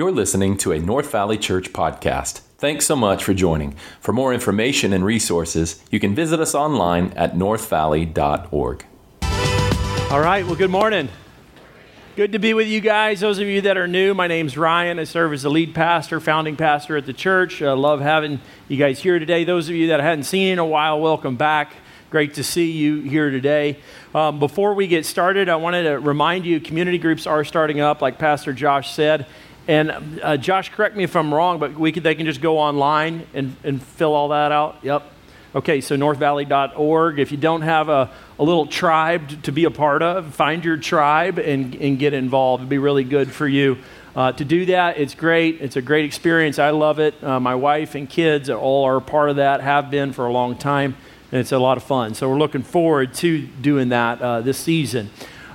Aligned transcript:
You're 0.00 0.12
listening 0.12 0.56
to 0.56 0.72
a 0.72 0.78
North 0.78 1.12
Valley 1.12 1.36
Church 1.36 1.74
podcast. 1.74 2.38
Thanks 2.56 2.86
so 2.86 2.96
much 2.96 3.22
for 3.22 3.34
joining. 3.34 3.72
For 4.00 4.14
more 4.14 4.32
information 4.32 4.94
and 4.94 5.04
resources, 5.04 5.84
you 5.90 6.00
can 6.00 6.14
visit 6.14 6.40
us 6.40 6.54
online 6.54 7.12
at 7.16 7.34
northvalley.org. 7.34 8.86
All 10.10 10.20
right, 10.20 10.46
well, 10.46 10.54
good 10.54 10.70
morning. 10.70 11.10
Good 12.16 12.32
to 12.32 12.38
be 12.38 12.54
with 12.54 12.66
you 12.66 12.80
guys. 12.80 13.20
Those 13.20 13.40
of 13.40 13.46
you 13.46 13.60
that 13.60 13.76
are 13.76 13.86
new, 13.86 14.14
my 14.14 14.26
name's 14.26 14.56
Ryan. 14.56 14.98
I 14.98 15.04
serve 15.04 15.34
as 15.34 15.42
the 15.42 15.50
lead 15.50 15.74
pastor, 15.74 16.18
founding 16.18 16.56
pastor 16.56 16.96
at 16.96 17.04
the 17.04 17.12
church. 17.12 17.60
I 17.60 17.72
love 17.72 18.00
having 18.00 18.40
you 18.68 18.78
guys 18.78 19.00
here 19.00 19.18
today. 19.18 19.44
Those 19.44 19.68
of 19.68 19.74
you 19.74 19.88
that 19.88 20.00
I 20.00 20.04
hadn't 20.04 20.24
seen 20.24 20.50
in 20.50 20.58
a 20.58 20.64
while, 20.64 20.98
welcome 20.98 21.36
back. 21.36 21.74
Great 22.08 22.32
to 22.34 22.42
see 22.42 22.72
you 22.72 23.02
here 23.02 23.30
today. 23.30 23.76
Um, 24.14 24.38
before 24.38 24.72
we 24.72 24.86
get 24.86 25.04
started, 25.04 25.50
I 25.50 25.56
wanted 25.56 25.82
to 25.82 26.00
remind 26.00 26.46
you 26.46 26.58
community 26.58 26.96
groups 26.96 27.26
are 27.26 27.44
starting 27.44 27.80
up, 27.80 28.00
like 28.00 28.18
Pastor 28.18 28.54
Josh 28.54 28.94
said. 28.94 29.26
And 29.70 30.20
uh, 30.20 30.36
Josh, 30.36 30.68
correct 30.70 30.96
me 30.96 31.04
if 31.04 31.14
I'm 31.14 31.32
wrong, 31.32 31.60
but 31.60 31.74
we 31.74 31.92
could, 31.92 32.02
they 32.02 32.16
can 32.16 32.26
just 32.26 32.40
go 32.40 32.58
online 32.58 33.24
and, 33.32 33.54
and 33.62 33.80
fill 33.80 34.14
all 34.14 34.30
that 34.30 34.50
out. 34.50 34.78
Yep. 34.82 35.04
Okay, 35.54 35.80
so 35.80 35.96
northvalley.org. 35.96 37.20
If 37.20 37.30
you 37.30 37.38
don't 37.38 37.62
have 37.62 37.88
a, 37.88 38.10
a 38.40 38.42
little 38.42 38.66
tribe 38.66 39.44
to 39.44 39.52
be 39.52 39.62
a 39.66 39.70
part 39.70 40.02
of, 40.02 40.34
find 40.34 40.64
your 40.64 40.76
tribe 40.76 41.38
and, 41.38 41.76
and 41.76 42.00
get 42.00 42.14
involved. 42.14 42.62
It'd 42.62 42.68
be 42.68 42.78
really 42.78 43.04
good 43.04 43.30
for 43.30 43.46
you 43.46 43.78
uh, 44.16 44.32
to 44.32 44.44
do 44.44 44.66
that. 44.66 44.98
It's 44.98 45.14
great. 45.14 45.60
It's 45.60 45.76
a 45.76 45.82
great 45.82 46.04
experience. 46.04 46.58
I 46.58 46.70
love 46.70 46.98
it. 46.98 47.22
Uh, 47.22 47.38
my 47.38 47.54
wife 47.54 47.94
and 47.94 48.10
kids 48.10 48.50
all 48.50 48.84
are 48.86 49.00
part 49.00 49.30
of 49.30 49.36
that, 49.36 49.60
have 49.60 49.88
been 49.88 50.12
for 50.12 50.26
a 50.26 50.32
long 50.32 50.58
time, 50.58 50.96
and 51.30 51.40
it's 51.40 51.52
a 51.52 51.58
lot 51.60 51.76
of 51.76 51.84
fun. 51.84 52.14
So 52.14 52.28
we're 52.28 52.38
looking 52.38 52.64
forward 52.64 53.14
to 53.14 53.38
doing 53.46 53.90
that 53.90 54.20
uh, 54.20 54.40
this 54.40 54.58
season. 54.58 55.10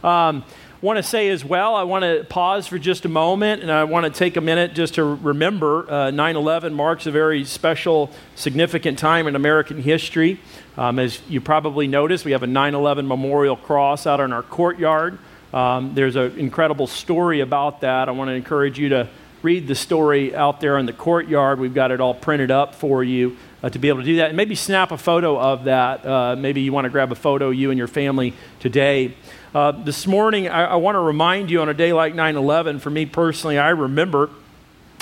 Um, 0.05 0.46
want 0.82 0.98
to 0.98 1.04
say 1.04 1.30
as 1.30 1.44
well, 1.46 1.76
I 1.76 1.84
want 1.84 2.04
to 2.04 2.26
pause 2.28 2.68
for 2.68 2.78
just 2.78 3.06
a 3.06 3.10
moment 3.10 3.62
and 3.62 3.72
I 3.72 3.86
want 3.86 4.06
to 4.06 4.10
take 4.10 4.36
a 4.38 4.42
minute 4.42 4.74
just 4.74 4.96
to 4.96 5.04
remember 5.04 5.90
uh, 5.90 6.12
9 6.12 6.36
11 6.36 6.74
marks 6.74 7.06
a 7.06 7.12
very 7.12 7.46
special, 7.46 8.12
significant 8.36 8.99
time 8.99 9.27
in 9.27 9.36
American 9.36 9.82
history. 9.82 10.40
Um, 10.77 10.99
as 10.99 11.22
you 11.30 11.40
probably 11.40 11.88
noticed, 11.88 12.26
we 12.26 12.32
have 12.32 12.44
a 12.44 12.48
9 12.48 12.76
11 12.76 13.08
memorial 13.08 13.55
cross 13.55 14.05
out 14.05 14.20
in 14.20 14.34
our 14.34 14.44
courtyard. 14.44 15.18
Um, 15.54 15.96
there's 15.96 16.18
an 16.18 16.38
incredible 16.38 16.88
story 16.88 17.40
about 17.40 17.82
that. 17.82 18.10
I 18.10 18.12
want 18.12 18.27
to 18.27 18.34
encourage 18.34 18.77
you 18.77 18.90
to 18.90 19.08
read 19.42 19.68
the 19.68 19.76
story 19.76 20.36
out 20.36 20.60
there 20.60 20.77
in 20.77 20.86
the 20.86 20.94
courtyard. 20.94 21.60
We've 21.60 21.74
got 21.74 21.92
it 21.92 22.02
all 22.02 22.14
printed 22.14 22.52
up 22.52 22.76
for 22.76 23.04
you 23.04 23.38
uh, 23.64 23.70
to 23.70 23.80
be 23.80 23.90
able 23.90 23.99
to 23.99 24.05
do 24.05 24.18
that. 24.18 24.30
And 24.30 24.38
maybe 24.38 24.55
snap 24.55 24.92
a 24.92 24.98
photo 24.98 25.40
of 25.40 25.64
that. 25.66 26.05
Uh, 26.05 26.36
maybe 26.36 26.62
you 26.62 26.74
want 26.74 26.86
to 26.86 26.90
grab 26.90 27.12
a 27.12 27.16
photo, 27.16 27.52
you 27.52 27.71
and 27.71 27.77
your 27.77 27.88
family, 27.88 28.34
today. 28.60 29.16
Uh, 29.56 29.72
this 29.72 30.06
morning, 30.06 30.50
I, 30.50 30.66
I 30.66 30.76
want 30.76 30.96
to 30.96 31.00
remind 31.00 31.50
you 31.50 31.62
on 31.62 31.70
a 31.70 31.74
day 31.74 31.94
like 31.94 32.14
9 32.14 32.36
11, 32.36 32.80
for 32.80 32.90
me 32.90 33.06
personally, 33.06 33.58
I 33.58 33.70
remember 33.70 34.30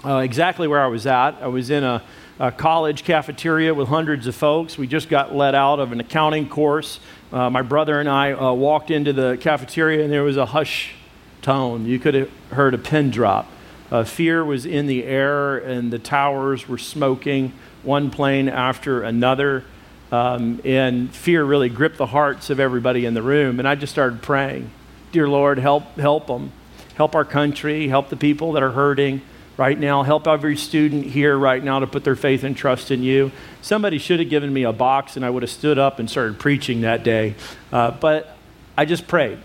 uh, 0.06 0.18
exactly 0.18 0.68
where 0.68 0.80
I 0.80 0.86
was 0.86 1.08
at. 1.08 1.32
I 1.42 1.48
was 1.48 1.72
in 1.72 1.84
a, 1.84 2.04
a, 2.38 2.52
college 2.52 3.04
cafeteria 3.04 3.74
with 3.74 3.88
hundreds 3.88 4.28
of 4.28 4.36
folks. 4.36 4.78
We 4.78 4.86
just 4.86 5.10
got 5.10 5.34
let 5.34 5.56
out 5.56 5.80
of 5.80 5.92
an 5.92 6.00
accounting 6.00 6.48
course. 6.48 7.00
Uh, 7.32 7.50
my 7.50 7.64
brother 7.64 8.00
and 8.00 8.08
I 8.08 8.34
uh, 8.34 8.54
walked 8.54 8.92
into 8.92 9.12
the 9.12 9.40
cafeteria, 9.42 10.04
and 10.04 10.14
there 10.14 10.22
was 10.22 10.38
a 10.38 10.46
hush 10.46 10.94
tone. 11.42 11.88
You 11.88 11.98
could 11.98 12.14
have 12.14 12.30
heard 12.52 12.76
a 12.76 12.78
pin 12.78 13.10
drop. 13.10 13.48
Uh, 13.92 14.04
fear 14.04 14.46
was 14.46 14.68
in 14.68 14.86
the 14.86 15.04
air, 15.06 15.58
and 15.58 15.92
the 15.92 15.98
towers 15.98 16.68
were 16.68 16.78
smoking, 16.78 17.54
one 17.82 18.12
plane 18.12 18.50
after 18.50 19.02
another. 19.02 19.66
Um, 20.14 20.62
and 20.64 21.12
fear 21.12 21.44
really 21.44 21.70
gripped 21.70 21.98
the 21.98 22.06
hearts 22.06 22.52
of 22.52 22.60
everybody 22.60 23.08
in 23.08 23.16
the 23.16 23.24
room. 23.24 23.58
And 23.58 23.68
I 23.68 23.74
just 23.74 23.92
started 23.92 24.22
praying, 24.22 24.70
Dear 25.12 25.28
Lord, 25.28 25.58
help, 25.58 25.98
help 25.98 26.28
them. 26.28 26.52
Help 26.94 27.16
our 27.16 27.26
country, 27.26 27.88
help 27.88 28.10
the 28.10 28.16
people 28.16 28.52
that 28.52 28.62
are 28.62 28.70
hurting 28.70 29.24
right 29.58 29.80
now. 29.80 30.04
Help 30.04 30.28
every 30.28 30.56
student 30.56 31.08
here 31.08 31.36
right 31.36 31.64
now 31.64 31.80
to 31.80 31.88
put 31.88 32.04
their 32.04 32.16
faith 32.16 32.44
and 32.44 32.56
trust 32.56 32.92
in 32.92 33.02
you. 33.02 33.32
Somebody 33.64 33.98
should 33.98 34.20
have 34.20 34.30
given 34.30 34.54
me 34.54 34.62
a 34.62 34.72
box 34.72 35.16
and 35.16 35.26
I 35.26 35.32
would 35.32 35.42
have 35.42 35.50
stood 35.50 35.80
up 35.80 35.98
and 35.98 36.08
started 36.08 36.38
preaching 36.38 36.82
that 36.82 37.04
day. 37.04 37.34
Uh, 37.72 37.90
but 37.90 38.38
I 38.78 38.86
just 38.86 39.08
prayed. 39.08 39.40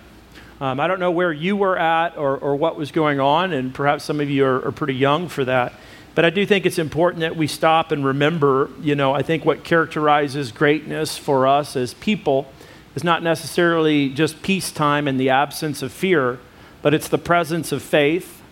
Um, 0.60 0.80
I 0.80 0.86
don't 0.86 1.00
know 1.00 1.12
where 1.12 1.32
you 1.32 1.56
were 1.56 1.78
at 1.78 2.18
or, 2.18 2.36
or 2.36 2.56
what 2.56 2.76
was 2.76 2.92
going 2.92 3.20
on, 3.20 3.54
and 3.54 3.72
perhaps 3.72 4.04
some 4.04 4.20
of 4.20 4.28
you 4.28 4.44
are, 4.44 4.66
are 4.66 4.72
pretty 4.72 4.96
young 4.96 5.28
for 5.28 5.46
that. 5.46 5.72
But 6.14 6.24
I 6.24 6.30
do 6.30 6.44
think 6.44 6.66
it's 6.66 6.78
important 6.78 7.20
that 7.20 7.36
we 7.36 7.46
stop 7.46 7.92
and 7.92 8.04
remember, 8.04 8.70
you 8.80 8.94
know, 8.94 9.14
I 9.14 9.22
think 9.22 9.44
what 9.44 9.62
characterizes 9.62 10.50
greatness 10.50 11.16
for 11.16 11.46
us 11.46 11.76
as 11.76 11.94
people 11.94 12.50
is 12.94 13.04
not 13.04 13.22
necessarily 13.22 14.08
just 14.08 14.42
peacetime 14.42 15.06
and 15.06 15.20
the 15.20 15.30
absence 15.30 15.82
of 15.82 15.92
fear, 15.92 16.40
but 16.82 16.94
it's 16.94 17.08
the 17.08 17.18
presence 17.18 17.70
of 17.70 17.82
faith 17.82 18.42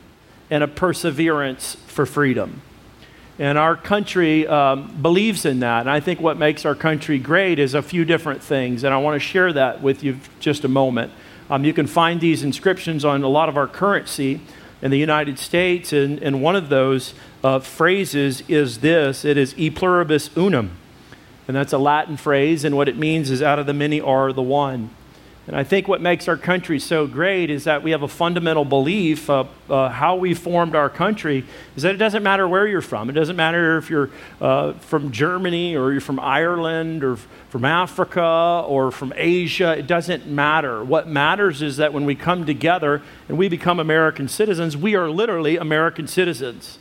and 0.50 0.62
a 0.62 0.68
perseverance 0.68 1.76
for 1.86 2.06
freedom. 2.06 2.62
And 3.38 3.58
our 3.58 3.76
country 3.76 4.46
um, 4.46 4.96
believes 5.02 5.44
in 5.44 5.60
that. 5.60 5.80
And 5.80 5.90
I 5.90 6.00
think 6.00 6.20
what 6.20 6.38
makes 6.38 6.64
our 6.64 6.74
country 6.74 7.18
great 7.18 7.58
is 7.58 7.74
a 7.74 7.82
few 7.82 8.04
different 8.04 8.42
things. 8.42 8.84
And 8.84 8.94
I 8.94 8.98
want 8.98 9.16
to 9.16 9.20
share 9.20 9.52
that 9.52 9.82
with 9.82 10.02
you 10.02 10.20
just 10.40 10.64
a 10.64 10.68
moment. 10.68 11.12
Um, 11.50 11.64
you 11.64 11.74
can 11.74 11.86
find 11.86 12.20
these 12.20 12.42
inscriptions 12.42 13.04
on 13.04 13.22
a 13.22 13.28
lot 13.28 13.48
of 13.48 13.56
our 13.56 13.66
currency 13.66 14.40
in 14.86 14.92
the 14.92 14.98
United 14.98 15.36
States. 15.36 15.92
And, 15.92 16.22
and 16.22 16.40
one 16.40 16.54
of 16.54 16.68
those 16.68 17.12
uh, 17.42 17.58
phrases 17.58 18.42
is 18.48 18.78
this 18.78 19.24
it 19.24 19.36
is 19.36 19.52
e 19.58 19.68
pluribus 19.68 20.30
unum. 20.36 20.70
And 21.48 21.56
that's 21.56 21.72
a 21.72 21.78
Latin 21.78 22.16
phrase, 22.16 22.64
and 22.64 22.76
what 22.76 22.88
it 22.88 22.96
means 22.96 23.30
is 23.30 23.40
out 23.40 23.58
of 23.58 23.66
the 23.66 23.74
many 23.74 24.00
are 24.00 24.32
the 24.32 24.42
one. 24.42 24.90
And 25.46 25.54
I 25.54 25.62
think 25.62 25.86
what 25.86 26.00
makes 26.00 26.26
our 26.26 26.36
country 26.36 26.80
so 26.80 27.06
great 27.06 27.50
is 27.50 27.64
that 27.64 27.84
we 27.84 27.92
have 27.92 28.02
a 28.02 28.08
fundamental 28.08 28.64
belief 28.64 29.30
uh, 29.30 29.44
how 29.68 30.16
we 30.16 30.34
formed 30.34 30.74
our 30.74 30.90
country 30.90 31.44
is 31.76 31.84
that 31.84 31.94
it 31.94 31.98
doesn't 31.98 32.24
matter 32.24 32.48
where 32.48 32.66
you're 32.66 32.82
from. 32.82 33.08
It 33.08 33.12
doesn't 33.12 33.36
matter 33.36 33.78
if 33.78 33.88
you're 33.88 34.10
uh, 34.40 34.72
from 34.74 35.12
Germany 35.12 35.76
or 35.76 35.92
you're 35.92 36.00
from 36.00 36.18
Ireland 36.18 37.04
or 37.04 37.16
from 37.48 37.64
Africa 37.64 38.64
or 38.66 38.90
from 38.90 39.12
Asia. 39.16 39.78
It 39.78 39.86
doesn't 39.86 40.26
matter. 40.26 40.82
What 40.82 41.06
matters 41.06 41.62
is 41.62 41.76
that 41.76 41.92
when 41.92 42.06
we 42.06 42.16
come 42.16 42.44
together 42.44 43.00
and 43.28 43.38
we 43.38 43.48
become 43.48 43.78
American 43.78 44.26
citizens, 44.26 44.76
we 44.76 44.96
are 44.96 45.08
literally 45.08 45.56
American 45.56 46.08
citizens. 46.08 46.80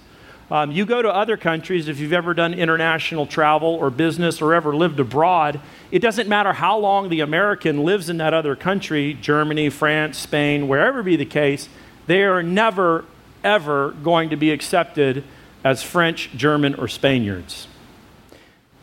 Um, 0.52 0.72
you 0.72 0.86
go 0.86 1.02
to 1.02 1.10
other 1.10 1.38
countries, 1.38 1.88
if 1.88 2.00
you've 2.00 2.14
ever 2.14 2.36
done 2.36 2.54
international 2.54 3.26
travel 3.26 3.70
or 3.70 3.90
business 3.90 4.42
or 4.42 4.54
ever 4.54 4.76
lived 4.76 5.00
abroad, 5.00 5.60
it 5.92 6.00
doesn't 6.00 6.30
matter 6.30 6.54
how 6.54 6.78
long 6.78 7.10
the 7.10 7.22
American 7.22 7.84
lives 7.84 8.10
in 8.10 8.18
that 8.18 8.34
other 8.34 8.56
country 8.56 9.16
Germany, 9.16 9.70
France, 9.70 10.20
Spain, 10.20 10.68
wherever 10.68 11.02
be 11.02 11.16
the 11.16 11.26
case 11.26 11.68
they 12.08 12.24
are 12.24 12.44
never, 12.44 13.06
ever 13.44 13.92
going 14.04 14.30
to 14.30 14.36
be 14.36 14.52
accepted 14.52 15.24
as 15.64 15.82
French, 15.82 16.30
German, 16.36 16.76
or 16.76 16.88
Spaniards. 16.88 17.68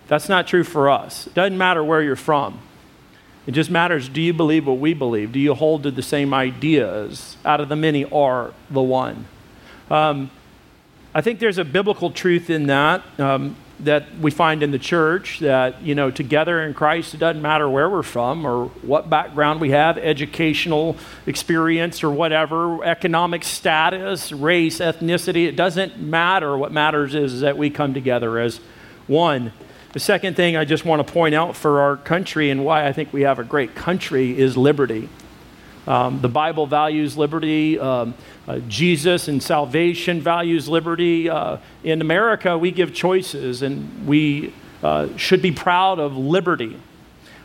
That's 0.08 0.28
not 0.28 0.48
true 0.48 0.64
for 0.64 0.90
us. 0.90 1.28
It 1.28 1.34
doesn't 1.34 1.56
matter 1.56 1.84
where 1.84 2.02
you're 2.02 2.16
from. 2.16 2.58
It 3.46 3.52
just 3.52 3.70
matters 3.70 4.08
do 4.08 4.20
you 4.20 4.32
believe 4.32 4.66
what 4.66 4.78
we 4.78 4.94
believe? 4.94 5.32
Do 5.32 5.38
you 5.38 5.54
hold 5.54 5.84
to 5.84 5.90
the 5.90 6.02
same 6.02 6.34
ideas? 6.34 7.36
Out 7.44 7.60
of 7.60 7.68
the 7.68 7.76
many 7.76 8.04
are 8.04 8.52
the 8.70 8.82
one. 8.82 9.26
Um, 9.90 10.30
I 11.14 11.20
think 11.20 11.40
there's 11.40 11.58
a 11.58 11.64
biblical 11.64 12.10
truth 12.10 12.48
in 12.48 12.68
that 12.68 13.02
um, 13.20 13.56
that 13.80 14.16
we 14.18 14.30
find 14.30 14.62
in 14.62 14.70
the 14.70 14.78
church 14.78 15.40
that, 15.40 15.82
you 15.82 15.94
know, 15.94 16.10
together 16.10 16.62
in 16.62 16.72
Christ, 16.72 17.14
it 17.14 17.18
doesn't 17.18 17.42
matter 17.42 17.68
where 17.68 17.90
we're 17.90 18.02
from 18.02 18.46
or 18.46 18.66
what 18.82 19.10
background 19.10 19.60
we 19.60 19.70
have, 19.70 19.98
educational 19.98 20.96
experience 21.26 22.04
or 22.04 22.10
whatever, 22.10 22.84
economic 22.84 23.42
status, 23.42 24.30
race, 24.30 24.78
ethnicity, 24.78 25.48
it 25.48 25.56
doesn't 25.56 25.98
matter. 25.98 26.56
What 26.56 26.70
matters 26.70 27.14
is, 27.14 27.40
that 27.40 27.58
we 27.58 27.70
come 27.70 27.92
together 27.92 28.38
as 28.38 28.60
one. 29.08 29.52
The 29.94 30.00
second 30.00 30.36
thing 30.36 30.56
I 30.56 30.64
just 30.64 30.84
want 30.84 31.04
to 31.04 31.12
point 31.12 31.34
out 31.34 31.56
for 31.56 31.80
our 31.80 31.96
country 31.96 32.50
and 32.50 32.64
why 32.64 32.86
I 32.86 32.92
think 32.92 33.12
we 33.12 33.22
have 33.22 33.40
a 33.40 33.44
great 33.44 33.74
country 33.74 34.38
is 34.38 34.56
liberty. 34.56 35.08
Um, 35.88 36.20
the 36.20 36.28
Bible 36.28 36.66
values 36.66 37.16
liberty. 37.16 37.80
Um, 37.80 38.14
uh, 38.48 38.58
Jesus 38.68 39.28
and 39.28 39.42
salvation 39.42 40.20
values 40.20 40.68
liberty. 40.68 41.30
Uh, 41.30 41.58
in 41.84 42.00
America, 42.00 42.58
we 42.58 42.70
give 42.70 42.92
choices, 42.92 43.62
and 43.62 44.06
we 44.06 44.52
uh, 44.82 45.08
should 45.16 45.42
be 45.42 45.52
proud 45.52 45.98
of 45.98 46.16
liberty. 46.16 46.76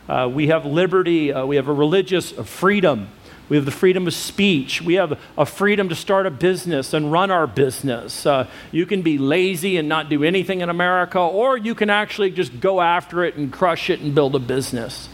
Uh, 0.08 0.28
we 0.32 0.48
have 0.48 0.64
liberty, 0.64 1.32
uh, 1.32 1.46
we 1.46 1.56
have 1.56 1.68
a 1.68 1.72
religious 1.72 2.32
freedom. 2.32 3.08
We 3.48 3.56
have 3.56 3.64
the 3.64 3.70
freedom 3.70 4.06
of 4.06 4.12
speech. 4.12 4.82
We 4.82 4.94
have 4.94 5.18
a 5.38 5.46
freedom 5.46 5.88
to 5.88 5.94
start 5.94 6.26
a 6.26 6.30
business 6.30 6.92
and 6.92 7.10
run 7.10 7.30
our 7.30 7.46
business. 7.46 8.26
Uh, 8.26 8.46
you 8.72 8.84
can 8.84 9.00
be 9.00 9.16
lazy 9.16 9.78
and 9.78 9.88
not 9.88 10.10
do 10.10 10.22
anything 10.22 10.60
in 10.60 10.68
America, 10.68 11.18
or 11.18 11.56
you 11.56 11.74
can 11.74 11.88
actually 11.88 12.30
just 12.30 12.60
go 12.60 12.80
after 12.80 13.24
it 13.24 13.36
and 13.36 13.50
crush 13.50 13.88
it 13.88 14.00
and 14.00 14.14
build 14.14 14.34
a 14.34 14.38
business. 14.38 15.08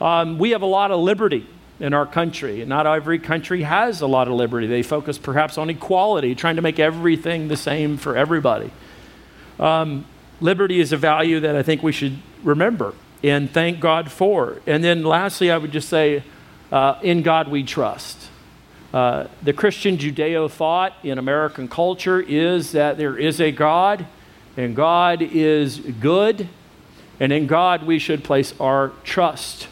Um, 0.00 0.38
we 0.38 0.50
have 0.50 0.62
a 0.62 0.66
lot 0.66 0.90
of 0.90 0.98
liberty 1.00 1.46
in 1.78 1.92
our 1.92 2.06
country. 2.06 2.64
Not 2.64 2.86
every 2.86 3.18
country 3.18 3.62
has 3.62 4.00
a 4.00 4.06
lot 4.06 4.28
of 4.28 4.34
liberty. 4.34 4.66
They 4.66 4.82
focus 4.82 5.18
perhaps 5.18 5.58
on 5.58 5.70
equality, 5.70 6.34
trying 6.34 6.56
to 6.56 6.62
make 6.62 6.78
everything 6.78 7.48
the 7.48 7.56
same 7.56 7.96
for 7.96 8.16
everybody. 8.16 8.70
Um, 9.60 10.06
liberty 10.40 10.80
is 10.80 10.92
a 10.92 10.96
value 10.96 11.40
that 11.40 11.56
I 11.56 11.62
think 11.62 11.82
we 11.82 11.92
should 11.92 12.18
remember 12.42 12.94
and 13.22 13.50
thank 13.50 13.80
God 13.80 14.10
for. 14.10 14.60
And 14.66 14.82
then 14.82 15.02
lastly, 15.02 15.50
I 15.50 15.58
would 15.58 15.72
just 15.72 15.88
say, 15.88 16.22
uh, 16.70 16.98
in 17.02 17.22
God 17.22 17.48
we 17.48 17.62
trust. 17.62 18.30
Uh, 18.92 19.26
the 19.42 19.52
Christian 19.52 19.98
Judeo 19.98 20.50
thought 20.50 20.94
in 21.02 21.18
American 21.18 21.68
culture 21.68 22.20
is 22.20 22.72
that 22.72 22.96
there 22.96 23.18
is 23.18 23.40
a 23.40 23.50
God, 23.52 24.06
and 24.56 24.74
God 24.74 25.22
is 25.22 25.78
good, 25.78 26.48
and 27.20 27.32
in 27.32 27.46
God 27.46 27.82
we 27.84 27.98
should 27.98 28.24
place 28.24 28.54
our 28.60 28.92
trust. 29.04 29.68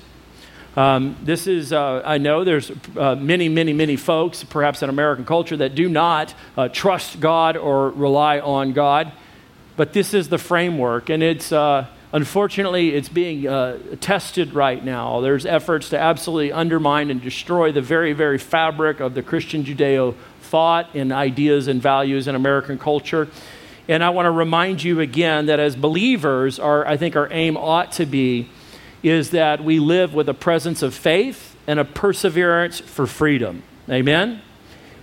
Um, 0.77 1.17
this 1.23 1.47
is, 1.47 1.73
uh, 1.73 2.03
I 2.05 2.19
know 2.19 2.43
there's 2.43 2.73
uh, 2.97 3.15
many, 3.15 3.49
many, 3.49 3.73
many 3.73 3.95
folks, 3.95 4.43
perhaps 4.43 4.83
in 4.83 4.91
American 4.91 5.25
culture, 5.25 5.57
that 5.59 5.77
do 5.77 5.89
not 5.89 6.35
uh, 6.57 6.69
trust 6.69 7.21
God 7.21 7.57
or 7.57 7.91
rely 7.91 8.41
on 8.41 8.73
God. 8.73 9.13
But 9.77 9.93
this 9.93 10.15
is 10.15 10.29
the 10.29 10.39
framework, 10.39 11.11
and 11.11 11.23
it's 11.23 11.53
uh, 11.53 11.87
unfortunately 12.13 12.95
it's 12.95 13.09
being 13.09 13.47
uh, 13.47 13.79
tested 14.01 14.55
right 14.55 14.85
now. 14.85 15.21
There's 15.21 15.47
efforts 15.47 15.91
to 15.91 15.99
absolutely 15.99 16.53
undermine 16.53 17.11
and 17.11 17.21
destroy 17.21 17.73
the 17.73 17.83
very, 17.83 18.13
very 18.13 18.39
fabric 18.39 19.01
of 19.01 19.15
the 19.15 19.23
Christian 19.23 19.65
Judeo 19.65 20.15
thought 20.43 20.95
and 20.95 21.13
ideas 21.13 21.67
and 21.67 21.83
values 21.83 22.29
in 22.29 22.35
American 22.35 22.79
culture. 22.79 23.29
And 23.89 24.03
I 24.03 24.11
want 24.11 24.27
to 24.27 24.31
remind 24.31 24.83
you 24.83 25.01
again 25.01 25.47
that 25.47 25.61
as 25.61 25.77
believers, 25.77 26.59
our, 26.59 26.87
I 26.87 26.97
think 26.97 27.17
our 27.17 27.29
aim 27.33 27.57
ought 27.57 27.93
to 27.93 28.07
be 28.07 28.49
is 29.05 29.31
that 29.31 29.63
we 29.63 29.79
live 29.79 30.15
with 30.15 30.29
a 30.31 30.35
presence 30.35 30.83
of 30.83 30.95
faith 30.95 31.57
and 31.67 31.79
a 31.79 31.85
perseverance 31.85 32.81
for 32.81 33.07
freedom. 33.07 33.63
Amen? 33.89 34.41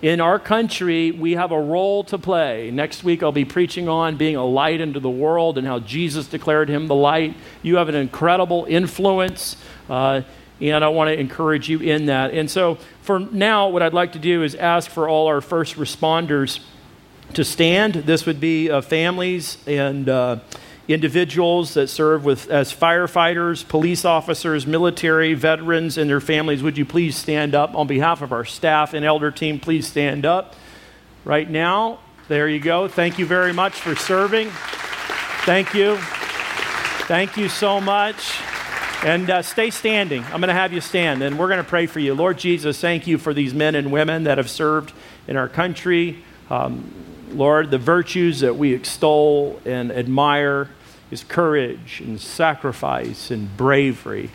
In 0.01 0.19
our 0.19 0.39
country, 0.39 1.11
we 1.11 1.33
have 1.33 1.51
a 1.51 1.61
role 1.61 2.03
to 2.05 2.17
play. 2.17 2.71
Next 2.71 3.03
week, 3.03 3.21
I'll 3.21 3.31
be 3.31 3.45
preaching 3.45 3.87
on 3.87 4.17
being 4.17 4.35
a 4.35 4.43
light 4.43 4.81
into 4.81 4.99
the 4.99 5.11
world 5.11 5.59
and 5.59 5.67
how 5.67 5.77
Jesus 5.77 6.25
declared 6.25 6.67
him 6.67 6.87
the 6.87 6.95
light. 6.95 7.35
You 7.61 7.75
have 7.75 7.87
an 7.89 7.93
incredible 7.93 8.65
influence, 8.67 9.55
uh, 9.87 10.23
and 10.59 10.83
I 10.83 10.87
want 10.87 11.09
to 11.09 11.19
encourage 11.19 11.69
you 11.69 11.77
in 11.77 12.07
that. 12.07 12.33
And 12.33 12.49
so, 12.49 12.79
for 13.03 13.19
now, 13.19 13.69
what 13.69 13.83
I'd 13.83 13.93
like 13.93 14.13
to 14.13 14.19
do 14.19 14.41
is 14.41 14.55
ask 14.55 14.89
for 14.89 15.07
all 15.07 15.27
our 15.27 15.41
first 15.41 15.75
responders 15.75 16.59
to 17.33 17.45
stand. 17.45 17.93
This 17.93 18.25
would 18.25 18.39
be 18.39 18.71
uh, 18.71 18.81
families 18.81 19.59
and 19.67 20.09
uh, 20.09 20.39
individuals 20.87 21.73
that 21.75 21.87
serve 21.87 22.25
with, 22.25 22.49
as 22.49 22.73
firefighters, 22.73 23.67
police 23.67 24.03
officers, 24.03 24.65
military, 24.65 25.33
veterans, 25.33 25.97
and 25.97 26.09
their 26.09 26.21
families. 26.21 26.63
Would 26.63 26.77
you 26.77 26.85
please 26.85 27.15
stand 27.15 27.55
up 27.55 27.75
on 27.75 27.87
behalf 27.87 28.21
of 28.21 28.31
our 28.31 28.45
staff 28.45 28.93
and 28.93 29.05
elder 29.05 29.31
team? 29.31 29.59
Please 29.59 29.87
stand 29.87 30.25
up 30.25 30.55
right 31.23 31.49
now. 31.49 31.99
There 32.27 32.47
you 32.47 32.59
go. 32.59 32.87
Thank 32.87 33.19
you 33.19 33.25
very 33.25 33.53
much 33.53 33.73
for 33.73 33.95
serving. 33.95 34.49
Thank 35.45 35.73
you. 35.73 35.97
Thank 37.07 37.37
you 37.37 37.49
so 37.49 37.81
much. 37.81 38.39
And 39.03 39.29
uh, 39.29 39.41
stay 39.41 39.71
standing. 39.71 40.23
I'm 40.25 40.41
going 40.41 40.49
to 40.49 40.53
have 40.53 40.73
you 40.73 40.81
stand, 40.81 41.23
and 41.23 41.39
we're 41.39 41.47
going 41.47 41.63
to 41.63 41.67
pray 41.67 41.87
for 41.87 41.99
you. 41.99 42.13
Lord 42.13 42.37
Jesus, 42.37 42.79
thank 42.79 43.07
you 43.07 43.17
for 43.17 43.33
these 43.33 43.53
men 43.53 43.75
and 43.75 43.91
women 43.91 44.25
that 44.25 44.37
have 44.37 44.49
served 44.49 44.93
in 45.27 45.37
our 45.37 45.49
country. 45.49 46.23
Um, 46.49 47.10
Lord, 47.33 47.71
the 47.71 47.77
virtues 47.77 48.41
that 48.41 48.55
we 48.55 48.73
extol 48.73 49.59
and 49.65 49.91
admire 49.91 50.69
is 51.09 51.23
courage 51.23 52.01
and 52.03 52.19
sacrifice 52.19 53.31
and 53.31 53.55
bravery. 53.57 54.29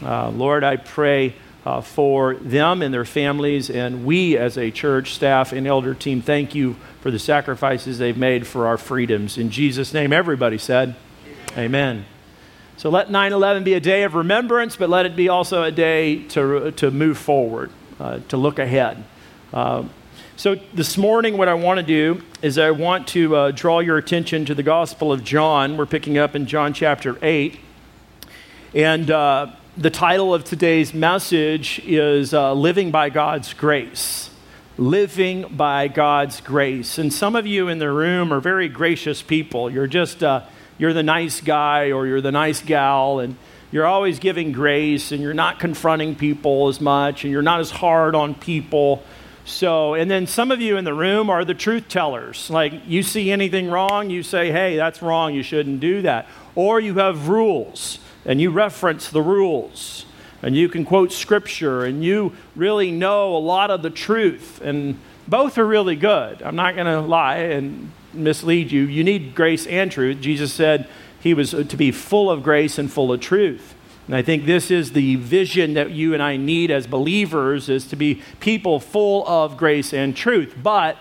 Uh, 0.00 0.30
Lord, 0.30 0.64
I 0.64 0.76
pray 0.76 1.34
uh, 1.64 1.80
for 1.80 2.34
them 2.34 2.82
and 2.82 2.92
their 2.92 3.04
families, 3.04 3.70
and 3.70 4.04
we 4.04 4.36
as 4.36 4.58
a 4.58 4.70
church, 4.70 5.14
staff, 5.14 5.52
and 5.52 5.66
elder 5.66 5.94
team, 5.94 6.20
thank 6.20 6.54
you 6.54 6.76
for 7.00 7.10
the 7.10 7.18
sacrifices 7.18 7.98
they've 7.98 8.16
made 8.16 8.46
for 8.46 8.66
our 8.66 8.78
freedoms. 8.78 9.38
In 9.38 9.50
Jesus' 9.50 9.92
name, 9.94 10.12
everybody 10.12 10.58
said, 10.58 10.96
Amen. 11.52 11.64
Amen. 11.64 12.04
So 12.76 12.90
let 12.90 13.10
9 13.10 13.32
11 13.32 13.64
be 13.64 13.74
a 13.74 13.80
day 13.80 14.02
of 14.02 14.14
remembrance, 14.14 14.74
but 14.74 14.88
let 14.88 15.06
it 15.06 15.14
be 15.14 15.28
also 15.28 15.62
a 15.62 15.70
day 15.70 16.24
to, 16.28 16.72
to 16.72 16.90
move 16.90 17.18
forward, 17.18 17.70
uh, 18.00 18.20
to 18.28 18.36
look 18.36 18.58
ahead. 18.58 19.04
So, 20.34 20.54
this 20.72 20.96
morning, 20.96 21.36
what 21.36 21.48
I 21.48 21.52
want 21.52 21.78
to 21.78 21.84
do 21.84 22.22
is 22.40 22.56
I 22.56 22.70
want 22.70 23.06
to 23.08 23.36
uh, 23.36 23.50
draw 23.50 23.80
your 23.80 23.98
attention 23.98 24.46
to 24.46 24.54
the 24.54 24.62
Gospel 24.62 25.12
of 25.12 25.22
John. 25.22 25.76
We're 25.76 25.84
picking 25.84 26.16
up 26.16 26.34
in 26.34 26.46
John 26.46 26.72
chapter 26.72 27.18
8. 27.20 27.60
And 28.74 29.10
uh, 29.10 29.48
the 29.76 29.90
title 29.90 30.32
of 30.32 30.44
today's 30.44 30.94
message 30.94 31.80
is 31.84 32.32
uh, 32.32 32.54
Living 32.54 32.90
by 32.90 33.10
God's 33.10 33.52
Grace. 33.52 34.30
Living 34.78 35.54
by 35.54 35.88
God's 35.88 36.40
Grace. 36.40 36.96
And 36.96 37.12
some 37.12 37.36
of 37.36 37.46
you 37.46 37.68
in 37.68 37.78
the 37.78 37.90
room 37.90 38.32
are 38.32 38.40
very 38.40 38.70
gracious 38.70 39.20
people. 39.20 39.70
You're 39.70 39.86
just, 39.86 40.22
uh, 40.22 40.44
you're 40.78 40.94
the 40.94 41.02
nice 41.02 41.42
guy 41.42 41.92
or 41.92 42.06
you're 42.06 42.22
the 42.22 42.32
nice 42.32 42.62
gal, 42.62 43.18
and 43.18 43.36
you're 43.70 43.86
always 43.86 44.18
giving 44.18 44.52
grace, 44.52 45.12
and 45.12 45.20
you're 45.20 45.34
not 45.34 45.60
confronting 45.60 46.16
people 46.16 46.68
as 46.68 46.80
much, 46.80 47.24
and 47.24 47.30
you're 47.30 47.42
not 47.42 47.60
as 47.60 47.70
hard 47.70 48.14
on 48.14 48.34
people. 48.34 49.02
So, 49.44 49.94
and 49.94 50.10
then 50.10 50.26
some 50.26 50.50
of 50.52 50.60
you 50.60 50.76
in 50.76 50.84
the 50.84 50.94
room 50.94 51.28
are 51.28 51.44
the 51.44 51.54
truth 51.54 51.88
tellers. 51.88 52.48
Like, 52.48 52.72
you 52.86 53.02
see 53.02 53.32
anything 53.32 53.70
wrong, 53.70 54.08
you 54.08 54.22
say, 54.22 54.52
hey, 54.52 54.76
that's 54.76 55.02
wrong, 55.02 55.34
you 55.34 55.42
shouldn't 55.42 55.80
do 55.80 56.02
that. 56.02 56.28
Or 56.54 56.78
you 56.78 56.94
have 56.94 57.28
rules, 57.28 57.98
and 58.24 58.40
you 58.40 58.50
reference 58.50 59.10
the 59.10 59.22
rules, 59.22 60.06
and 60.42 60.54
you 60.54 60.68
can 60.68 60.84
quote 60.84 61.12
scripture, 61.12 61.84
and 61.84 62.04
you 62.04 62.34
really 62.54 62.92
know 62.92 63.36
a 63.36 63.38
lot 63.38 63.70
of 63.70 63.82
the 63.82 63.90
truth. 63.90 64.60
And 64.62 64.98
both 65.26 65.58
are 65.58 65.66
really 65.66 65.96
good. 65.96 66.42
I'm 66.42 66.56
not 66.56 66.74
going 66.74 66.86
to 66.86 67.00
lie 67.00 67.38
and 67.38 67.90
mislead 68.12 68.70
you. 68.70 68.82
You 68.82 69.02
need 69.02 69.34
grace 69.34 69.66
and 69.66 69.90
truth. 69.90 70.20
Jesus 70.20 70.52
said 70.52 70.88
he 71.20 71.34
was 71.34 71.50
to 71.50 71.76
be 71.76 71.90
full 71.90 72.30
of 72.30 72.42
grace 72.42 72.78
and 72.78 72.92
full 72.92 73.12
of 73.12 73.20
truth. 73.20 73.74
And 74.06 74.16
I 74.16 74.22
think 74.22 74.46
this 74.46 74.70
is 74.70 74.92
the 74.92 75.16
vision 75.16 75.74
that 75.74 75.92
you 75.92 76.12
and 76.14 76.22
I 76.22 76.36
need 76.36 76.70
as 76.70 76.86
believers 76.86 77.68
is 77.68 77.86
to 77.88 77.96
be 77.96 78.20
people 78.40 78.80
full 78.80 79.26
of 79.28 79.56
grace 79.56 79.94
and 79.94 80.16
truth. 80.16 80.54
But 80.60 80.96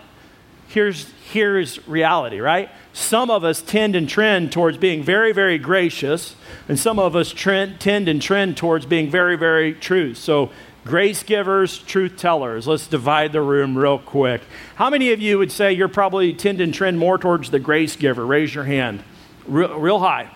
here's 0.68 1.12
here's 1.32 1.86
reality, 1.88 2.40
right? 2.40 2.70
Some 2.94 3.32
of 3.32 3.44
us 3.44 3.62
tend 3.62 3.96
and 3.96 4.08
trend 4.08 4.52
towards 4.52 4.78
being 4.78 5.02
very, 5.02 5.32
very 5.32 5.58
gracious, 5.58 6.36
and 6.68 6.78
some 6.78 7.00
of 7.00 7.16
us 7.16 7.32
trend, 7.32 7.80
tend 7.80 8.10
and 8.10 8.22
trend 8.22 8.58
towards 8.58 8.86
being 8.86 9.10
very, 9.10 9.38
very 9.38 9.74
true. 9.74 10.14
So, 10.14 10.52
grace 10.84 11.24
givers, 11.24 11.80
truth 11.80 12.18
tellers. 12.18 12.68
Let's 12.68 12.88
divide 12.88 13.32
the 13.32 13.42
room 13.42 13.78
real 13.78 13.98
quick. 13.98 14.42
How 14.76 14.90
many 14.90 15.12
of 15.14 15.22
you 15.22 15.38
would 15.38 15.52
say 15.52 15.72
you're 15.72 15.88
probably 15.88 16.34
tend 16.34 16.60
and 16.60 16.74
trend 16.74 17.00
more 17.00 17.18
towards 17.18 17.50
the 17.50 17.60
grace 17.60 17.96
giver? 17.96 18.26
Raise 18.26 18.54
your 18.54 18.66
hand. 18.66 19.04
Real, 19.48 19.80
real 19.80 20.00
high. 20.00 20.30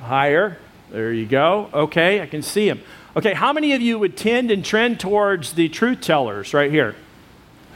Higher. 0.00 0.58
There 0.92 1.10
you 1.10 1.24
go. 1.24 1.70
Okay, 1.72 2.20
I 2.20 2.26
can 2.26 2.42
see 2.42 2.68
him. 2.68 2.82
Okay, 3.16 3.32
how 3.32 3.54
many 3.54 3.72
of 3.72 3.80
you 3.80 3.98
would 3.98 4.14
tend 4.14 4.50
and 4.50 4.62
trend 4.62 5.00
towards 5.00 5.54
the 5.54 5.70
truth 5.70 6.02
tellers 6.02 6.52
right 6.52 6.70
here? 6.70 6.94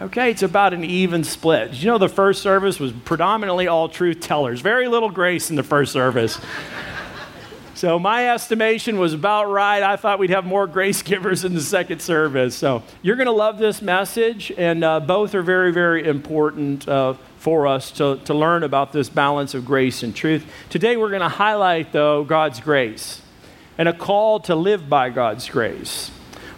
Okay, 0.03 0.31
it's 0.31 0.43
about 0.43 0.75
an 0.75 0.85
even 0.85 1.25
split. 1.25 1.71
Did 1.71 1.83
you 1.83 1.87
know 1.87 1.97
the 1.97 2.11
first 2.11 2.43
service 2.43 2.79
was 2.79 2.93
predominantly 2.93 3.69
all 3.69 3.89
truth 3.89 4.21
tellers? 4.21 4.61
Very 4.61 4.87
little 4.87 5.09
grace 5.11 5.49
in 5.49 5.57
the 5.57 5.63
first 5.63 5.93
service. 5.93 6.39
So 7.77 7.99
my 7.99 8.31
estimation 8.31 8.99
was 8.99 9.13
about 9.13 9.51
right. 9.51 9.83
I 9.83 9.97
thought 9.97 10.19
we'd 10.19 10.31
have 10.31 10.47
more 10.47 10.67
grace 10.67 11.03
givers 11.03 11.45
in 11.45 11.53
the 11.53 11.61
second 11.61 12.01
service. 12.01 12.55
So 12.55 12.83
you're 13.03 13.17
going 13.17 13.27
to 13.27 13.33
love 13.33 13.59
this 13.59 13.83
message, 13.83 14.51
and 14.57 14.83
uh, 14.83 15.01
both 15.01 15.35
are 15.35 15.43
very, 15.43 15.75
very 15.75 16.09
important 16.09 16.89
uh, 16.89 17.17
for 17.37 17.67
us 17.67 17.91
to, 17.93 18.17
to 18.25 18.33
learn 18.33 18.63
about 18.63 18.93
this 18.93 19.11
balance 19.11 19.53
of 19.53 19.67
grace 19.67 20.03
and 20.03 20.17
truth. 20.17 20.51
Today, 20.71 20.97
we're 20.97 21.11
going 21.11 21.21
to 21.21 21.29
highlight, 21.29 21.93
though, 21.93 22.25
God's 22.25 22.61
grace 22.61 23.21
and 23.77 23.91
a 23.91 23.93
call 23.93 24.41
to 24.41 24.57
live 24.57 24.89
by 24.89 25.11
God's 25.11 25.47
grace. 25.47 26.11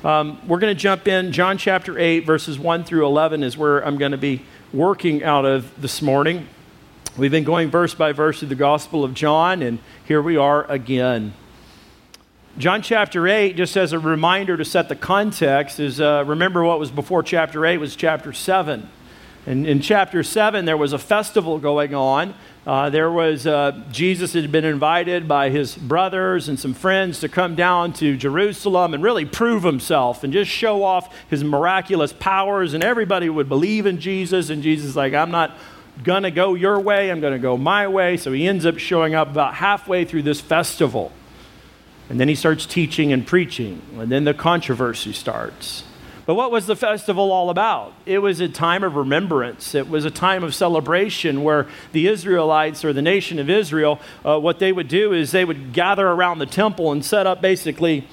Um, 0.05 0.41
we're 0.47 0.61
going 0.61 0.73
to 0.73 0.81
jump 0.81 1.09
in. 1.09 1.33
John 1.33 1.59
chapter 1.59 1.99
8, 1.99 2.21
verses 2.21 2.61
1 2.61 2.85
through 2.85 3.05
11 3.05 3.43
is 3.43 3.59
where 3.59 3.85
I'm 3.85 3.99
going 3.99 4.13
to 4.13 4.19
be 4.19 4.45
working 4.73 5.25
out 5.25 5.45
of 5.45 5.83
this 5.83 6.01
morning. 6.01 6.47
We've 7.19 7.33
been 7.33 7.43
going 7.43 7.69
verse 7.69 7.95
by 7.95 8.13
verse 8.13 8.39
through 8.39 8.51
the 8.51 8.55
Gospel 8.55 9.03
of 9.03 9.13
John, 9.13 9.61
and 9.61 9.81
here 10.05 10.23
we 10.23 10.37
are 10.37 10.65
again. 10.71 11.35
John 12.59 12.81
chapter 12.81 13.27
8, 13.27 13.57
just 13.57 13.77
as 13.77 13.93
a 13.93 13.99
reminder 13.99 14.57
to 14.57 14.65
set 14.65 14.89
the 14.89 14.95
context, 14.95 15.81
is 15.81 16.01
uh, 16.01 16.23
remember 16.25 16.63
what 16.63 16.79
was 16.79 16.93
before 16.93 17.25
chapter 17.25 17.67
8 17.67 17.79
was 17.79 17.97
chapter 17.97 18.33
7. 18.33 18.89
In, 19.49 19.67
in 19.67 19.81
chapter 19.81 20.23
7, 20.23 20.65
there 20.65 20.77
was 20.77 20.93
a 20.93 20.99
festival 20.99 21.59
going 21.59 21.93
on. 21.93 22.35
Uh, 22.65 22.89
there 22.89 23.11
was, 23.11 23.49
uh, 23.49 23.83
Jesus 23.91 24.35
had 24.35 24.53
been 24.53 24.65
invited 24.65 25.27
by 25.27 25.51
his 25.51 25.75
brothers 25.75 26.49
and 26.49 26.57
some 26.61 26.73
friends 26.73 27.19
to 27.19 27.29
come 27.29 27.57
down 27.57 27.95
to 27.95 28.17
Jerusalem 28.17 28.95
and 28.95 29.03
really 29.03 29.25
prove 29.25 29.65
himself 29.65 30.23
and 30.23 30.33
just 30.33 30.53
show 30.53 30.85
off 30.85 31.13
his 31.29 31.43
miraculous 31.43 32.13
powers, 32.13 32.75
and 32.75 32.85
everybody 32.85 33.29
would 33.29 33.49
believe 33.49 33.87
in 33.87 33.99
Jesus. 33.99 34.51
And 34.51 34.63
Jesus 34.63 34.95
like, 34.95 35.15
I'm 35.15 35.33
not 35.33 35.59
going 36.03 36.23
to 36.23 36.31
go 36.31 36.55
your 36.55 36.79
way, 36.81 37.11
I'm 37.11 37.21
going 37.21 37.33
to 37.33 37.39
go 37.39 37.57
my 37.57 37.89
way. 37.89 38.17
So 38.17 38.33
he 38.33 38.47
ends 38.47 38.67
up 38.67 38.79
showing 38.79 39.15
up 39.15 39.29
about 39.29 39.55
halfway 39.55 40.05
through 40.05 40.23
this 40.23 40.41
festival. 40.41 41.13
And 42.09 42.19
then 42.19 42.29
he 42.29 42.35
starts 42.35 42.65
teaching 42.65 43.13
and 43.13 43.27
preaching, 43.27 43.83
and 43.99 44.11
then 44.11 44.25
the 44.25 44.33
controversy 44.33 45.13
starts. 45.13 45.85
But 46.25 46.35
what 46.35 46.51
was 46.51 46.67
the 46.67 46.77
festival 46.77 47.33
all 47.33 47.49
about? 47.49 47.95
It 48.05 48.19
was 48.19 48.41
a 48.41 48.51
time 48.51 48.83
of 48.83 48.97
remembrance. 48.97 49.75
It 49.75 49.89
was 49.89 50.05
a 50.05 50.11
time 50.11 50.45
of 50.45 50.55
celebration 50.55 51.43
where 51.43 51.67
the 51.93 52.07
Israelites 52.07 52.85
or 52.85 52.93
the 52.93 53.01
nation 53.01 53.39
of 53.39 53.49
Israel, 53.49 53.99
uh, 54.27 54.39
what 54.39 54.59
they 54.59 54.71
would 54.71 54.89
do 54.89 55.15
is 55.15 55.31
they 55.31 55.47
would 55.47 55.73
gather 55.73 56.07
around 56.07 56.39
the 56.39 56.47
temple 56.47 56.93
and 56.93 57.03
set 57.03 57.27
up 57.27 57.41
basically 57.41 58.07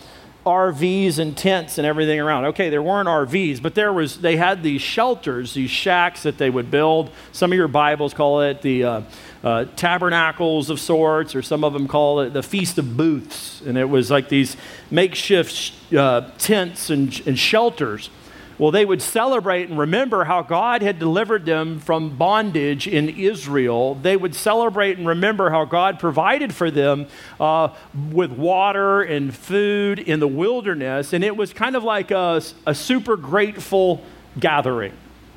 RVs 0.45 1.17
and 1.17 1.35
tents 1.35 1.77
and 1.77 1.87
everything 1.87 2.19
around. 2.19 2.45
Okay, 2.45 2.69
there 2.69 2.83
weren't 2.83 3.07
RVs, 3.07 3.61
but 3.61 3.73
there 3.73 3.91
was. 3.91 4.21
They 4.21 4.37
had 4.37 4.61
these 4.61 4.81
shelters, 4.81 5.53
these 5.55 5.71
shacks 5.71 6.23
that 6.23 6.37
they 6.37 6.49
would 6.49 6.69
build. 6.69 7.09
Some 7.31 7.51
of 7.51 7.57
your 7.57 7.67
Bibles 7.67 8.13
call 8.13 8.41
it 8.41 8.61
the 8.61 8.83
uh, 8.83 9.01
uh, 9.43 9.65
tabernacles 9.75 10.69
of 10.69 10.79
sorts, 10.79 11.35
or 11.35 11.41
some 11.41 11.63
of 11.63 11.73
them 11.73 11.87
call 11.87 12.19
it 12.19 12.33
the 12.33 12.43
Feast 12.43 12.77
of 12.77 12.95
Booths, 12.95 13.61
and 13.61 13.77
it 13.77 13.89
was 13.89 14.11
like 14.11 14.29
these 14.29 14.55
makeshift 14.91 15.73
uh, 15.93 16.29
tents 16.37 16.89
and, 16.89 17.21
and 17.25 17.39
shelters 17.39 18.09
well, 18.57 18.71
they 18.71 18.85
would 18.85 19.01
celebrate 19.01 19.69
and 19.69 19.77
remember 19.77 20.23
how 20.23 20.41
God 20.41 20.81
had 20.81 20.99
delivered 20.99 21.45
them 21.45 21.79
from 21.79 22.15
bondage 22.15 22.87
in 22.87 23.09
Israel. 23.09 23.95
They 23.95 24.15
would 24.15 24.35
celebrate 24.35 24.97
and 24.97 25.07
remember 25.07 25.49
how 25.49 25.65
God 25.65 25.99
provided 25.99 26.53
for 26.53 26.71
them 26.71 27.07
uh, 27.39 27.69
with 28.11 28.31
water 28.31 29.01
and 29.01 29.35
food 29.35 29.99
in 29.99 30.19
the 30.19 30.27
wilderness. 30.27 31.13
And 31.13 31.23
it 31.23 31.35
was 31.35 31.53
kind 31.53 31.75
of 31.75 31.83
like 31.83 32.11
a, 32.11 32.41
a 32.65 32.73
super 32.73 33.17
grateful 33.17 34.01
gathering 34.39 34.93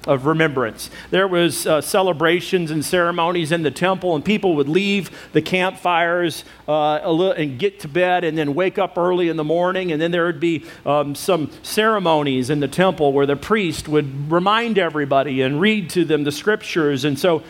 of 0.08 0.24
remembrance. 0.24 0.90
There 1.10 1.28
was 1.28 1.66
uh, 1.66 1.82
celebrations 1.82 2.70
and 2.70 2.84
ceremonies 2.84 3.52
in 3.52 3.62
the 3.62 3.70
temple, 3.70 4.16
and 4.16 4.24
people 4.24 4.56
would 4.56 4.68
leave 4.68 5.10
the 5.32 5.42
campfires 5.42 6.44
uh, 6.66 7.08
little, 7.08 7.32
and 7.32 7.58
get 7.58 7.78
to 7.80 7.88
bed, 7.88 8.24
and 8.24 8.36
then 8.36 8.54
wake 8.54 8.78
up 8.78 8.96
early 8.96 9.28
in 9.28 9.36
the 9.36 9.44
morning. 9.44 9.92
And 9.92 10.00
then 10.00 10.10
there 10.10 10.24
would 10.24 10.40
be 10.40 10.64
um, 10.86 11.14
some 11.14 11.50
ceremonies 11.62 12.48
in 12.48 12.60
the 12.60 12.68
temple 12.68 13.12
where 13.12 13.26
the 13.26 13.36
priest 13.36 13.86
would 13.86 14.32
remind 14.32 14.78
everybody 14.78 15.42
and 15.42 15.60
read 15.60 15.90
to 15.90 16.06
them 16.06 16.24
the 16.24 16.32
scriptures. 16.32 17.04
And 17.04 17.18
so, 17.18 17.44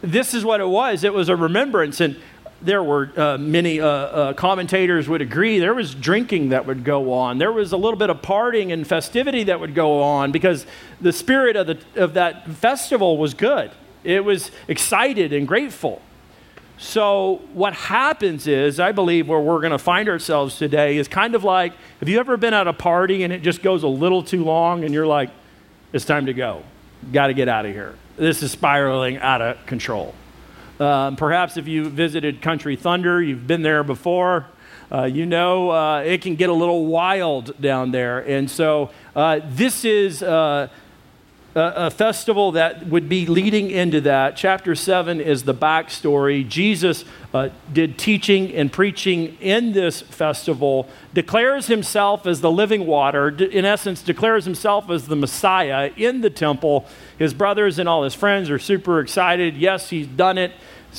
this 0.00 0.34
is 0.34 0.44
what 0.44 0.60
it 0.60 0.68
was. 0.68 1.02
It 1.02 1.12
was 1.12 1.28
a 1.28 1.36
remembrance, 1.36 2.00
and 2.00 2.16
there 2.60 2.82
were 2.82 3.12
uh, 3.16 3.38
many 3.38 3.80
uh, 3.80 3.86
uh, 3.86 4.32
commentators 4.32 5.08
would 5.08 5.22
agree 5.22 5.58
there 5.58 5.74
was 5.74 5.94
drinking 5.94 6.48
that 6.48 6.66
would 6.66 6.84
go 6.84 7.12
on. 7.12 7.38
There 7.38 7.52
was 7.52 7.72
a 7.72 7.76
little 7.76 7.98
bit 7.98 8.10
of 8.10 8.20
partying 8.20 8.72
and 8.72 8.86
festivity 8.86 9.44
that 9.44 9.60
would 9.60 9.74
go 9.74 10.02
on 10.02 10.32
because 10.32 10.66
the 11.00 11.12
spirit 11.12 11.56
of, 11.56 11.68
the, 11.68 11.78
of 11.94 12.14
that 12.14 12.48
festival 12.50 13.16
was 13.16 13.34
good. 13.34 13.70
It 14.02 14.24
was 14.24 14.50
excited 14.66 15.32
and 15.32 15.46
grateful. 15.46 16.02
So 16.78 17.42
what 17.54 17.74
happens 17.74 18.46
is 18.46 18.78
i 18.78 18.92
believe 18.92 19.28
where 19.28 19.40
we're 19.40 19.60
going 19.60 19.72
to 19.72 19.78
find 19.78 20.08
ourselves 20.08 20.58
today 20.58 20.96
is 20.96 21.08
kind 21.08 21.34
of 21.34 21.42
like 21.42 21.72
have 21.98 22.08
you 22.08 22.20
ever 22.20 22.36
been 22.36 22.54
at 22.54 22.68
a 22.68 22.72
party 22.72 23.24
and 23.24 23.32
it 23.32 23.42
just 23.42 23.62
goes 23.62 23.82
a 23.82 23.88
little 23.88 24.22
too 24.22 24.44
long 24.44 24.84
and 24.84 24.94
you're 24.94 25.06
like 25.06 25.30
it's 25.92 26.04
time 26.04 26.26
to 26.26 26.34
go. 26.34 26.62
Got 27.12 27.28
to 27.28 27.34
get 27.34 27.48
out 27.48 27.64
of 27.66 27.72
here. 27.72 27.94
This 28.16 28.42
is 28.42 28.52
spiraling 28.52 29.16
out 29.18 29.40
of 29.40 29.64
control 29.66 30.14
um, 30.80 31.16
perhaps 31.16 31.56
if 31.56 31.66
you 31.66 31.88
visited 31.88 32.40
Country 32.42 32.76
Thunder, 32.76 33.22
you've 33.22 33.46
been 33.46 33.62
there 33.62 33.82
before. 33.82 34.46
Uh, 34.90 35.04
you 35.04 35.26
know 35.26 35.70
uh, 35.70 36.00
it 36.00 36.22
can 36.22 36.34
get 36.34 36.48
a 36.48 36.52
little 36.52 36.86
wild 36.86 37.60
down 37.60 37.90
there. 37.90 38.20
And 38.20 38.50
so 38.50 38.90
uh, 39.14 39.40
this 39.44 39.84
is 39.84 40.22
uh, 40.22 40.68
a, 41.58 41.90
festival 41.90 42.52
that 42.52 42.86
would 42.86 43.08
be 43.08 43.26
leading 43.26 43.70
into 43.70 44.00
that. 44.02 44.36
Chapter 44.36 44.74
7 44.74 45.20
is 45.20 45.44
the 45.44 45.54
backstory. 45.54 46.46
Jesus 46.46 47.04
uh, 47.34 47.48
did 47.72 47.98
teaching 47.98 48.54
and 48.54 48.72
preaching 48.72 49.36
in 49.40 49.72
this 49.72 50.00
festival, 50.00 50.88
declares 51.12 51.66
himself 51.66 52.26
as 52.26 52.40
the 52.40 52.50
living 52.50 52.86
water, 52.86 53.28
in 53.28 53.64
essence, 53.64 54.02
declares 54.02 54.44
himself 54.44 54.88
as 54.90 55.06
the 55.06 55.16
Messiah 55.16 55.90
in 55.96 56.20
the 56.20 56.30
temple. 56.30 56.86
His 57.18 57.34
brothers 57.34 57.78
and 57.78 57.88
all 57.88 58.04
his 58.04 58.14
friends 58.14 58.50
are 58.50 58.58
super 58.58 59.00
excited. 59.00 59.56
Yes, 59.56 59.90
he's 59.90 60.06
done 60.06 60.38
it. 60.38 60.52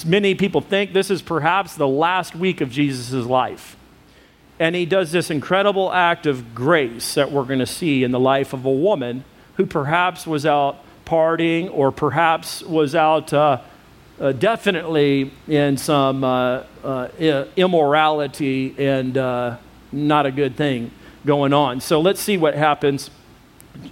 Many 0.05 0.35
people 0.35 0.61
think 0.61 0.93
this 0.93 1.09
is 1.09 1.21
perhaps 1.21 1.75
the 1.75 1.87
last 1.87 2.35
week 2.35 2.61
of 2.61 2.69
Jesus' 2.69 3.25
life. 3.25 3.75
And 4.59 4.75
he 4.75 4.85
does 4.85 5.11
this 5.11 5.31
incredible 5.31 5.91
act 5.91 6.25
of 6.25 6.53
grace 6.53 7.13
that 7.13 7.31
we're 7.31 7.45
going 7.45 7.59
to 7.59 7.65
see 7.65 8.03
in 8.03 8.11
the 8.11 8.19
life 8.19 8.51
of 8.53 8.65
a 8.65 8.71
woman 8.71 9.23
who 9.59 9.65
perhaps 9.65 10.25
was 10.25 10.45
out 10.45 10.77
partying 11.03 11.69
or 11.73 11.91
perhaps 11.91 12.63
was 12.63 12.95
out 12.95 13.33
uh, 13.33 13.59
uh, 14.17 14.31
definitely 14.31 15.33
in 15.49 15.75
some 15.75 16.23
uh, 16.23 16.63
uh 16.81 17.45
immorality 17.57 18.73
and 18.77 19.17
uh, 19.17 19.57
not 19.91 20.25
a 20.25 20.31
good 20.31 20.55
thing 20.55 20.89
going 21.25 21.51
on. 21.51 21.81
So 21.81 21.99
let's 21.99 22.21
see 22.21 22.37
what 22.37 22.55
happens. 22.55 23.11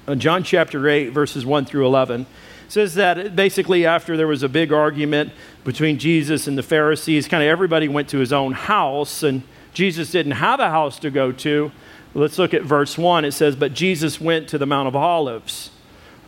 Uh, 0.07 0.15
John 0.15 0.41
chapter 0.41 0.87
8, 0.87 1.09
verses 1.09 1.45
1 1.45 1.65
through 1.65 1.85
11 1.85 2.25
says 2.69 2.95
that 2.95 3.35
basically 3.35 3.85
after 3.85 4.15
there 4.15 4.27
was 4.27 4.43
a 4.43 4.49
big 4.49 4.71
argument 4.71 5.33
between 5.65 5.99
Jesus 5.99 6.47
and 6.47 6.57
the 6.57 6.63
Pharisees, 6.63 7.27
kind 7.27 7.43
of 7.43 7.49
everybody 7.49 7.89
went 7.89 8.07
to 8.09 8.19
his 8.19 8.31
own 8.31 8.53
house, 8.53 9.21
and 9.21 9.43
Jesus 9.73 10.11
didn't 10.11 10.31
have 10.33 10.61
a 10.61 10.69
house 10.69 10.97
to 10.99 11.11
go 11.11 11.33
to. 11.33 11.73
Let's 12.17 12.39
look 12.39 12.55
at 12.55 12.63
verse 12.63 12.97
1. 12.97 13.25
It 13.25 13.33
says, 13.33 13.55
But 13.55 13.75
Jesus 13.75 14.19
went 14.19 14.49
to 14.49 14.57
the 14.57 14.65
Mount 14.65 14.87
of 14.87 14.95
Olives. 14.95 15.69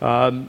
Um, 0.00 0.48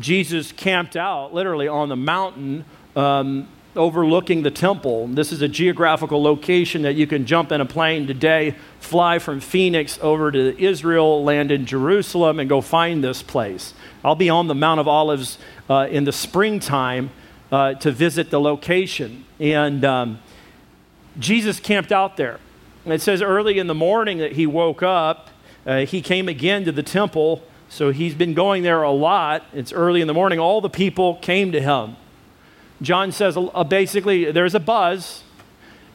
Jesus 0.00 0.50
camped 0.50 0.96
out 0.96 1.32
literally 1.32 1.68
on 1.68 1.88
the 1.88 1.96
mountain 1.96 2.64
um, 2.96 3.46
overlooking 3.76 4.42
the 4.42 4.50
temple. 4.50 5.06
This 5.06 5.30
is 5.30 5.42
a 5.42 5.48
geographical 5.48 6.20
location 6.20 6.82
that 6.82 6.96
you 6.96 7.06
can 7.06 7.24
jump 7.24 7.52
in 7.52 7.60
a 7.60 7.64
plane 7.64 8.08
today, 8.08 8.56
fly 8.80 9.20
from 9.20 9.38
Phoenix 9.38 9.96
over 10.02 10.32
to 10.32 10.60
Israel, 10.60 11.22
land 11.22 11.52
in 11.52 11.66
Jerusalem, 11.66 12.40
and 12.40 12.48
go 12.48 12.60
find 12.60 13.04
this 13.04 13.22
place. 13.22 13.74
I'll 14.04 14.16
be 14.16 14.28
on 14.28 14.48
the 14.48 14.56
Mount 14.56 14.80
of 14.80 14.88
Olives 14.88 15.38
uh, 15.68 15.86
in 15.88 16.02
the 16.02 16.12
springtime 16.12 17.10
uh, 17.52 17.74
to 17.74 17.92
visit 17.92 18.30
the 18.30 18.40
location. 18.40 19.24
And 19.38 19.84
um, 19.84 20.18
Jesus 21.16 21.60
camped 21.60 21.92
out 21.92 22.16
there. 22.16 22.40
It 22.92 23.00
says 23.00 23.22
early 23.22 23.58
in 23.58 23.66
the 23.66 23.74
morning 23.74 24.18
that 24.18 24.32
he 24.32 24.46
woke 24.46 24.82
up. 24.82 25.28
Uh, 25.66 25.84
he 25.84 26.00
came 26.00 26.28
again 26.28 26.64
to 26.64 26.72
the 26.72 26.82
temple. 26.82 27.42
So 27.68 27.92
he's 27.92 28.14
been 28.14 28.34
going 28.34 28.62
there 28.62 28.82
a 28.82 28.90
lot. 28.90 29.44
It's 29.52 29.72
early 29.72 30.00
in 30.00 30.08
the 30.08 30.14
morning. 30.14 30.38
All 30.38 30.60
the 30.60 30.70
people 30.70 31.16
came 31.16 31.52
to 31.52 31.60
him. 31.60 31.96
John 32.82 33.12
says 33.12 33.36
uh, 33.36 33.64
basically 33.64 34.32
there's 34.32 34.54
a 34.54 34.60
buzz. 34.60 35.22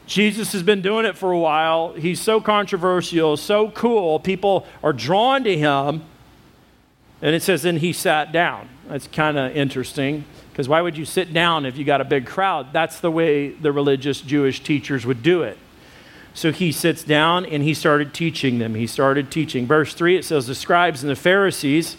Jesus 0.06 0.52
has 0.52 0.62
been 0.62 0.82
doing 0.82 1.04
it 1.04 1.16
for 1.16 1.32
a 1.32 1.38
while. 1.38 1.92
He's 1.94 2.20
so 2.20 2.40
controversial, 2.40 3.36
so 3.36 3.70
cool. 3.72 4.20
People 4.20 4.66
are 4.82 4.92
drawn 4.92 5.44
to 5.44 5.56
him. 5.56 6.04
And 7.20 7.34
it 7.34 7.42
says, 7.42 7.62
then 7.62 7.78
he 7.78 7.92
sat 7.92 8.30
down. 8.30 8.68
That's 8.88 9.08
kind 9.08 9.36
of 9.36 9.56
interesting 9.56 10.24
because 10.50 10.68
why 10.68 10.80
would 10.80 10.96
you 10.96 11.04
sit 11.04 11.32
down 11.32 11.66
if 11.66 11.76
you 11.76 11.84
got 11.84 12.00
a 12.00 12.04
big 12.04 12.24
crowd? 12.24 12.72
That's 12.72 13.00
the 13.00 13.10
way 13.10 13.50
the 13.50 13.72
religious 13.72 14.20
Jewish 14.20 14.62
teachers 14.62 15.04
would 15.04 15.22
do 15.22 15.42
it. 15.42 15.58
So 16.36 16.52
he 16.52 16.70
sits 16.70 17.02
down 17.02 17.46
and 17.46 17.62
he 17.62 17.72
started 17.72 18.12
teaching 18.12 18.58
them. 18.58 18.74
He 18.74 18.86
started 18.86 19.30
teaching. 19.30 19.66
Verse 19.66 19.94
3, 19.94 20.18
it 20.18 20.24
says, 20.26 20.46
The 20.46 20.54
scribes 20.54 21.02
and 21.02 21.10
the 21.10 21.16
Pharisees, 21.16 21.96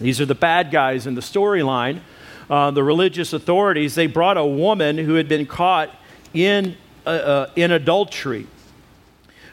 these 0.00 0.20
are 0.20 0.26
the 0.26 0.34
bad 0.34 0.72
guys 0.72 1.06
in 1.06 1.14
the 1.14 1.20
storyline, 1.20 2.00
uh, 2.50 2.72
the 2.72 2.82
religious 2.82 3.32
authorities, 3.32 3.94
they 3.94 4.08
brought 4.08 4.36
a 4.36 4.44
woman 4.44 4.98
who 4.98 5.14
had 5.14 5.28
been 5.28 5.46
caught 5.46 5.88
in, 6.34 6.76
uh, 7.06 7.10
uh, 7.10 7.50
in 7.54 7.70
adultery. 7.70 8.48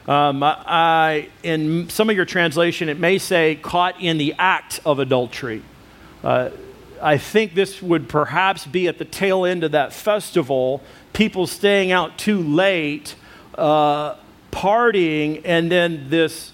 Um, 0.08 0.42
I, 0.42 1.28
in 1.44 1.88
some 1.88 2.10
of 2.10 2.16
your 2.16 2.24
translation, 2.24 2.88
it 2.88 2.98
may 2.98 3.18
say 3.18 3.54
caught 3.54 4.00
in 4.00 4.18
the 4.18 4.34
act 4.36 4.80
of 4.84 4.98
adultery. 4.98 5.62
Uh, 6.24 6.50
I 7.00 7.18
think 7.18 7.54
this 7.54 7.80
would 7.80 8.08
perhaps 8.08 8.66
be 8.66 8.88
at 8.88 8.98
the 8.98 9.04
tail 9.04 9.44
end 9.44 9.62
of 9.62 9.70
that 9.70 9.92
festival, 9.92 10.82
people 11.12 11.46
staying 11.46 11.92
out 11.92 12.18
too 12.18 12.42
late, 12.42 13.14
uh, 13.58 14.16
partying, 14.50 15.42
and 15.44 15.70
then 15.70 16.08
this 16.08 16.52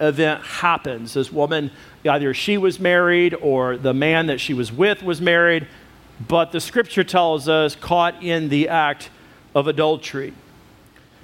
event 0.00 0.42
happens. 0.42 1.14
This 1.14 1.30
woman, 1.30 1.70
either 2.08 2.32
she 2.34 2.56
was 2.56 2.80
married 2.80 3.34
or 3.34 3.76
the 3.76 3.94
man 3.94 4.26
that 4.26 4.40
she 4.40 4.54
was 4.54 4.72
with 4.72 5.02
was 5.02 5.20
married 5.20 5.66
but 6.28 6.52
the 6.52 6.60
scripture 6.60 7.04
tells 7.04 7.48
us 7.48 7.74
caught 7.74 8.22
in 8.22 8.48
the 8.48 8.68
act 8.68 9.10
of 9.54 9.66
adultery. 9.66 10.32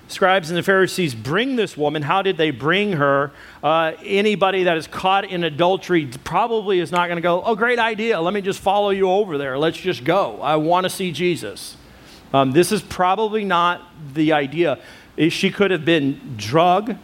Scribes 0.08 0.50
and 0.50 0.58
the 0.58 0.62
Pharisees 0.62 1.14
bring 1.14 1.54
this 1.54 1.76
woman. 1.76 2.02
How 2.02 2.22
did 2.22 2.36
they 2.36 2.50
bring 2.50 2.94
her? 2.94 3.30
Uh, 3.62 3.92
anybody 4.04 4.64
that 4.64 4.76
is 4.76 4.88
caught 4.88 5.24
in 5.24 5.44
adultery 5.44 6.06
probably 6.24 6.80
is 6.80 6.90
not 6.90 7.06
going 7.06 7.16
to 7.16 7.22
go, 7.22 7.42
Oh, 7.44 7.54
great 7.54 7.78
idea. 7.78 8.20
Let 8.20 8.34
me 8.34 8.40
just 8.40 8.58
follow 8.58 8.90
you 8.90 9.08
over 9.08 9.38
there. 9.38 9.56
Let's 9.56 9.78
just 9.78 10.02
go. 10.02 10.42
I 10.42 10.56
want 10.56 10.84
to 10.84 10.90
see 10.90 11.12
Jesus. 11.12 11.76
Um, 12.34 12.50
this 12.50 12.72
is 12.72 12.82
probably 12.82 13.44
not 13.44 13.82
the 14.14 14.32
idea. 14.32 14.80
She 15.28 15.50
could 15.50 15.70
have 15.70 15.84
been 15.84 16.36
drug 16.36 16.96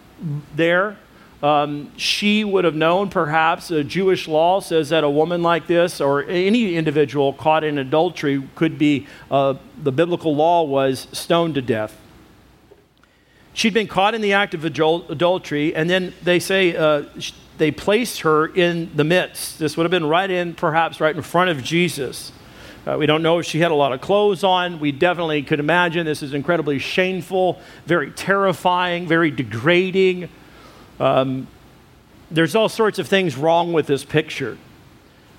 there. 0.54 0.96
Um, 1.42 1.92
she 1.96 2.44
would 2.44 2.64
have 2.64 2.75
known, 2.75 3.11
perhaps, 3.11 3.70
a 3.70 3.85
Jewish 3.85 4.26
law 4.26 4.61
says 4.61 4.88
that 4.88 5.04
a 5.04 5.11
woman 5.11 5.42
like 5.42 5.66
this 5.66 6.00
or 6.00 6.25
any 6.25 6.76
individual 6.76 7.35
caught 7.35 7.62
in 7.62 7.76
adultery 7.76 8.42
could 8.54 8.78
be, 8.78 9.06
uh, 9.30 9.54
the 9.82 9.92
biblical 9.92 10.35
law 10.35 10.62
was 10.62 11.06
stoned 11.12 11.56
to 11.56 11.62
death. 11.62 12.00
She'd 13.52 13.75
been 13.75 13.87
caught 13.87 14.14
in 14.14 14.23
the 14.23 14.32
act 14.32 14.54
of 14.54 14.64
adultery, 14.64 15.75
and 15.75 15.88
then 15.88 16.14
they 16.23 16.38
say 16.38 16.75
uh, 16.75 17.04
they 17.58 17.70
placed 17.70 18.20
her 18.20 18.46
in 18.46 18.94
the 18.96 19.04
midst. 19.04 19.58
This 19.58 19.76
would 19.76 19.85
have 19.85 19.90
been 19.90 20.06
right 20.06 20.30
in, 20.30 20.54
perhaps 20.54 21.00
right 21.00 21.14
in 21.14 21.23
front 21.23 21.50
of 21.50 21.62
Jesus. 21.62 22.32
Uh, 22.87 22.97
we 22.97 23.05
don't 23.07 23.23
know 23.23 23.40
if 23.40 23.47
she 23.47 23.59
had 23.59 23.73
a 23.73 23.75
lot 23.75 23.93
of 23.93 24.00
clothes 24.00 24.45
on. 24.45 24.78
We 24.78 24.93
definitely 24.93 25.43
could 25.43 25.59
imagine 25.59 26.07
this 26.07 26.23
is 26.23 26.35
incredibly 26.35 26.78
shameful, 26.78 27.59
very 27.85 28.12
terrifying, 28.12 29.09
very 29.09 29.33
degrading. 29.33 30.28
Um, 31.00 31.49
there's 32.31 32.55
all 32.55 32.69
sorts 32.69 33.00
of 33.00 33.09
things 33.09 33.37
wrong 33.37 33.73
with 33.73 33.88
this 33.88 34.05
picture. 34.05 34.57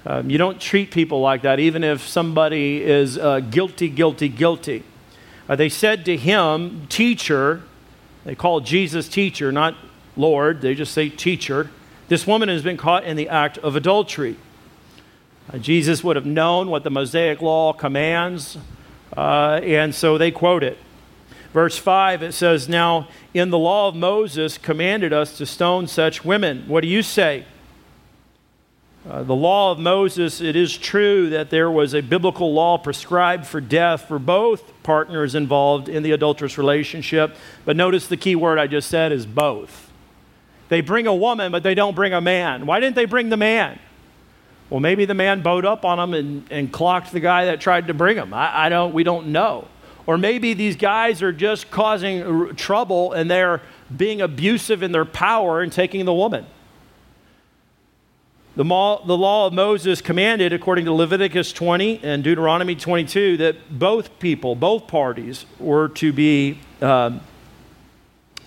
Um, 0.05 0.29
you 0.29 0.37
don't 0.37 0.59
treat 0.59 0.91
people 0.91 1.21
like 1.21 1.43
that, 1.43 1.59
even 1.59 1.85
if 1.85 2.05
somebody 2.05 2.83
is 2.83 3.17
uh, 3.17 3.39
guilty, 3.39 3.87
guilty, 3.87 4.27
guilty. 4.27 4.83
Uh, 5.47 5.55
they 5.55 5.69
said 5.69 6.03
to 6.05 6.17
him, 6.17 6.85
Teacher, 6.87 7.63
they 8.25 8.35
call 8.35 8.59
Jesus 8.59 9.07
teacher, 9.07 9.53
not 9.53 9.75
Lord, 10.17 10.59
they 10.59 10.75
just 10.75 10.93
say 10.93 11.07
teacher. 11.07 11.71
This 12.09 12.27
woman 12.27 12.49
has 12.49 12.61
been 12.61 12.77
caught 12.77 13.05
in 13.05 13.15
the 13.15 13.29
act 13.29 13.57
of 13.59 13.77
adultery. 13.77 14.35
Uh, 15.51 15.57
Jesus 15.57 16.03
would 16.03 16.15
have 16.15 16.25
known 16.25 16.69
what 16.69 16.83
the 16.83 16.89
Mosaic 16.89 17.41
law 17.41 17.71
commands, 17.71 18.57
uh, 19.15 19.61
and 19.63 19.95
so 19.95 20.17
they 20.17 20.31
quote 20.31 20.63
it. 20.63 20.77
Verse 21.53 21.77
5, 21.77 22.21
it 22.21 22.33
says, 22.33 22.67
Now 22.67 23.07
in 23.33 23.49
the 23.49 23.57
law 23.57 23.87
of 23.87 23.95
Moses 23.95 24.57
commanded 24.57 25.13
us 25.13 25.37
to 25.37 25.45
stone 25.45 25.87
such 25.87 26.25
women. 26.25 26.65
What 26.67 26.81
do 26.81 26.87
you 26.87 27.01
say? 27.01 27.45
Uh, 29.09 29.23
the 29.23 29.35
law 29.35 29.71
of 29.71 29.79
Moses, 29.79 30.41
it 30.41 30.57
is 30.57 30.77
true 30.77 31.29
that 31.29 31.49
there 31.49 31.71
was 31.71 31.95
a 31.95 32.01
biblical 32.01 32.53
law 32.53 32.77
prescribed 32.77 33.47
for 33.47 33.61
death 33.61 34.05
for 34.05 34.19
both 34.19 34.73
partners 34.83 35.33
involved 35.33 35.87
in 35.87 36.03
the 36.03 36.11
adulterous 36.11 36.57
relationship. 36.57 37.33
But 37.63 37.77
notice 37.77 38.07
the 38.07 38.17
key 38.17 38.35
word 38.35 38.59
I 38.59 38.67
just 38.67 38.89
said 38.89 39.13
is 39.13 39.25
both. 39.25 39.89
They 40.67 40.81
bring 40.81 41.07
a 41.07 41.15
woman, 41.15 41.53
but 41.53 41.63
they 41.63 41.73
don't 41.73 41.95
bring 41.95 42.11
a 42.11 42.19
man. 42.19 42.65
Why 42.65 42.81
didn't 42.81 42.97
they 42.97 43.05
bring 43.05 43.29
the 43.29 43.37
man? 43.37 43.79
Well, 44.69 44.79
maybe 44.79 45.05
the 45.05 45.13
man 45.13 45.41
bowed 45.41 45.65
up 45.65 45.85
on 45.85 45.99
him 45.99 46.13
and, 46.13 46.51
and 46.51 46.71
clocked 46.71 47.11
the 47.11 47.19
guy 47.19 47.45
that 47.45 47.61
tried 47.61 47.87
to 47.87 47.93
bring 47.93 48.17
him. 48.17 48.33
I, 48.33 48.65
I 48.65 48.69
don't, 48.69 48.93
we 48.93 49.03
don't 49.03 49.27
know. 49.27 49.67
Or 50.05 50.17
maybe 50.17 50.53
these 50.53 50.75
guys 50.75 51.21
are 51.21 51.33
just 51.33 51.69
causing 51.69 52.55
trouble 52.55 53.13
and 53.13 53.29
they're 53.29 53.61
being 53.95 54.21
abusive 54.21 54.83
in 54.83 54.91
their 54.91 55.05
power 55.05 55.61
and 55.61 55.71
taking 55.71 56.05
the 56.05 56.13
woman. 56.13 56.45
The, 58.55 58.63
the 58.63 59.17
law 59.17 59.45
of 59.45 59.53
Moses 59.53 60.01
commanded, 60.01 60.51
according 60.51 60.85
to 60.85 60.91
Leviticus 60.91 61.53
20 61.53 61.99
and 62.03 62.23
Deuteronomy 62.23 62.75
22, 62.75 63.37
that 63.37 63.77
both 63.77 64.17
people, 64.17 64.55
both 64.55 64.87
parties, 64.87 65.45
were 65.59 65.89
to 65.89 66.11
be 66.11 66.57
um, 66.81 67.21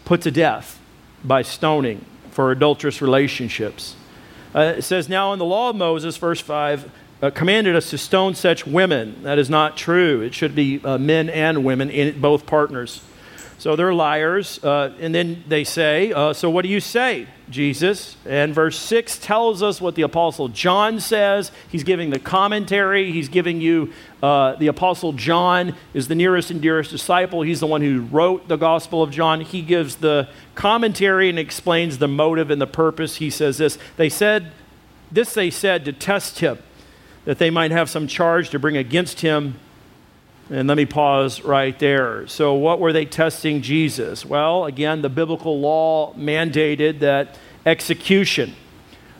put 0.04 0.22
to 0.22 0.32
death 0.32 0.80
by 1.22 1.42
stoning 1.42 2.04
for 2.32 2.50
adulterous 2.50 3.00
relationships. 3.00 3.94
Uh, 4.54 4.74
it 4.78 4.82
says, 4.82 5.08
Now 5.08 5.32
in 5.32 5.38
the 5.38 5.44
law 5.44 5.70
of 5.70 5.76
Moses, 5.76 6.16
verse 6.16 6.40
5, 6.40 6.90
uh, 7.22 7.30
commanded 7.30 7.76
us 7.76 7.90
to 7.90 7.98
stone 7.98 8.34
such 8.34 8.66
women. 8.66 9.22
That 9.22 9.38
is 9.38 9.50
not 9.50 9.76
true. 9.76 10.22
It 10.22 10.34
should 10.34 10.54
be 10.54 10.80
uh, 10.82 10.98
men 10.98 11.28
and 11.28 11.64
women, 11.64 11.90
in 11.90 12.20
both 12.20 12.46
partners. 12.46 13.02
So 13.60 13.76
they're 13.76 13.92
liars. 13.92 14.58
Uh, 14.64 14.94
and 15.00 15.14
then 15.14 15.44
they 15.46 15.64
say, 15.64 16.14
uh, 16.14 16.32
So 16.32 16.48
what 16.48 16.62
do 16.62 16.70
you 16.70 16.80
say, 16.80 17.26
Jesus? 17.50 18.16
And 18.24 18.54
verse 18.54 18.78
6 18.78 19.18
tells 19.18 19.62
us 19.62 19.82
what 19.82 19.96
the 19.96 20.02
Apostle 20.02 20.48
John 20.48 20.98
says. 20.98 21.52
He's 21.68 21.84
giving 21.84 22.08
the 22.08 22.18
commentary. 22.18 23.12
He's 23.12 23.28
giving 23.28 23.60
you 23.60 23.92
uh, 24.22 24.54
the 24.54 24.68
Apostle 24.68 25.12
John 25.12 25.76
is 25.92 26.08
the 26.08 26.14
nearest 26.14 26.50
and 26.50 26.62
dearest 26.62 26.90
disciple. 26.90 27.42
He's 27.42 27.60
the 27.60 27.66
one 27.66 27.82
who 27.82 28.00
wrote 28.00 28.48
the 28.48 28.56
Gospel 28.56 29.02
of 29.02 29.10
John. 29.10 29.42
He 29.42 29.60
gives 29.60 29.96
the 29.96 30.30
commentary 30.54 31.28
and 31.28 31.38
explains 31.38 31.98
the 31.98 32.08
motive 32.08 32.50
and 32.50 32.62
the 32.62 32.66
purpose. 32.66 33.16
He 33.16 33.28
says 33.28 33.58
this 33.58 33.76
They 33.98 34.08
said, 34.08 34.52
This 35.12 35.34
they 35.34 35.50
said 35.50 35.84
to 35.84 35.92
test 35.92 36.38
him, 36.38 36.56
that 37.26 37.36
they 37.36 37.50
might 37.50 37.72
have 37.72 37.90
some 37.90 38.06
charge 38.06 38.48
to 38.50 38.58
bring 38.58 38.78
against 38.78 39.20
him 39.20 39.56
and 40.50 40.66
let 40.66 40.76
me 40.76 40.84
pause 40.84 41.42
right 41.42 41.78
there. 41.78 42.26
So, 42.26 42.54
what 42.54 42.80
were 42.80 42.92
they 42.92 43.04
testing 43.04 43.62
Jesus? 43.62 44.26
Well, 44.26 44.64
again, 44.64 45.00
the 45.00 45.08
biblical 45.08 45.60
law 45.60 46.12
mandated 46.14 46.98
that 46.98 47.38
execution. 47.64 48.54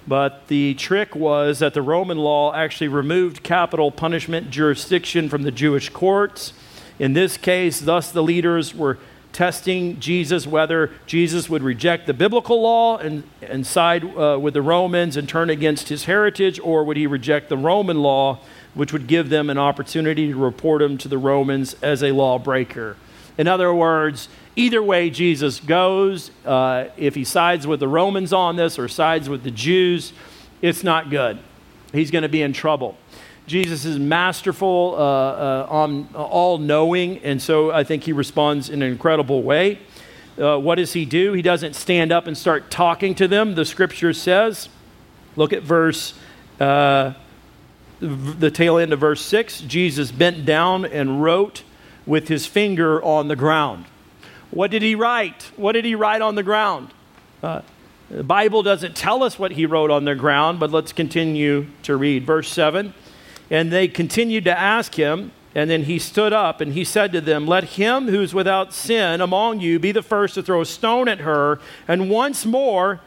But 0.09 0.49
the 0.49 0.75
trick 0.75 1.15
was 1.15 1.61
that 1.61 1.73
the 1.73 1.83
Roman 1.83 2.19
law 2.19 2.53
actually 2.53 2.89
removed 2.89 3.45
capital 3.45 3.93
punishment 3.93 4.51
jurisdiction 4.51 5.29
from 5.29 5.43
the 5.43 5.53
Jewish 5.53 5.89
courts. 5.89 6.53
In 6.99 7.13
this 7.13 7.37
case, 7.37 7.79
thus 7.79 8.11
the 8.11 8.23
leaders 8.23 8.75
were 8.75 8.99
testing 9.33 10.01
Jesus 10.01 10.49
whether 10.49 10.91
Jesus 11.07 11.49
would 11.49 11.63
reject 11.63 12.09
the 12.09 12.15
biblical 12.15 12.61
law 12.61 12.99
and, 12.99 13.23
and 13.41 13.65
side 13.65 14.05
uh, 14.17 14.37
with 14.41 14.55
the 14.55 14.63
Romans 14.63 15.17
and 15.17 15.29
turn 15.29 15.49
against 15.49 15.91
his 15.91 16.05
heritage, 16.05 16.59
or 16.59 16.83
would 16.83 16.97
he 16.97 17.07
reject 17.07 17.49
the 17.49 17.57
Roman 17.57 18.01
law 18.01 18.41
which 18.75 18.93
would 18.93 19.07
give 19.07 19.29
them 19.31 19.51
an 19.51 19.59
opportunity 19.59 20.29
to 20.29 20.37
report 20.37 20.83
him 20.83 20.97
to 20.99 21.09
the 21.09 21.19
Romans 21.19 21.75
as 21.83 22.03
a 22.03 22.13
lawbreaker. 22.13 22.97
In 23.37 23.49
other 23.49 23.73
words, 23.73 24.29
either 24.57 24.83
way 24.83 25.11
Jesus 25.11 25.61
goes, 25.61 26.31
uh, 26.45 26.87
if 26.97 27.15
he 27.15 27.25
sides 27.25 27.67
with 27.67 27.81
the 27.81 27.89
Romans 27.89 28.33
on 28.33 28.57
this 28.57 28.79
or 28.79 28.89
sides 28.89 29.29
with 29.29 29.43
the 29.43 29.51
Jews, 29.51 30.13
it's 30.63 30.85
not 30.85 31.11
good. 31.11 31.39
He's 31.93 32.11
going 32.11 32.23
to 32.23 32.29
be 32.29 32.43
in 32.43 32.53
trouble. 32.53 32.97
Jesus 33.47 33.85
is 33.85 33.99
masterful, 33.99 34.95
uh, 34.97 35.01
uh, 35.01 36.07
all 36.15 36.59
knowing, 36.59 37.19
and 37.19 37.43
so 37.43 37.73
I 37.73 37.83
think 37.83 38.05
he 38.05 38.13
responds 38.13 38.71
in 38.71 38.83
an 38.83 38.93
incredible 38.93 39.43
way. 39.43 39.79
Uh, 40.39 40.57
what 40.59 40.77
does 40.77 40.93
he 40.93 41.05
do? 41.05 41.33
He 41.33 41.43
doesn't 41.43 41.75
stand 41.75 42.13
up 42.13 42.27
and 42.27 42.39
start 42.39 42.71
talking 42.71 43.15
to 43.17 43.27
them. 43.27 43.57
The 43.57 43.65
scripture 43.65 44.13
says, 44.13 44.69
look 45.35 45.53
at 45.53 45.63
verse 45.63 46.15
uh, 46.61 47.15
the 48.01 48.51
tail 48.51 48.79
end 48.79 48.93
of 48.93 49.01
verse 49.01 49.21
6, 49.23 49.61
Jesus 49.63 50.11
bent 50.11 50.45
down 50.45 50.85
and 50.85 51.23
wrote 51.23 51.63
with 52.07 52.29
his 52.29 52.47
finger 52.47 53.03
on 53.03 53.29
the 53.29 53.37
ground. 53.37 53.85
What 54.51 54.71
did 54.71 54.83
he 54.83 54.95
write? 54.95 55.51
What 55.57 55.73
did 55.73 55.85
he 55.85 55.95
write 55.95 56.23
on 56.23 56.35
the 56.35 56.43
ground? 56.43 56.89
Uh, 57.43 57.63
the 58.11 58.25
Bible 58.25 58.63
doesn't 58.63 58.97
tell 58.97 59.23
us 59.23 59.39
what 59.39 59.53
he 59.53 59.67
wrote 59.67 59.91
on 59.91 60.05
the 60.05 60.17
ground, 60.17 60.59
but 60.59 60.73
let's 60.73 60.93
continue 60.93 61.67
to 61.85 61.97
read. 61.97 62.27
Verse 62.27 62.49
7 62.49 62.93
And 63.51 63.71
they 63.71 63.87
continued 63.87 64.45
to 64.45 64.59
ask 64.59 64.95
him, 64.95 65.31
and 65.55 65.71
then 65.71 65.85
he 65.85 65.99
stood 65.99 66.33
up 66.33 66.61
and 66.61 66.73
he 66.73 66.85
said 66.85 67.13
to 67.13 67.21
them, 67.21 67.47
Let 67.47 67.65
him 67.65 68.09
who's 68.09 68.35
without 68.35 68.73
sin 68.73 69.21
among 69.21 69.61
you 69.61 69.79
be 69.79 69.93
the 69.93 70.03
first 70.03 70.35
to 70.35 70.43
throw 70.43 70.63
a 70.63 70.67
stone 70.67 71.07
at 71.07 71.21
her. 71.21 71.61
And 71.87 72.11
once 72.11 72.45
more, 72.45 73.01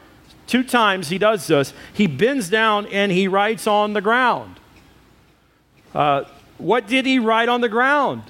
two 0.47 0.63
times 0.63 1.09
he 1.09 1.17
does 1.17 1.47
this, 1.47 1.73
he 1.93 2.07
bends 2.07 2.49
down 2.49 2.85
and 2.87 3.11
he 3.11 3.27
writes 3.27 3.67
on 3.67 3.93
the 3.93 4.01
ground. 4.01 4.59
Uh, 5.93 6.23
what 6.57 6.87
did 6.87 7.05
he 7.05 7.19
write 7.19 7.49
on 7.49 7.61
the 7.61 7.69
ground? 7.69 8.23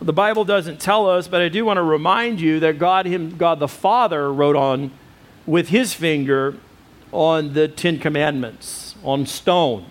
The 0.00 0.12
Bible 0.12 0.44
doesn't 0.44 0.80
tell 0.80 1.08
us, 1.08 1.28
but 1.28 1.40
I 1.40 1.48
do 1.48 1.64
want 1.64 1.76
to 1.76 1.82
remind 1.82 2.40
you 2.40 2.58
that 2.60 2.78
God, 2.78 3.06
him, 3.06 3.36
God 3.36 3.60
the 3.60 3.68
Father 3.68 4.32
wrote 4.32 4.56
on 4.56 4.90
with 5.46 5.68
his 5.68 5.94
finger 5.94 6.56
on 7.12 7.52
the 7.52 7.68
Ten 7.68 7.98
Commandments, 7.98 8.96
on 9.04 9.26
stone. 9.26 9.86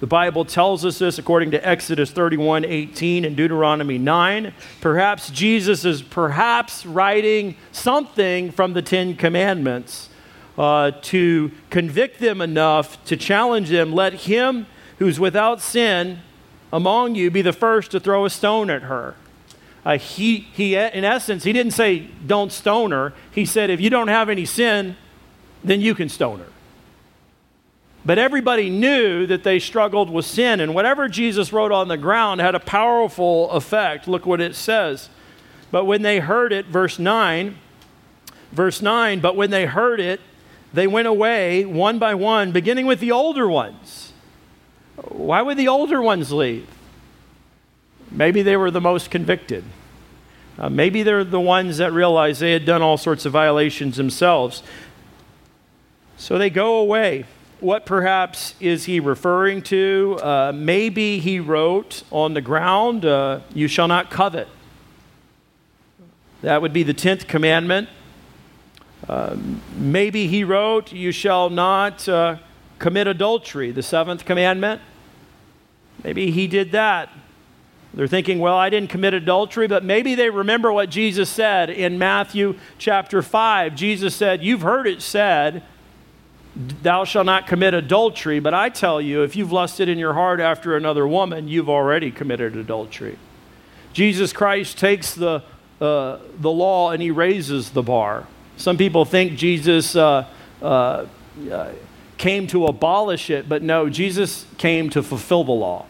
The 0.00 0.06
Bible 0.06 0.44
tells 0.44 0.84
us 0.84 0.98
this 0.98 1.18
according 1.18 1.52
to 1.52 1.68
Exodus 1.68 2.10
31 2.10 2.64
18 2.64 3.24
and 3.24 3.36
Deuteronomy 3.36 3.98
9. 3.98 4.52
Perhaps 4.80 5.30
Jesus 5.30 5.84
is 5.84 6.02
perhaps 6.02 6.84
writing 6.84 7.56
something 7.70 8.50
from 8.50 8.72
the 8.72 8.82
Ten 8.82 9.14
Commandments 9.14 10.08
uh, 10.58 10.92
to 11.02 11.52
convict 11.70 12.18
them 12.18 12.40
enough 12.40 13.04
to 13.04 13.16
challenge 13.16 13.68
them. 13.68 13.92
Let 13.92 14.14
him 14.14 14.66
who's 15.02 15.18
without 15.18 15.60
sin 15.60 16.20
among 16.72 17.16
you 17.16 17.28
be 17.28 17.42
the 17.42 17.52
first 17.52 17.90
to 17.90 17.98
throw 17.98 18.24
a 18.24 18.30
stone 18.30 18.70
at 18.70 18.82
her. 18.82 19.16
Uh, 19.84 19.98
he, 19.98 20.38
he, 20.52 20.76
in 20.76 21.04
essence, 21.04 21.42
he 21.42 21.52
didn't 21.52 21.72
say, 21.72 22.08
don't 22.24 22.52
stone 22.52 22.92
her. 22.92 23.12
He 23.32 23.44
said, 23.44 23.68
if 23.68 23.80
you 23.80 23.90
don't 23.90 24.06
have 24.06 24.28
any 24.28 24.44
sin, 24.44 24.96
then 25.64 25.80
you 25.80 25.96
can 25.96 26.08
stone 26.08 26.38
her. 26.38 26.46
But 28.04 28.18
everybody 28.18 28.70
knew 28.70 29.26
that 29.26 29.42
they 29.42 29.58
struggled 29.58 30.08
with 30.08 30.24
sin, 30.24 30.60
and 30.60 30.72
whatever 30.72 31.08
Jesus 31.08 31.52
wrote 31.52 31.72
on 31.72 31.88
the 31.88 31.96
ground 31.96 32.40
had 32.40 32.54
a 32.54 32.60
powerful 32.60 33.50
effect. 33.50 34.06
Look 34.06 34.24
what 34.24 34.40
it 34.40 34.54
says. 34.54 35.08
But 35.72 35.84
when 35.84 36.02
they 36.02 36.20
heard 36.20 36.52
it, 36.52 36.66
verse 36.66 37.00
9, 37.00 37.58
verse 38.52 38.80
9, 38.80 39.18
but 39.18 39.34
when 39.34 39.50
they 39.50 39.66
heard 39.66 39.98
it, 39.98 40.20
they 40.72 40.86
went 40.86 41.08
away 41.08 41.64
one 41.64 41.98
by 41.98 42.14
one, 42.14 42.52
beginning 42.52 42.86
with 42.86 43.00
the 43.00 43.10
older 43.10 43.48
ones 43.48 44.11
why 45.08 45.42
would 45.42 45.56
the 45.56 45.68
older 45.68 46.00
ones 46.00 46.32
leave? 46.32 46.66
Maybe 48.10 48.42
they 48.42 48.56
were 48.56 48.70
the 48.70 48.80
most 48.80 49.10
convicted. 49.10 49.64
Uh, 50.58 50.68
maybe 50.68 51.02
they're 51.02 51.24
the 51.24 51.40
ones 51.40 51.78
that 51.78 51.92
realized 51.92 52.40
they 52.40 52.52
had 52.52 52.64
done 52.64 52.82
all 52.82 52.98
sorts 52.98 53.24
of 53.24 53.32
violations 53.32 53.96
themselves. 53.96 54.62
So 56.16 56.38
they 56.38 56.50
go 56.50 56.76
away. 56.76 57.24
What 57.60 57.86
perhaps 57.86 58.54
is 58.60 58.84
he 58.84 59.00
referring 59.00 59.62
to? 59.62 60.18
Uh, 60.22 60.52
maybe 60.54 61.20
he 61.20 61.40
wrote 61.40 62.02
on 62.10 62.34
the 62.34 62.40
ground, 62.40 63.04
uh, 63.04 63.40
You 63.54 63.66
shall 63.66 63.88
not 63.88 64.10
covet. 64.10 64.48
That 66.42 66.60
would 66.60 66.72
be 66.72 66.82
the 66.82 66.94
10th 66.94 67.28
commandment. 67.28 67.88
Uh, 69.08 69.36
maybe 69.76 70.26
he 70.26 70.44
wrote, 70.44 70.92
You 70.92 71.12
shall 71.12 71.50
not 71.50 72.08
uh, 72.08 72.36
commit 72.78 73.06
adultery, 73.06 73.70
the 73.70 73.82
seventh 73.82 74.24
commandment. 74.24 74.80
Maybe 76.04 76.30
he 76.30 76.46
did 76.46 76.72
that. 76.72 77.10
They're 77.94 78.06
thinking, 78.06 78.38
well, 78.38 78.56
I 78.56 78.70
didn't 78.70 78.90
commit 78.90 79.12
adultery, 79.12 79.68
but 79.68 79.84
maybe 79.84 80.14
they 80.14 80.30
remember 80.30 80.72
what 80.72 80.88
Jesus 80.88 81.28
said 81.28 81.68
in 81.68 81.98
Matthew 81.98 82.58
chapter 82.78 83.20
5. 83.20 83.74
Jesus 83.74 84.16
said, 84.16 84.42
You've 84.42 84.62
heard 84.62 84.86
it 84.86 85.02
said, 85.02 85.62
Thou 86.54 87.04
shalt 87.04 87.26
not 87.26 87.46
commit 87.46 87.74
adultery, 87.74 88.40
but 88.40 88.54
I 88.54 88.70
tell 88.70 89.00
you, 89.00 89.22
if 89.22 89.36
you've 89.36 89.52
lusted 89.52 89.88
in 89.88 89.98
your 89.98 90.14
heart 90.14 90.40
after 90.40 90.76
another 90.76 91.06
woman, 91.06 91.48
you've 91.48 91.68
already 91.68 92.10
committed 92.10 92.56
adultery. 92.56 93.18
Jesus 93.92 94.32
Christ 94.32 94.78
takes 94.78 95.14
the, 95.14 95.42
uh, 95.80 96.18
the 96.38 96.50
law 96.50 96.90
and 96.90 97.02
he 97.02 97.10
raises 97.10 97.70
the 97.70 97.82
bar. 97.82 98.26
Some 98.56 98.76
people 98.76 99.04
think 99.04 99.36
Jesus 99.36 99.96
uh, 99.96 100.26
uh, 100.60 101.06
came 102.16 102.46
to 102.48 102.66
abolish 102.66 103.30
it, 103.30 103.48
but 103.48 103.62
no, 103.62 103.88
Jesus 103.88 104.46
came 104.56 104.90
to 104.90 105.02
fulfill 105.02 105.44
the 105.44 105.52
law, 105.52 105.86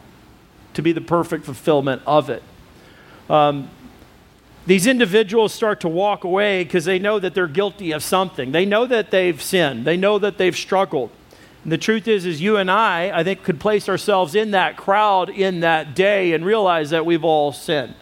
to 0.73 0.81
be 0.81 0.91
the 0.91 1.01
perfect 1.01 1.45
fulfillment 1.45 2.01
of 2.05 2.29
it. 2.29 2.43
Um, 3.29 3.69
these 4.65 4.87
individuals 4.87 5.53
start 5.53 5.81
to 5.81 5.89
walk 5.89 6.23
away 6.23 6.63
because 6.63 6.85
they 6.85 6.99
know 6.99 7.19
that 7.19 7.33
they're 7.33 7.47
guilty 7.47 7.91
of 7.91 8.01
something. 8.01 8.51
They 8.51 8.65
know 8.65 8.85
that 8.85 9.11
they've 9.11 9.41
sinned. 9.41 9.85
They 9.85 9.97
know 9.97 10.19
that 10.19 10.37
they've 10.37 10.55
struggled. 10.55 11.11
And 11.63 11.71
the 11.71 11.77
truth 11.77 12.07
is, 12.07 12.25
is 12.25 12.41
you 12.41 12.57
and 12.57 12.71
I, 12.71 13.11
I 13.17 13.23
think, 13.23 13.43
could 13.43 13.59
place 13.59 13.89
ourselves 13.89 14.35
in 14.35 14.51
that 14.51 14.77
crowd 14.77 15.29
in 15.29 15.61
that 15.61 15.95
day 15.95 16.33
and 16.33 16.45
realize 16.45 16.91
that 16.91 17.05
we've 17.05 17.23
all 17.23 17.51
sinned. 17.51 17.95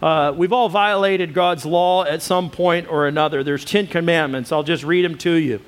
Uh, 0.00 0.32
we've 0.36 0.52
all 0.52 0.68
violated 0.68 1.34
God's 1.34 1.66
law 1.66 2.04
at 2.04 2.22
some 2.22 2.50
point 2.50 2.88
or 2.88 3.08
another. 3.08 3.42
There's 3.42 3.64
Ten 3.64 3.88
Commandments. 3.88 4.52
I'll 4.52 4.62
just 4.62 4.84
read 4.84 5.04
them 5.04 5.18
to 5.18 5.32
you. 5.32 5.60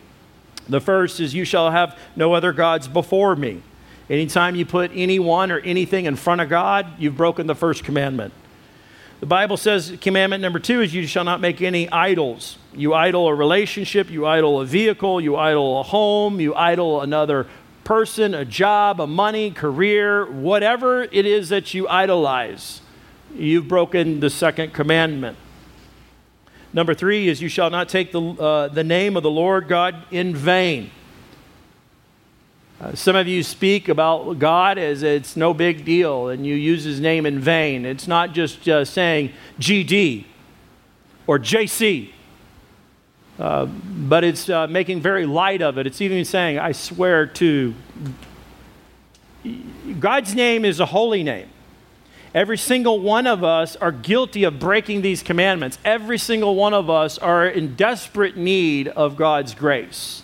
The 0.68 0.80
first 0.80 1.18
is, 1.18 1.34
You 1.34 1.44
shall 1.44 1.72
have 1.72 1.98
no 2.14 2.34
other 2.34 2.52
gods 2.52 2.86
before 2.86 3.34
me. 3.34 3.62
Anytime 4.10 4.56
you 4.56 4.66
put 4.66 4.90
anyone 4.92 5.52
or 5.52 5.60
anything 5.60 6.06
in 6.06 6.16
front 6.16 6.40
of 6.40 6.48
God, 6.48 6.88
you've 6.98 7.16
broken 7.16 7.46
the 7.46 7.54
first 7.54 7.84
commandment. 7.84 8.34
The 9.20 9.26
Bible 9.26 9.56
says 9.56 9.96
commandment 10.00 10.42
number 10.42 10.58
two 10.58 10.80
is 10.80 10.92
you 10.92 11.06
shall 11.06 11.22
not 11.22 11.40
make 11.40 11.62
any 11.62 11.88
idols. 11.90 12.58
You 12.74 12.92
idol 12.92 13.28
a 13.28 13.34
relationship, 13.34 14.10
you 14.10 14.26
idol 14.26 14.60
a 14.60 14.66
vehicle, 14.66 15.20
you 15.20 15.36
idol 15.36 15.78
a 15.78 15.82
home, 15.84 16.40
you 16.40 16.56
idol 16.56 17.02
another 17.02 17.46
person, 17.84 18.34
a 18.34 18.44
job, 18.44 19.00
a 19.00 19.06
money, 19.06 19.52
career, 19.52 20.26
whatever 20.26 21.02
it 21.02 21.24
is 21.24 21.48
that 21.50 21.72
you 21.72 21.86
idolize. 21.88 22.80
You've 23.36 23.68
broken 23.68 24.18
the 24.18 24.30
second 24.30 24.72
commandment. 24.72 25.36
Number 26.72 26.94
three 26.94 27.28
is 27.28 27.40
you 27.40 27.48
shall 27.48 27.70
not 27.70 27.88
take 27.88 28.10
the, 28.10 28.20
uh, 28.20 28.68
the 28.68 28.84
name 28.84 29.16
of 29.16 29.22
the 29.22 29.30
Lord 29.30 29.68
God 29.68 30.02
in 30.10 30.34
vain. 30.34 30.90
Uh, 32.80 32.94
some 32.94 33.14
of 33.14 33.28
you 33.28 33.42
speak 33.42 33.90
about 33.90 34.38
God 34.38 34.78
as 34.78 35.02
it's 35.02 35.36
no 35.36 35.52
big 35.52 35.84
deal 35.84 36.28
and 36.28 36.46
you 36.46 36.54
use 36.54 36.82
his 36.82 36.98
name 36.98 37.26
in 37.26 37.38
vain. 37.38 37.84
It's 37.84 38.08
not 38.08 38.32
just 38.32 38.66
uh, 38.66 38.86
saying 38.86 39.32
GD 39.58 40.24
or 41.26 41.38
JC, 41.38 42.10
uh, 43.38 43.66
but 43.66 44.24
it's 44.24 44.48
uh, 44.48 44.66
making 44.66 45.02
very 45.02 45.26
light 45.26 45.60
of 45.60 45.76
it. 45.76 45.86
It's 45.86 46.00
even 46.00 46.24
saying, 46.24 46.58
I 46.58 46.72
swear 46.72 47.26
to. 47.26 47.74
God's 49.98 50.34
name 50.34 50.64
is 50.64 50.80
a 50.80 50.86
holy 50.86 51.22
name. 51.22 51.50
Every 52.34 52.56
single 52.56 52.98
one 53.00 53.26
of 53.26 53.44
us 53.44 53.76
are 53.76 53.92
guilty 53.92 54.44
of 54.44 54.58
breaking 54.58 55.02
these 55.02 55.22
commandments. 55.22 55.78
Every 55.84 56.16
single 56.16 56.54
one 56.54 56.72
of 56.72 56.88
us 56.88 57.18
are 57.18 57.46
in 57.46 57.74
desperate 57.74 58.38
need 58.38 58.88
of 58.88 59.16
God's 59.16 59.54
grace. 59.54 60.22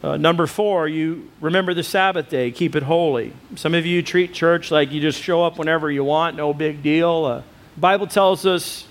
Uh, 0.00 0.16
number 0.16 0.46
four, 0.46 0.86
you 0.86 1.28
remember 1.40 1.74
the 1.74 1.82
Sabbath 1.82 2.28
day, 2.28 2.52
keep 2.52 2.76
it 2.76 2.84
holy. 2.84 3.32
Some 3.56 3.74
of 3.74 3.84
you 3.84 4.00
treat 4.00 4.32
church 4.32 4.70
like 4.70 4.92
you 4.92 5.00
just 5.00 5.20
show 5.20 5.42
up 5.42 5.58
whenever 5.58 5.90
you 5.90 6.04
want, 6.04 6.36
no 6.36 6.54
big 6.54 6.82
deal. 6.82 7.24
Uh, 7.24 7.42
Bible 7.76 8.06
tells 8.06 8.46
us, 8.46 8.86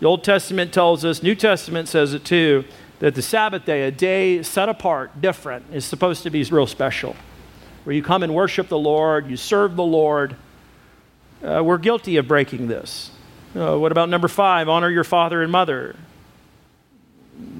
the 0.00 0.06
Old 0.06 0.22
Testament 0.22 0.70
tells 0.72 1.02
us, 1.02 1.22
New 1.22 1.34
Testament 1.34 1.88
says 1.88 2.12
it 2.12 2.26
too, 2.26 2.64
that 2.98 3.14
the 3.14 3.22
Sabbath 3.22 3.64
day, 3.64 3.86
a 3.86 3.90
day 3.90 4.42
set 4.42 4.68
apart, 4.68 5.18
different, 5.22 5.64
is 5.72 5.86
supposed 5.86 6.22
to 6.24 6.30
be 6.30 6.42
real 6.44 6.66
special. 6.66 7.16
Where 7.84 7.96
you 7.96 8.02
come 8.02 8.22
and 8.22 8.34
worship 8.34 8.68
the 8.68 8.78
Lord, 8.78 9.30
you 9.30 9.38
serve 9.38 9.76
the 9.76 9.84
Lord. 9.84 10.36
Uh, 11.42 11.62
we're 11.64 11.78
guilty 11.78 12.18
of 12.18 12.28
breaking 12.28 12.68
this. 12.68 13.10
Uh, 13.56 13.78
what 13.78 13.92
about 13.92 14.10
number 14.10 14.28
five? 14.28 14.68
Honor 14.68 14.90
your 14.90 15.04
father 15.04 15.42
and 15.42 15.50
mother 15.50 15.96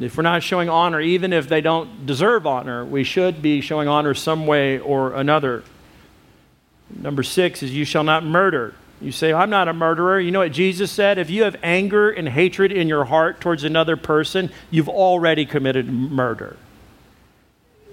if 0.00 0.16
we're 0.16 0.22
not 0.22 0.42
showing 0.42 0.68
honor, 0.68 1.00
even 1.00 1.32
if 1.32 1.48
they 1.48 1.60
don't 1.60 2.06
deserve 2.06 2.46
honor, 2.46 2.84
we 2.84 3.04
should 3.04 3.42
be 3.42 3.60
showing 3.60 3.88
honor 3.88 4.14
some 4.14 4.46
way 4.46 4.78
or 4.78 5.14
another. 5.14 5.62
Number 6.90 7.22
six 7.22 7.62
is 7.62 7.74
you 7.74 7.84
shall 7.84 8.04
not 8.04 8.24
murder. 8.24 8.74
You 9.00 9.12
say, 9.12 9.32
I'm 9.32 9.50
not 9.50 9.68
a 9.68 9.72
murderer. 9.72 10.20
You 10.20 10.30
know 10.30 10.38
what 10.38 10.52
Jesus 10.52 10.90
said? 10.90 11.18
If 11.18 11.28
you 11.28 11.42
have 11.42 11.56
anger 11.62 12.10
and 12.10 12.28
hatred 12.28 12.72
in 12.72 12.88
your 12.88 13.04
heart 13.04 13.40
towards 13.40 13.64
another 13.64 13.96
person, 13.96 14.50
you've 14.70 14.88
already 14.88 15.44
committed 15.44 15.90
murder. 15.90 16.56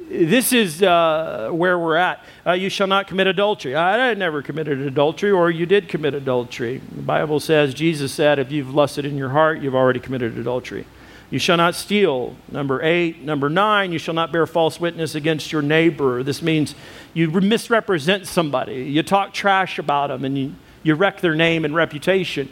This 0.08 0.52
is 0.52 0.84
uh, 0.84 1.50
where 1.52 1.80
we're 1.80 1.96
at. 1.96 2.24
Uh, 2.46 2.52
you 2.52 2.70
shall 2.70 2.88
not 2.88 3.08
commit 3.08 3.28
adultery. 3.28 3.76
I 3.76 4.14
never 4.14 4.42
committed 4.42 4.82
adultery, 4.82 5.32
or 5.32 5.50
you 5.50 5.66
did 5.66 5.88
commit 5.88 6.14
adultery. 6.14 6.82
The 6.92 7.02
Bible 7.02 7.40
says, 7.40 7.74
Jesus 7.74 8.14
said, 8.14 8.38
if 8.38 8.52
you've 8.52 8.74
lusted 8.76 9.06
in 9.06 9.18
your 9.18 9.30
heart, 9.30 9.62
you've 9.62 9.76
already 9.76 10.02
committed 10.02 10.38
adultery. 10.38 10.86
You 11.32 11.40
shall 11.40 11.58
not 11.58 11.76
steal. 11.76 12.36
Number 12.52 12.84
eight. 12.84 13.24
Number 13.24 13.50
nine, 13.50 13.92
you 13.92 13.98
shall 13.98 14.14
not 14.14 14.32
bear 14.32 14.46
false 14.46 14.80
witness 14.80 15.16
against 15.16 15.52
your 15.52 15.62
neighbor. 15.62 16.22
This 16.24 16.42
means 16.42 16.76
you 17.14 17.32
misrepresent 17.32 18.28
somebody, 18.28 18.84
you 18.84 19.02
talk 19.02 19.34
trash 19.34 19.80
about 19.80 20.08
them, 20.08 20.26
and 20.26 20.38
you, 20.38 20.56
you 20.84 20.94
wreck 20.94 21.22
their 21.22 21.34
name 21.34 21.66
and 21.66 21.74
reputation. 21.74 22.50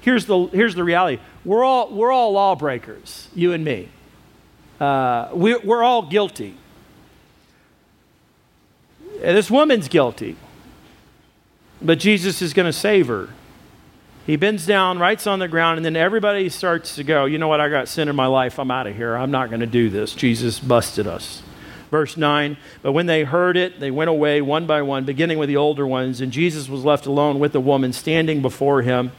Here's 0.00 0.26
the, 0.26 0.46
here's 0.46 0.74
the 0.74 0.82
reality 0.82 1.22
we're 1.44 1.62
all, 1.62 1.92
we're 1.92 2.10
all 2.10 2.32
lawbreakers, 2.32 3.28
you 3.34 3.52
and 3.52 3.64
me. 3.64 3.88
Uh, 4.80 5.28
we, 5.32 5.56
we're 5.58 5.82
all 5.82 6.02
guilty. 6.02 6.56
This 9.20 9.50
woman's 9.50 9.86
guilty, 9.86 10.36
but 11.80 12.00
Jesus 12.00 12.42
is 12.42 12.52
going 12.52 12.66
to 12.66 12.72
save 12.72 13.06
her. 13.06 13.28
He 14.26 14.36
bends 14.36 14.66
down, 14.66 14.98
writes 14.98 15.26
on 15.26 15.40
the 15.40 15.48
ground, 15.48 15.78
and 15.78 15.84
then 15.84 15.96
everybody 15.96 16.48
starts 16.48 16.94
to 16.96 17.04
go, 17.04 17.24
You 17.24 17.38
know 17.38 17.48
what? 17.48 17.60
I 17.60 17.68
got 17.68 17.88
sin 17.88 18.08
in 18.08 18.14
my 18.14 18.26
life. 18.26 18.58
I'm 18.58 18.70
out 18.70 18.86
of 18.86 18.94
here. 18.94 19.16
I'm 19.16 19.32
not 19.32 19.48
going 19.48 19.60
to 19.60 19.66
do 19.66 19.90
this. 19.90 20.14
Jesus 20.14 20.60
busted 20.60 21.06
us. 21.06 21.42
Verse 21.90 22.16
9 22.16 22.56
But 22.82 22.92
when 22.92 23.06
they 23.06 23.24
heard 23.24 23.56
it, 23.56 23.80
they 23.80 23.90
went 23.90 24.10
away 24.10 24.40
one 24.40 24.66
by 24.66 24.82
one, 24.82 25.04
beginning 25.04 25.38
with 25.38 25.48
the 25.48 25.56
older 25.56 25.86
ones, 25.86 26.20
and 26.20 26.30
Jesus 26.30 26.68
was 26.68 26.84
left 26.84 27.06
alone 27.06 27.40
with 27.40 27.52
the 27.52 27.60
woman 27.60 27.92
standing 27.92 28.42
before 28.42 28.82
him. 28.82 29.10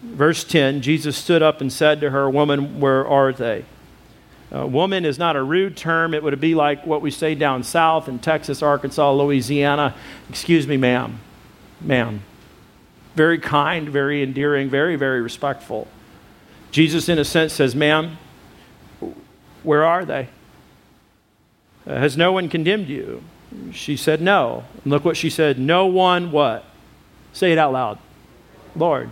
Verse 0.00 0.44
10 0.44 0.80
Jesus 0.80 1.16
stood 1.16 1.42
up 1.42 1.60
and 1.60 1.72
said 1.72 2.00
to 2.00 2.10
her, 2.10 2.30
Woman, 2.30 2.78
where 2.78 3.06
are 3.06 3.32
they? 3.32 3.64
Uh, 4.54 4.66
woman 4.66 5.04
is 5.04 5.18
not 5.18 5.34
a 5.34 5.42
rude 5.42 5.76
term. 5.76 6.14
It 6.14 6.22
would 6.22 6.40
be 6.40 6.54
like 6.54 6.86
what 6.86 7.02
we 7.02 7.10
say 7.10 7.34
down 7.34 7.64
south 7.64 8.08
in 8.08 8.20
Texas, 8.20 8.62
Arkansas, 8.62 9.12
Louisiana. 9.12 9.94
Excuse 10.30 10.68
me, 10.68 10.76
ma'am. 10.76 11.18
Ma'am 11.80 12.22
very 13.18 13.38
kind, 13.40 13.88
very 13.88 14.22
endearing, 14.22 14.70
very, 14.70 14.94
very 14.94 15.20
respectful. 15.20 15.88
Jesus, 16.70 17.08
in 17.08 17.18
a 17.18 17.24
sense, 17.24 17.52
says, 17.52 17.74
Ma'am, 17.74 18.16
where 19.64 19.84
are 19.84 20.04
they? 20.04 20.28
Uh, 21.84 21.96
has 21.96 22.16
no 22.16 22.30
one 22.30 22.48
condemned 22.48 22.88
you? 22.88 23.24
She 23.72 23.96
said, 23.96 24.20
No. 24.20 24.64
And 24.84 24.92
look 24.92 25.04
what 25.04 25.16
she 25.16 25.30
said. 25.30 25.58
No 25.58 25.86
one 25.86 26.30
what? 26.30 26.64
Say 27.32 27.50
it 27.50 27.58
out 27.58 27.72
loud. 27.72 27.98
Lord. 28.76 29.10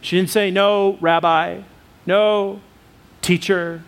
She 0.00 0.16
didn't 0.16 0.30
say, 0.30 0.50
No, 0.50 0.96
Rabbi. 1.02 1.60
No, 2.06 2.60
teacher. 3.20 3.82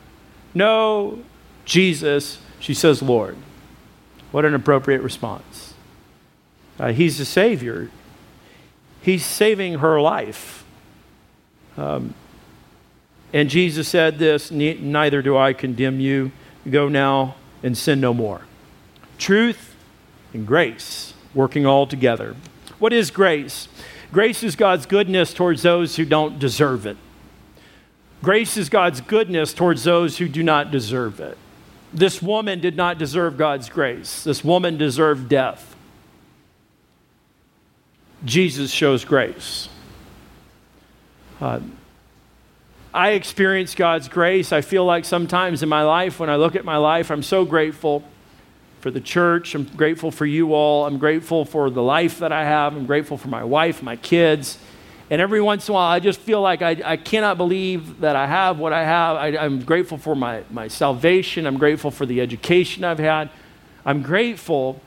No, 0.53 1.21
Jesus. 1.65 2.39
She 2.61 2.75
says, 2.75 3.01
Lord. 3.01 3.39
What 4.33 4.45
an 4.45 4.55
appropriate 4.55 5.01
response. 5.01 5.73
Uh, 6.79 6.93
he's 6.93 7.17
the 7.17 7.25
Savior. 7.25 7.91
He's 9.05 9.25
saving 9.25 9.75
her 9.81 10.01
life. 10.01 10.65
Um, 11.77 12.15
and 13.35 13.51
Jesus 13.51 13.87
said 13.87 14.19
this 14.19 14.51
Neither 14.51 15.21
do 15.21 15.37
I 15.37 15.53
condemn 15.53 16.01
you. 16.01 16.33
Go 16.71 16.89
now 16.89 17.35
and 17.63 17.77
sin 17.77 18.01
no 18.01 18.15
more. 18.15 18.43
Truth 19.19 19.77
and 20.33 20.47
grace 20.47 21.13
working 21.35 21.67
all 21.67 21.87
together. 21.87 22.35
What 22.79 22.95
is 22.95 23.11
grace? 23.11 23.69
Grace 24.11 24.43
is 24.43 24.57
God's 24.57 24.87
goodness 24.87 25.35
towards 25.35 25.63
those 25.63 25.97
who 25.97 26.07
don't 26.07 26.39
deserve 26.39 26.87
it. 26.87 26.97
Grace 28.23 28.57
is 28.57 28.71
God's 28.71 29.03
goodness 29.03 29.53
towards 29.53 29.85
those 29.85 30.17
who 30.17 30.29
do 30.29 30.43
not 30.43 30.71
deserve 30.71 31.21
it. 31.21 31.37
This 31.93 32.23
woman 32.23 32.59
did 32.59 32.75
not 32.75 32.97
deserve 32.97 33.37
God's 33.37 33.69
grace. 33.69 34.25
This 34.25 34.43
woman 34.43 34.79
deserved 34.79 35.29
death. 35.29 35.74
Jesus 38.25 38.71
shows 38.71 39.05
grace. 39.05 39.69
Uh, 41.41 41.61
I 42.93 43.11
experience 43.11 43.75
God's 43.75 44.09
grace. 44.09 44.53
I 44.53 44.61
feel 44.61 44.85
like 44.85 45.05
sometimes 45.05 45.63
in 45.63 45.69
my 45.69 45.83
life, 45.83 46.21
when 46.21 46.31
I 46.31 46.37
look 46.37 46.55
at 46.55 46.65
my 46.65 46.77
life, 46.77 47.11
I'm 47.11 47.25
so 47.25 47.45
grateful 47.45 48.05
for 48.81 48.91
the 48.91 49.01
church. 49.01 49.55
I'm 49.55 49.65
grateful 49.65 50.11
for 50.11 50.27
you 50.27 50.55
all. 50.55 50.87
I'm 50.87 50.99
grateful 50.99 51.45
for 51.45 51.71
the 51.71 51.83
life 51.83 52.21
that 52.21 52.33
I 52.33 52.45
have. 52.45 52.77
I'm 52.77 52.87
grateful 52.87 53.19
for 53.19 53.29
my 53.29 53.43
wife, 53.43 53.83
my 53.83 53.97
kids. 53.97 54.59
And 55.11 55.21
every 55.21 55.41
once 55.41 55.69
in 55.69 55.73
a 55.73 55.75
while, 55.75 55.91
I 55.91 56.01
just 56.01 56.21
feel 56.21 56.41
like 56.41 56.63
I, 56.63 56.81
I 56.85 56.97
cannot 56.97 57.37
believe 57.37 58.01
that 58.01 58.15
I 58.15 58.27
have 58.27 58.59
what 58.59 58.73
I 58.73 58.85
have. 58.85 59.17
I, 59.17 59.37
I'm 59.37 59.63
grateful 59.63 59.99
for 59.99 60.15
my, 60.15 60.45
my 60.51 60.69
salvation. 60.69 61.47
I'm 61.47 61.59
grateful 61.59 61.91
for 61.91 62.07
the 62.07 62.21
education 62.21 62.85
I've 62.85 62.99
had. 62.99 63.29
I'm 63.85 64.03
grateful. 64.03 64.81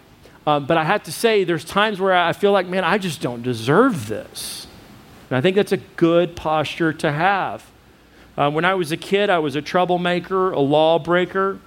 Uh, 0.48 0.62
but 0.62 0.78
I 0.78 0.86
have 0.86 1.04
to 1.04 1.12
say, 1.12 1.44
there's 1.44 1.66
times 1.66 2.00
where 2.00 2.14
I 2.14 2.32
feel 2.32 2.54
like, 2.54 2.68
man, 2.68 2.86
I 2.86 2.98
just 2.98 3.22
don't 3.22 3.42
deserve 3.42 4.08
this. 4.08 4.66
And 5.30 5.36
I 5.36 5.42
think 5.42 5.58
that's 5.58 5.74
a 5.74 5.78
good 5.98 6.38
posture 6.38 6.94
to 6.94 7.12
have. 7.12 7.70
Uh, 8.38 8.50
when 8.50 8.64
I 8.64 8.74
was 8.76 8.94
a 8.94 8.98
kid, 8.98 9.30
I 9.30 9.40
was 9.40 9.58
a 9.58 9.62
troublemaker, 9.62 10.52
a 10.52 10.62
lawbreaker. 10.62 11.60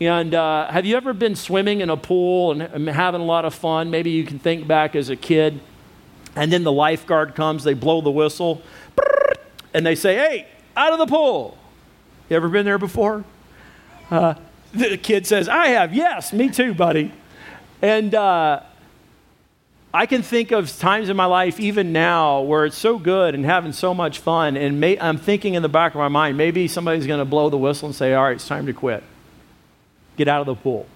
And 0.00 0.32
uh, 0.32 0.70
have 0.70 0.86
you 0.86 0.96
ever 0.96 1.12
been 1.12 1.34
swimming 1.34 1.80
in 1.80 1.90
a 1.90 1.96
pool 1.96 2.52
and, 2.52 2.62
and 2.62 2.88
having 2.88 3.20
a 3.20 3.24
lot 3.24 3.44
of 3.44 3.52
fun? 3.52 3.90
Maybe 3.90 4.10
you 4.10 4.22
can 4.22 4.38
think 4.38 4.68
back 4.68 4.94
as 4.94 5.08
a 5.08 5.16
kid. 5.16 5.58
And 6.36 6.52
then 6.52 6.62
the 6.62 6.70
lifeguard 6.70 7.34
comes, 7.34 7.64
they 7.64 7.74
blow 7.74 8.00
the 8.00 8.12
whistle, 8.12 8.62
and 9.74 9.84
they 9.84 9.96
say, 9.96 10.14
hey, 10.14 10.46
out 10.76 10.92
of 10.92 11.00
the 11.00 11.06
pool. 11.06 11.58
You 12.28 12.36
ever 12.36 12.48
been 12.48 12.64
there 12.64 12.78
before? 12.78 13.24
Uh, 14.08 14.34
the 14.72 14.96
kid 14.96 15.26
says, 15.26 15.48
I 15.48 15.68
have. 15.68 15.92
Yes, 15.92 16.32
me 16.32 16.48
too, 16.48 16.74
buddy. 16.74 17.12
And 17.82 18.14
uh, 18.14 18.60
I 19.92 20.06
can 20.06 20.22
think 20.22 20.52
of 20.52 20.76
times 20.78 21.08
in 21.08 21.16
my 21.16 21.24
life, 21.24 21.58
even 21.58 21.92
now, 21.92 22.42
where 22.42 22.64
it's 22.64 22.78
so 22.78 22.98
good 22.98 23.34
and 23.34 23.44
having 23.44 23.72
so 23.72 23.94
much 23.94 24.18
fun. 24.18 24.56
And 24.56 24.78
may, 24.78 24.98
I'm 24.98 25.18
thinking 25.18 25.54
in 25.54 25.62
the 25.62 25.68
back 25.68 25.94
of 25.94 25.98
my 25.98 26.08
mind, 26.08 26.36
maybe 26.36 26.68
somebody's 26.68 27.06
going 27.06 27.18
to 27.18 27.24
blow 27.24 27.48
the 27.48 27.58
whistle 27.58 27.86
and 27.86 27.94
say, 27.94 28.14
All 28.14 28.24
right, 28.24 28.36
it's 28.36 28.46
time 28.46 28.66
to 28.66 28.72
quit. 28.72 29.02
Get 30.16 30.28
out 30.28 30.40
of 30.40 30.46
the 30.46 30.54
pool. 30.54 30.86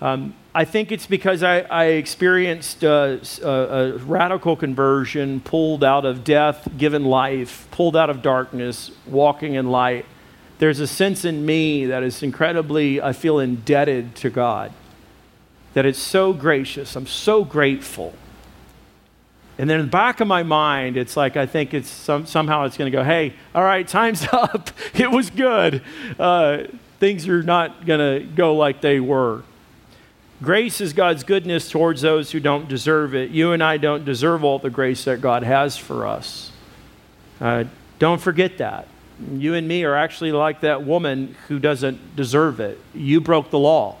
Um, 0.00 0.34
I 0.54 0.66
think 0.66 0.92
it's 0.92 1.06
because 1.06 1.42
I, 1.42 1.60
I 1.60 1.84
experienced 1.86 2.84
uh, 2.84 3.18
a, 3.42 3.48
a, 3.48 3.98
radical 3.98 4.54
conversion, 4.54 5.40
pulled 5.40 5.82
out 5.82 6.04
of 6.04 6.22
death, 6.22 6.68
given 6.76 7.06
life, 7.06 7.66
pulled 7.70 7.96
out 7.96 8.10
of 8.10 8.20
darkness, 8.20 8.90
walking 9.06 9.54
in 9.54 9.70
light. 9.70 10.04
There's 10.58 10.80
a 10.80 10.86
sense 10.86 11.24
in 11.24 11.46
me 11.46 11.86
that 11.86 12.02
is 12.02 12.22
incredibly, 12.22 13.00
I 13.00 13.14
feel 13.14 13.38
indebted 13.38 14.14
to 14.16 14.28
God 14.28 14.70
that 15.76 15.84
it's 15.84 15.98
so 15.98 16.32
gracious. 16.32 16.96
I'm 16.96 17.06
so 17.06 17.44
grateful. 17.44 18.14
And 19.58 19.68
then 19.68 19.78
in 19.78 19.84
the 19.84 19.90
back 19.90 20.20
of 20.22 20.26
my 20.26 20.42
mind, 20.42 20.96
it's 20.96 21.18
like 21.18 21.36
I 21.36 21.44
think 21.44 21.74
it's 21.74 21.90
some, 21.90 22.24
somehow 22.24 22.64
it's 22.64 22.78
going 22.78 22.90
to 22.90 22.96
go, 22.96 23.04
hey, 23.04 23.34
all 23.54 23.62
right, 23.62 23.86
time's 23.86 24.26
up. 24.32 24.70
it 24.94 25.10
was 25.10 25.28
good. 25.28 25.82
Uh, 26.18 26.62
things 26.98 27.28
are 27.28 27.42
not 27.42 27.84
going 27.84 28.00
to 28.00 28.26
go 28.26 28.56
like 28.56 28.80
they 28.80 29.00
were. 29.00 29.42
Grace 30.42 30.80
is 30.80 30.94
God's 30.94 31.24
goodness 31.24 31.70
towards 31.70 32.00
those 32.00 32.30
who 32.30 32.40
don't 32.40 32.70
deserve 32.70 33.14
it. 33.14 33.30
You 33.30 33.52
and 33.52 33.62
I 33.62 33.76
don't 33.76 34.06
deserve 34.06 34.44
all 34.44 34.58
the 34.58 34.70
grace 34.70 35.04
that 35.04 35.20
God 35.20 35.42
has 35.42 35.76
for 35.76 36.06
us. 36.06 36.52
Uh, 37.38 37.64
don't 37.98 38.22
forget 38.22 38.56
that. 38.56 38.88
You 39.30 39.52
and 39.52 39.68
me 39.68 39.84
are 39.84 39.94
actually 39.94 40.32
like 40.32 40.62
that 40.62 40.86
woman 40.86 41.36
who 41.48 41.58
doesn't 41.58 42.16
deserve 42.16 42.60
it. 42.60 42.80
You 42.94 43.20
broke 43.20 43.50
the 43.50 43.58
law. 43.58 43.98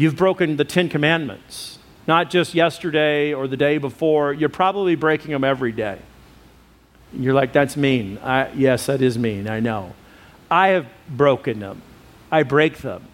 You've 0.00 0.16
broken 0.16 0.56
the 0.56 0.64
Ten 0.64 0.88
Commandments, 0.88 1.78
not 2.06 2.30
just 2.30 2.54
yesterday 2.54 3.34
or 3.34 3.46
the 3.46 3.58
day 3.58 3.76
before. 3.76 4.32
You're 4.32 4.48
probably 4.48 4.94
breaking 4.94 5.30
them 5.30 5.44
every 5.44 5.72
day. 5.72 5.98
You're 7.12 7.34
like, 7.34 7.52
that's 7.52 7.76
mean. 7.76 8.16
I, 8.22 8.50
yes, 8.52 8.86
that 8.86 9.02
is 9.02 9.18
mean. 9.18 9.46
I 9.46 9.60
know. 9.60 9.92
I 10.50 10.68
have 10.68 10.86
broken 11.06 11.60
them. 11.60 11.82
I 12.32 12.44
break 12.44 12.78
them. 12.78 13.04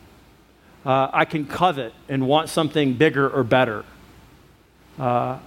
Uh, 0.85 1.11
I 1.13 1.25
can 1.25 1.45
covet 1.47 1.93
and 2.09 2.29
want 2.29 2.51
something 2.51 2.95
bigger 2.95 3.29
or 3.29 3.43
better. 3.43 3.85
Uh, 4.97 5.41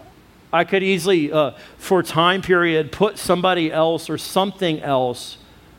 I 0.52 0.66
could 0.66 0.84
easily, 0.84 1.32
uh, 1.32 1.52
for 1.78 2.02
a 2.02 2.04
time 2.04 2.42
period, 2.42 2.92
put 2.92 3.18
somebody 3.18 3.72
else 3.72 4.10
or 4.10 4.18
something 4.18 4.82
else 4.82 5.38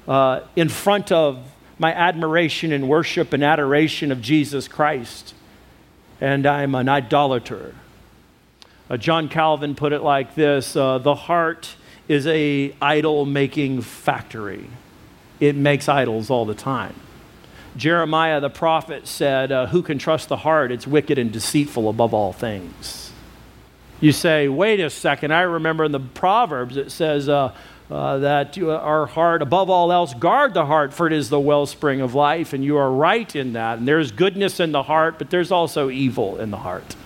uh, 0.08 0.40
in 0.56 0.70
front 0.70 1.12
of 1.12 1.52
my 1.78 1.92
admiration 1.92 2.72
and 2.72 2.88
worship 2.88 3.34
and 3.34 3.44
adoration 3.44 4.10
of 4.10 4.22
Jesus 4.22 4.66
Christ 4.66 5.34
and 6.20 6.46
I'm 6.46 6.74
an 6.74 6.88
idolater. 6.88 7.74
Uh, 8.88 8.96
John 8.96 9.28
Calvin 9.28 9.74
put 9.74 9.92
it 9.92 10.02
like 10.02 10.34
this 10.34 10.76
uh, 10.76 10.98
The 10.98 11.14
heart 11.14 11.76
is 12.08 12.26
a 12.26 12.74
idol 12.82 13.24
making 13.24 13.82
factory, 13.82 14.68
it 15.38 15.56
makes 15.56 15.88
idols 15.88 16.30
all 16.30 16.44
the 16.44 16.54
time. 16.54 16.94
Jeremiah 17.76 18.40
the 18.40 18.50
prophet 18.50 19.06
said, 19.06 19.52
uh, 19.52 19.66
Who 19.66 19.82
can 19.82 19.98
trust 19.98 20.28
the 20.28 20.36
heart? 20.36 20.72
It's 20.72 20.86
wicked 20.86 21.18
and 21.18 21.32
deceitful 21.32 21.88
above 21.88 22.12
all 22.12 22.32
things. 22.32 23.12
You 24.00 24.12
say, 24.12 24.48
Wait 24.48 24.80
a 24.80 24.90
second. 24.90 25.32
I 25.32 25.42
remember 25.42 25.84
in 25.84 25.92
the 25.92 26.00
Proverbs 26.00 26.76
it 26.76 26.90
says, 26.90 27.28
uh, 27.90 27.94
uh, 27.94 28.18
that 28.18 28.56
our 28.62 29.06
heart, 29.06 29.42
above 29.42 29.68
all 29.68 29.92
else, 29.92 30.14
guard 30.14 30.54
the 30.54 30.66
heart, 30.66 30.94
for 30.94 31.06
it 31.06 31.12
is 31.12 31.28
the 31.28 31.40
wellspring 31.40 32.00
of 32.00 32.14
life. 32.14 32.52
And 32.52 32.64
you 32.64 32.76
are 32.76 32.90
right 32.90 33.34
in 33.34 33.52
that. 33.54 33.78
And 33.78 33.88
there's 33.88 34.12
goodness 34.12 34.60
in 34.60 34.72
the 34.72 34.84
heart, 34.84 35.18
but 35.18 35.30
there's 35.30 35.50
also 35.50 35.90
evil 35.90 36.38
in 36.40 36.50
the 36.50 36.58
heart. 36.58 36.96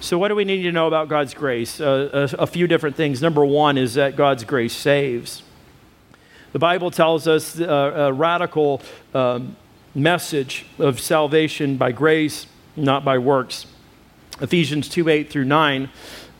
So, 0.00 0.16
what 0.16 0.28
do 0.28 0.36
we 0.36 0.44
need 0.44 0.62
to 0.62 0.72
know 0.72 0.86
about 0.86 1.08
God's 1.08 1.34
grace? 1.34 1.80
Uh, 1.80 2.28
a, 2.38 2.42
a, 2.42 2.46
few 2.46 2.66
different 2.66 2.96
things. 2.96 3.20
Number 3.20 3.44
one 3.44 3.76
is 3.76 3.94
that 3.94 4.14
God's 4.14 4.44
grace 4.44 4.74
saves. 4.74 5.42
The 6.52 6.58
Bible 6.58 6.90
tells 6.90 7.26
us 7.26 7.60
uh, 7.60 7.64
a 7.64 8.12
radical 8.12 8.80
um, 9.12 9.56
message 9.94 10.66
of 10.78 11.00
salvation 11.00 11.76
by 11.76 11.92
grace, 11.92 12.46
not 12.76 13.04
by 13.04 13.18
works. 13.18 13.66
Ephesians 14.40 14.88
2 14.88 15.08
8 15.08 15.30
through 15.30 15.44
9 15.44 15.90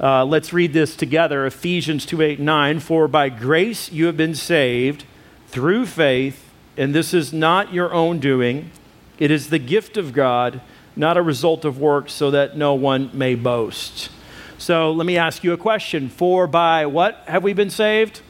uh, 0.00 0.24
let's 0.24 0.52
read 0.52 0.72
this 0.72 0.94
together 0.94 1.44
Ephesians 1.44 2.06
2 2.06 2.22
8 2.22 2.40
9. 2.40 2.80
For 2.80 3.08
by 3.08 3.28
grace 3.28 3.90
you 3.90 4.06
have 4.06 4.16
been 4.16 4.34
saved 4.34 5.04
through 5.48 5.86
faith, 5.86 6.50
and 6.76 6.94
this 6.94 7.12
is 7.12 7.32
not 7.32 7.72
your 7.72 7.92
own 7.92 8.20
doing. 8.20 8.70
It 9.18 9.32
is 9.32 9.50
the 9.50 9.58
gift 9.58 9.96
of 9.96 10.12
God, 10.12 10.60
not 10.94 11.16
a 11.16 11.22
result 11.22 11.64
of 11.64 11.80
works, 11.80 12.12
so 12.12 12.30
that 12.30 12.56
no 12.56 12.74
one 12.74 13.10
may 13.12 13.34
boast. 13.34 14.10
So 14.58 14.92
let 14.92 15.06
me 15.06 15.16
ask 15.16 15.42
you 15.42 15.52
a 15.52 15.56
question. 15.56 16.08
For 16.08 16.46
by 16.46 16.86
what 16.86 17.24
have 17.26 17.42
we 17.42 17.52
been 17.52 17.70
saved? 17.70 18.20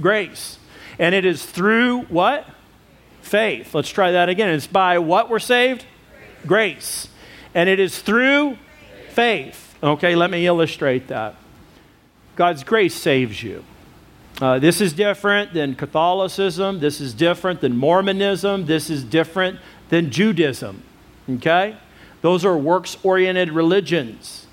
Grace. 0.00 0.58
And 0.98 1.14
it 1.14 1.24
is 1.24 1.44
through 1.44 2.02
what? 2.02 2.46
Faith. 3.22 3.74
Let's 3.74 3.90
try 3.90 4.12
that 4.12 4.28
again. 4.28 4.50
It's 4.50 4.66
by 4.66 4.98
what 4.98 5.28
we're 5.28 5.38
saved? 5.40 5.86
Grace. 6.46 7.08
And 7.54 7.68
it 7.68 7.80
is 7.80 8.00
through 8.00 8.58
faith. 9.10 9.69
Okay, 9.82 10.14
let 10.14 10.30
me 10.30 10.46
illustrate 10.46 11.08
that. 11.08 11.36
God's 12.36 12.64
grace 12.64 12.94
saves 12.94 13.42
you. 13.42 13.64
Uh, 14.40 14.58
this 14.58 14.80
is 14.80 14.92
different 14.92 15.52
than 15.52 15.74
Catholicism. 15.74 16.80
This 16.80 17.00
is 17.00 17.14
different 17.14 17.60
than 17.60 17.76
Mormonism. 17.76 18.66
This 18.66 18.90
is 18.90 19.04
different 19.04 19.58
than 19.88 20.10
Judaism. 20.10 20.82
Okay? 21.28 21.76
Those 22.20 22.44
are 22.44 22.56
works 22.56 22.98
oriented 23.02 23.50
religions. 23.50 24.46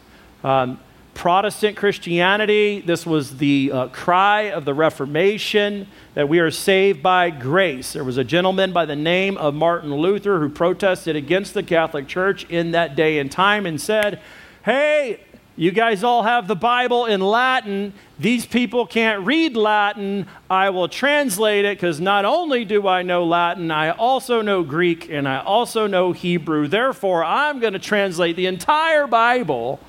Um, 0.44 0.80
Protestant 1.14 1.76
Christianity, 1.76 2.80
this 2.80 3.06
was 3.06 3.38
the 3.38 3.72
uh, 3.74 3.88
cry 3.88 4.44
of 4.44 4.66
the 4.66 4.74
Reformation 4.74 5.88
that 6.14 6.30
we 6.30 6.40
are 6.40 6.52
saved 6.52 7.02
by 7.02 7.32
grace. 7.32 7.94
There 7.94 8.04
was 8.04 8.18
a 8.18 8.24
gentleman 8.24 8.72
by 8.72 8.86
the 8.86 8.96
name 8.96 9.36
of 9.38 9.56
Martin 9.56 9.94
Luther 9.96 10.40
who 10.40 10.48
protested 10.48 11.16
against 11.16 11.54
the 11.54 11.64
Catholic 11.64 12.08
Church 12.08 12.46
in 12.50 12.72
that 12.72 12.96
day 12.96 13.18
and 13.18 13.32
time 13.32 13.66
and 13.66 13.82
said, 13.82 14.22
hey, 14.68 15.18
you 15.56 15.72
guys 15.72 16.04
all 16.04 16.24
have 16.24 16.46
the 16.50 16.56
Bible 16.56 17.06
in 17.06 17.22
Latin. 17.22 17.94
These 18.20 18.46
people 18.46 18.86
can't 18.86 19.26
read 19.26 19.56
Latin. 19.56 20.28
I 20.50 20.72
will 20.72 20.90
translate 20.90 21.64
it 21.64 21.78
because 21.78 22.02
not 22.02 22.26
only 22.26 22.66
do 22.66 22.86
I 22.86 23.02
know 23.02 23.24
Latin, 23.24 23.72
I 23.72 23.92
also 23.92 24.42
know 24.42 24.64
Greek 24.64 25.10
and 25.10 25.26
I 25.26 25.40
also 25.40 25.88
know 25.88 26.12
Hebrew. 26.12 26.68
Therefore, 26.68 27.24
I'm 27.24 27.62
going 27.62 27.72
to 27.74 27.80
translate 27.80 28.36
the 28.36 28.46
entire 28.46 29.08
Bible 29.08 29.80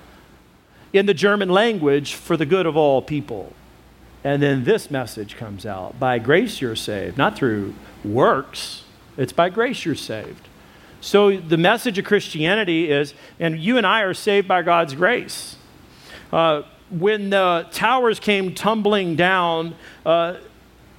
in 0.93 1.07
the 1.07 1.15
German 1.15 1.49
language 1.49 2.15
for 2.15 2.37
the 2.37 2.47
good 2.47 2.65
of 2.65 2.77
all 2.77 3.03
people. 3.03 3.53
And 4.23 4.41
then 4.41 4.63
this 4.63 4.93
message 4.93 5.37
comes 5.37 5.67
out 5.67 5.99
by 5.99 6.21
grace 6.21 6.61
you're 6.61 6.77
saved, 6.77 7.19
not 7.19 7.37
through 7.37 7.75
works. 8.05 8.85
It's 9.17 9.33
by 9.33 9.49
grace 9.49 9.85
you're 9.85 9.97
saved. 9.97 10.47
So 11.01 11.37
the 11.37 11.57
message 11.57 11.99
of 11.99 12.05
Christianity 12.05 12.91
is, 12.91 13.15
and 13.39 13.59
you 13.59 13.77
and 13.77 13.87
I 13.87 14.03
are 14.03 14.15
saved 14.15 14.49
by 14.49 14.63
God's 14.63 14.95
grace. 14.95 15.57
Uh, 16.33 16.63
when 16.91 17.31
the 17.31 17.67
towers 17.71 18.19
came 18.19 18.55
tumbling 18.55 19.15
down 19.15 19.77
uh, 20.05 20.37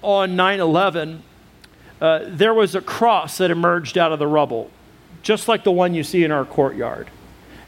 on 0.02 0.36
9 0.36 0.60
11, 0.60 1.24
uh, 2.00 2.20
there 2.28 2.54
was 2.54 2.76
a 2.76 2.82
cross 2.82 3.38
that 3.40 3.52
emerged 3.52 3.98
out 3.98 4.12
of 4.12 4.20
the 4.20 4.28
rubble, 4.28 4.72
just 5.22 5.48
like 5.48 5.64
the 5.64 5.72
one 5.72 5.94
you 5.94 6.04
see 6.04 6.24
in 6.24 6.32
our 6.32 6.46
courtyard. 6.46 7.10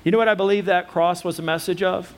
You 0.04 0.12
know 0.12 0.18
what 0.18 0.30
I 0.30 0.36
believe 0.36 0.66
that 0.66 0.88
cross 0.88 1.24
was 1.24 1.38
a 1.38 1.44
message 1.44 1.84
of? 1.84 2.14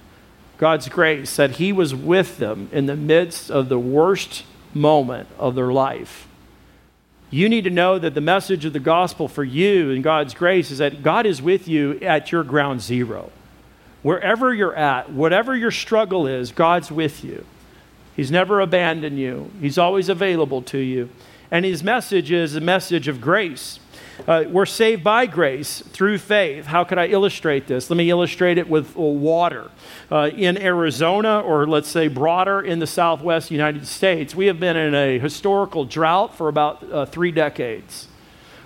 God's 0.60 0.88
grace, 0.90 1.36
that 1.38 1.52
He 1.52 1.74
was 1.74 1.96
with 1.96 2.38
them 2.38 2.70
in 2.72 2.86
the 2.86 2.96
midst 2.96 3.50
of 3.50 3.68
the 3.68 3.80
worst 3.80 4.44
moment 4.76 5.28
of 5.40 5.56
their 5.56 5.74
life 5.74 6.28
you 7.34 7.50
need 7.50 7.64
to 7.64 7.72
know 7.72 7.98
that 7.98 8.14
the 8.14 8.22
message 8.22 8.64
of 8.64 8.74
the 8.74 8.80
gospel 8.80 9.28
for 9.28 9.44
you 9.44 9.90
and 9.90 10.04
God's 10.04 10.36
grace 10.36 10.70
is 10.70 10.78
that 10.78 11.02
God 11.02 11.26
is 11.26 11.42
with 11.42 11.68
you 11.68 12.00
at 12.02 12.32
your 12.32 12.44
ground 12.44 12.82
zero. 12.82 13.32
Wherever 14.04 14.54
you're 14.54 14.76
at, 14.76 15.12
whatever 15.12 15.56
your 15.56 15.72
struggle 15.72 16.28
is, 16.28 16.52
God's 16.52 16.92
with 16.92 17.24
you. 17.24 17.44
He's 18.16 18.30
never 18.30 18.60
abandoned 18.60 19.18
you, 19.18 19.50
He's 19.60 19.80
always 19.80 20.10
available 20.10 20.62
to 20.62 20.78
you. 20.78 21.10
And 21.50 21.66
His 21.66 21.84
message 21.84 22.32
is 22.32 22.56
a 22.56 22.62
message 22.62 23.08
of 23.08 23.20
grace. 23.20 23.80
Uh, 24.28 24.46
we're 24.48 24.66
saved 24.66 25.04
by 25.04 25.26
grace 25.26 25.82
through 25.82 26.18
faith. 26.18 26.66
How 26.66 26.84
could 26.84 26.98
I 26.98 27.08
illustrate 27.08 27.68
this? 27.68 27.90
Let 27.90 27.98
me 27.98 28.10
illustrate 28.10 28.58
it 28.58 28.70
with 28.70 28.96
uh, 28.96 29.02
water. 29.02 29.72
Uh, 30.12 30.30
in 30.36 30.58
Arizona, 30.58 31.42
or 31.42 31.68
let's 31.68 31.90
say 31.90 32.08
broader 32.08 32.62
in 32.62 32.80
the 32.80 32.88
southwest 32.88 33.52
United 33.52 33.88
States, 33.88 34.36
we 34.36 34.46
have 34.46 34.60
been 34.60 34.78
in 34.78 34.94
a 34.94 35.20
historical 35.20 35.84
drought 35.84 36.36
for 36.36 36.48
about 36.48 36.84
uh, 36.92 37.06
three 37.06 37.32
decades. 37.32 38.08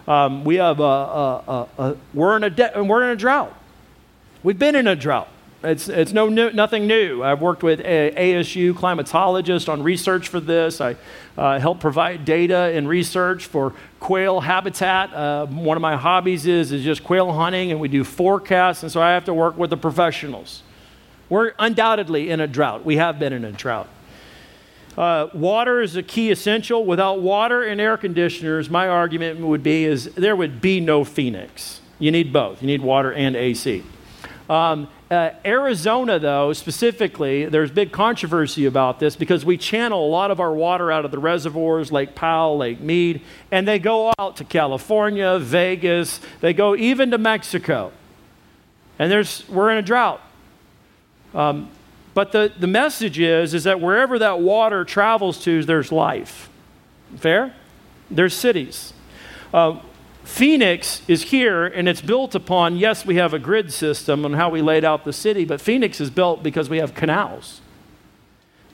Um, 0.07 0.43
we 0.43 0.55
have 0.55 0.79
a, 0.79 0.83
a, 0.83 1.67
a, 1.77 1.97
we're, 2.13 2.37
in 2.37 2.43
a 2.43 2.49
de- 2.49 2.83
we're 2.83 3.03
in 3.03 3.09
a 3.09 3.15
drought. 3.15 3.53
We've 4.43 4.59
been 4.59 4.75
in 4.75 4.87
a 4.87 4.95
drought. 4.95 5.29
It's, 5.67 5.89
it's 5.89 6.13
no 6.13 6.29
new, 6.29 6.49
nothing 6.51 6.87
new. 6.87 7.21
I've 7.21 7.41
worked 7.41 7.61
with 7.61 7.81
ASU 7.81 8.73
climatologist 8.73 9.67
on 9.67 9.83
research 9.83 10.29
for 10.29 10.39
this. 10.39 10.79
I 10.79 10.95
uh, 11.37 11.59
help 11.59 11.81
provide 11.81 12.23
data 12.23 12.71
and 12.73 12.87
research 12.87 13.47
for 13.47 13.73
quail 13.99 14.39
habitat. 14.39 15.13
Uh, 15.13 15.45
one 15.47 15.75
of 15.75 15.81
my 15.81 15.97
hobbies 15.97 16.45
is, 16.45 16.71
is 16.71 16.85
just 16.85 17.03
quail 17.03 17.33
hunting, 17.33 17.71
and 17.71 17.81
we 17.81 17.89
do 17.89 18.05
forecasts, 18.05 18.83
and 18.83 18.91
so 18.91 19.01
I 19.01 19.11
have 19.11 19.25
to 19.25 19.33
work 19.33 19.57
with 19.57 19.69
the 19.69 19.77
professionals. 19.77 20.63
We're 21.27 21.51
undoubtedly 21.59 22.29
in 22.29 22.39
a 22.39 22.47
drought. 22.47 22.85
We 22.85 22.95
have 22.95 23.19
been 23.19 23.33
in 23.33 23.43
a 23.43 23.51
drought. 23.51 23.89
Uh, 24.97 25.27
water 25.33 25.81
is 25.81 25.97
a 25.97 26.01
key 26.01 26.31
essential. 26.31 26.85
Without 26.85 27.21
water 27.21 27.61
and 27.63 27.81
air 27.81 27.97
conditioners, 27.97 28.69
my 28.69 28.87
argument 28.87 29.41
would 29.41 29.63
be 29.63 29.83
is 29.83 30.05
there 30.15 30.35
would 30.35 30.61
be 30.61 30.79
no 30.79 31.03
Phoenix. 31.03 31.81
You 31.99 32.11
need 32.11 32.31
both. 32.31 32.61
You 32.61 32.67
need 32.67 32.81
water 32.81 33.11
and 33.11 33.35
AC. 33.35 33.83
Um, 34.49 34.87
uh, 35.09 35.29
Arizona, 35.45 36.19
though, 36.19 36.51
specifically, 36.51 37.45
there's 37.45 37.71
big 37.71 37.93
controversy 37.93 38.65
about 38.65 38.99
this 38.99 39.15
because 39.15 39.45
we 39.45 39.57
channel 39.57 40.05
a 40.05 40.09
lot 40.09 40.31
of 40.31 40.41
our 40.41 40.53
water 40.53 40.91
out 40.91 41.05
of 41.05 41.11
the 41.11 41.19
reservoirs, 41.19 41.93
Lake 41.93 42.13
Powell, 42.13 42.57
Lake 42.57 42.81
Mead, 42.81 43.21
and 43.49 43.65
they 43.65 43.79
go 43.79 44.13
out 44.19 44.35
to 44.37 44.43
California, 44.43 45.39
Vegas, 45.39 46.19
they 46.41 46.53
go 46.53 46.75
even 46.75 47.11
to 47.11 47.17
Mexico. 47.17 47.93
And 48.99 49.09
there's, 49.09 49.47
we're 49.47 49.71
in 49.71 49.77
a 49.77 49.81
drought. 49.81 50.21
Um, 51.33 51.69
but 52.13 52.33
the, 52.33 52.51
the 52.59 52.67
message 52.67 53.19
is, 53.19 53.53
is 53.53 53.63
that 53.63 53.79
wherever 53.79 54.19
that 54.19 54.41
water 54.41 54.83
travels 54.83 55.41
to, 55.43 55.63
there's 55.63 55.91
life. 55.91 56.49
Fair? 57.15 57.53
There's 58.11 58.33
cities. 58.33 58.91
Uh, 59.53 59.79
Phoenix 60.27 61.01
is 61.07 61.23
here 61.23 61.65
and 61.65 61.87
it's 61.87 62.01
built 62.01 62.35
upon, 62.35 62.75
yes, 62.75 63.05
we 63.05 63.15
have 63.15 63.33
a 63.33 63.39
grid 63.39 63.71
system 63.71 64.25
on 64.25 64.33
how 64.33 64.49
we 64.49 64.61
laid 64.61 64.83
out 64.83 65.05
the 65.05 65.13
city, 65.13 65.45
but 65.45 65.61
Phoenix 65.61 66.01
is 66.01 66.09
built 66.09 66.43
because 66.43 66.69
we 66.69 66.77
have 66.77 66.93
canals. 66.93 67.61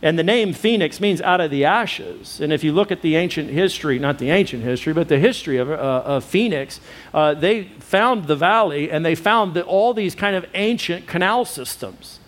And 0.01 0.17
the 0.17 0.23
name 0.23 0.51
Phoenix 0.51 0.99
means 0.99 1.21
out 1.21 1.39
of 1.39 1.51
the 1.51 1.63
ashes. 1.63 2.41
And 2.41 2.51
if 2.51 2.63
you 2.63 2.73
look 2.73 2.91
at 2.91 3.03
the 3.03 3.15
ancient 3.15 3.51
history, 3.51 3.99
not 3.99 4.17
the 4.17 4.31
ancient 4.31 4.63
history, 4.63 4.93
but 4.93 5.07
the 5.07 5.19
history 5.19 5.57
of, 5.57 5.69
uh, 5.69 5.75
of 6.03 6.25
Phoenix, 6.25 6.81
uh, 7.13 7.35
they 7.35 7.65
found 7.79 8.25
the 8.25 8.35
valley 8.35 8.89
and 8.91 9.05
they 9.05 9.15
found 9.15 9.53
that 9.53 9.65
all 9.65 9.93
these 9.93 10.15
kind 10.15 10.35
of 10.35 10.45
ancient 10.55 11.07
canal 11.07 11.45
systems. 11.45 12.19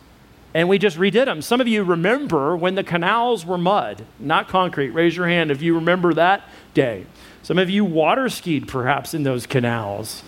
And 0.53 0.69
we 0.69 0.77
just 0.77 0.97
redid 0.97 1.25
them. 1.25 1.41
Some 1.41 1.59
of 1.59 1.67
you 1.67 1.83
remember 1.83 2.55
when 2.55 2.75
the 2.75 2.83
canals 2.83 3.43
were 3.43 3.57
mud, 3.57 4.05
not 4.19 4.47
concrete. 4.47 4.91
Raise 4.91 5.17
your 5.17 5.27
hand 5.27 5.49
if 5.49 5.63
you 5.63 5.73
remember 5.73 6.13
that 6.13 6.43
day. 6.75 7.07
Some 7.45 7.59
of 7.59 7.69
you 7.69 7.85
water 7.85 8.27
skied 8.27 8.67
perhaps 8.67 9.13
in 9.13 9.21
those 9.21 9.45
canals. 9.45 10.23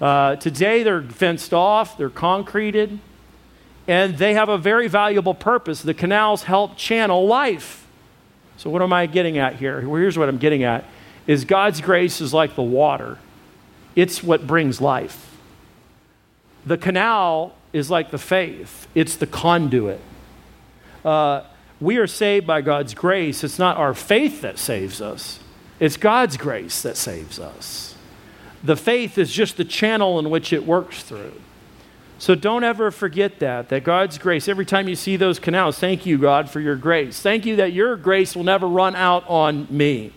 Uh, 0.00 0.36
today 0.36 0.82
they're 0.82 1.02
fenced 1.02 1.52
off, 1.52 1.98
they're 1.98 2.08
concreted, 2.08 2.98
and 3.86 4.16
they 4.16 4.32
have 4.32 4.48
a 4.48 4.56
very 4.56 4.88
valuable 4.88 5.34
purpose. 5.34 5.82
The 5.82 5.92
canals 5.92 6.44
help 6.44 6.78
channel 6.78 7.26
life. 7.26 7.86
So, 8.56 8.70
what 8.70 8.80
am 8.80 8.90
I 8.90 9.04
getting 9.04 9.36
at 9.36 9.56
here? 9.56 9.86
Well, 9.86 10.00
here's 10.00 10.16
what 10.16 10.30
I'm 10.30 10.38
getting 10.38 10.62
at 10.62 10.86
is 11.26 11.44
God's 11.44 11.82
grace 11.82 12.22
is 12.22 12.32
like 12.32 12.54
the 12.54 12.62
water. 12.62 13.18
It's 13.94 14.22
what 14.22 14.46
brings 14.46 14.80
life. 14.80 15.36
The 16.64 16.78
canal 16.78 17.54
is 17.74 17.90
like 17.90 18.10
the 18.10 18.16
faith. 18.16 18.86
It's 18.94 19.16
the 19.16 19.26
conduit. 19.26 20.00
Uh, 21.04 21.42
we 21.82 21.98
are 21.98 22.06
saved 22.06 22.46
by 22.46 22.62
God's 22.62 22.94
grace. 22.94 23.44
It's 23.44 23.58
not 23.58 23.76
our 23.76 23.92
faith 23.92 24.40
that 24.40 24.58
saves 24.58 25.02
us. 25.02 25.38
It's 25.82 25.96
God's 25.96 26.36
grace 26.36 26.80
that 26.82 26.96
saves 26.96 27.40
us. 27.40 27.96
The 28.62 28.76
faith 28.76 29.18
is 29.18 29.32
just 29.32 29.56
the 29.56 29.64
channel 29.64 30.20
in 30.20 30.30
which 30.30 30.52
it 30.52 30.64
works 30.64 31.02
through. 31.02 31.32
So 32.20 32.36
don't 32.36 32.62
ever 32.62 32.92
forget 32.92 33.40
that, 33.40 33.68
that 33.70 33.82
God's 33.82 34.16
grace, 34.16 34.46
every 34.46 34.64
time 34.64 34.86
you 34.86 34.94
see 34.94 35.16
those 35.16 35.40
canals, 35.40 35.80
thank 35.80 36.06
you, 36.06 36.18
God, 36.18 36.48
for 36.48 36.60
your 36.60 36.76
grace. 36.76 37.20
Thank 37.20 37.46
you 37.46 37.56
that 37.56 37.72
your 37.72 37.96
grace 37.96 38.36
will 38.36 38.44
never 38.44 38.68
run 38.68 38.94
out 38.94 39.24
on 39.26 39.66
me. 39.70 40.12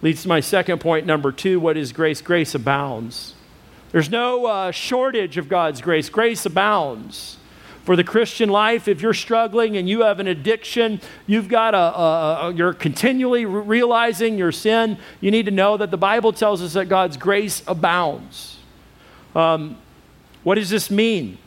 Leads 0.00 0.22
to 0.22 0.28
my 0.28 0.38
second 0.38 0.78
point, 0.78 1.04
number 1.04 1.32
two 1.32 1.58
what 1.58 1.76
is 1.76 1.90
grace? 1.92 2.22
Grace 2.22 2.54
abounds. 2.54 3.34
There's 3.90 4.10
no 4.10 4.46
uh, 4.46 4.70
shortage 4.70 5.38
of 5.38 5.48
God's 5.48 5.80
grace, 5.80 6.08
grace 6.08 6.46
abounds 6.46 7.38
for 7.88 7.96
the 7.96 8.04
Christian 8.04 8.50
life, 8.50 8.86
if 8.86 9.00
you're 9.00 9.14
struggling 9.14 9.78
and 9.78 9.88
you 9.88 10.02
have 10.02 10.20
an 10.20 10.26
addiction, 10.26 11.00
you've 11.26 11.48
got 11.48 11.72
a, 11.72 11.78
a, 11.78 12.38
a, 12.42 12.52
you're 12.52 12.74
continually 12.74 13.46
realizing 13.46 14.36
your 14.36 14.52
sin, 14.52 14.98
you 15.22 15.30
need 15.30 15.46
to 15.46 15.50
know 15.50 15.78
that 15.78 15.90
the 15.90 15.96
Bible 15.96 16.34
tells 16.34 16.60
us 16.60 16.74
that 16.74 16.90
God's 16.90 17.16
grace 17.16 17.62
abounds. 17.66 18.58
Um, 19.34 19.78
what 20.42 20.56
does 20.56 20.68
this 20.68 20.90
mean? 20.90 21.38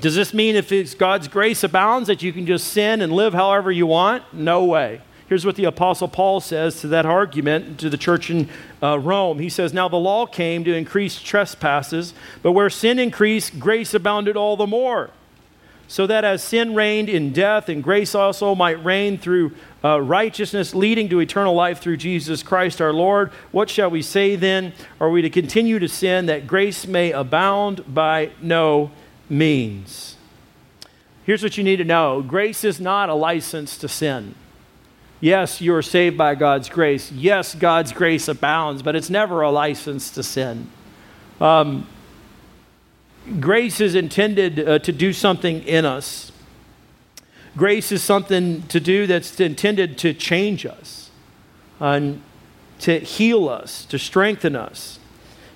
Does 0.00 0.14
this 0.14 0.32
mean 0.32 0.56
if 0.56 0.96
God's 0.96 1.28
grace 1.28 1.62
abounds 1.62 2.06
that 2.06 2.22
you 2.22 2.32
can 2.32 2.46
just 2.46 2.68
sin 2.68 3.02
and 3.02 3.12
live 3.12 3.34
however 3.34 3.70
you 3.70 3.86
want? 3.86 4.22
No 4.32 4.64
way. 4.64 5.02
Here's 5.28 5.44
what 5.44 5.56
the 5.56 5.64
Apostle 5.64 6.08
Paul 6.08 6.40
says 6.40 6.80
to 6.80 6.88
that 6.88 7.04
argument 7.04 7.78
to 7.80 7.90
the 7.90 7.98
church 7.98 8.30
in 8.30 8.48
uh, 8.82 8.98
Rome. 8.98 9.38
He 9.38 9.50
says, 9.50 9.74
Now 9.74 9.90
the 9.90 9.96
law 9.96 10.24
came 10.24 10.64
to 10.64 10.74
increase 10.74 11.20
trespasses, 11.20 12.14
but 12.40 12.52
where 12.52 12.70
sin 12.70 12.98
increased, 12.98 13.60
grace 13.60 13.92
abounded 13.92 14.34
all 14.34 14.56
the 14.56 14.66
more 14.66 15.10
so 15.86 16.06
that 16.06 16.24
as 16.24 16.42
sin 16.42 16.74
reigned 16.74 17.08
in 17.08 17.32
death, 17.32 17.68
and 17.68 17.82
grace 17.82 18.14
also 18.14 18.54
might 18.54 18.82
reign 18.84 19.18
through 19.18 19.52
uh, 19.84 20.00
righteousness, 20.00 20.74
leading 20.74 21.08
to 21.10 21.20
eternal 21.20 21.54
life 21.54 21.80
through 21.80 21.98
Jesus 21.98 22.42
Christ 22.42 22.80
our 22.80 22.92
Lord. 22.92 23.30
What 23.52 23.68
shall 23.68 23.90
we 23.90 24.02
say 24.02 24.36
then? 24.36 24.72
Are 25.00 25.10
we 25.10 25.22
to 25.22 25.30
continue 25.30 25.78
to 25.78 25.88
sin 25.88 26.26
that 26.26 26.46
grace 26.46 26.86
may 26.86 27.12
abound? 27.12 27.94
By 27.94 28.30
no 28.40 28.90
means. 29.28 30.16
Here's 31.24 31.42
what 31.42 31.56
you 31.56 31.64
need 31.64 31.76
to 31.76 31.84
know 31.84 32.22
grace 32.22 32.64
is 32.64 32.80
not 32.80 33.08
a 33.08 33.14
license 33.14 33.76
to 33.78 33.88
sin. 33.88 34.34
Yes, 35.20 35.60
you 35.60 35.74
are 35.74 35.82
saved 35.82 36.18
by 36.18 36.34
God's 36.34 36.68
grace. 36.68 37.10
Yes, 37.10 37.54
God's 37.54 37.92
grace 37.92 38.28
abounds, 38.28 38.82
but 38.82 38.94
it's 38.94 39.08
never 39.08 39.40
a 39.40 39.50
license 39.50 40.10
to 40.10 40.22
sin. 40.22 40.70
Um, 41.40 41.86
grace 43.40 43.80
is 43.80 43.94
intended 43.94 44.60
uh, 44.60 44.78
to 44.80 44.92
do 44.92 45.12
something 45.12 45.62
in 45.62 45.84
us. 45.84 46.32
Grace 47.56 47.92
is 47.92 48.02
something 48.02 48.62
to 48.62 48.80
do 48.80 49.06
that's 49.06 49.38
intended 49.38 49.96
to 49.98 50.12
change 50.12 50.66
us, 50.66 51.10
and 51.78 52.20
to 52.80 52.98
heal 52.98 53.48
us, 53.48 53.84
to 53.86 53.98
strengthen 53.98 54.56
us. 54.56 54.98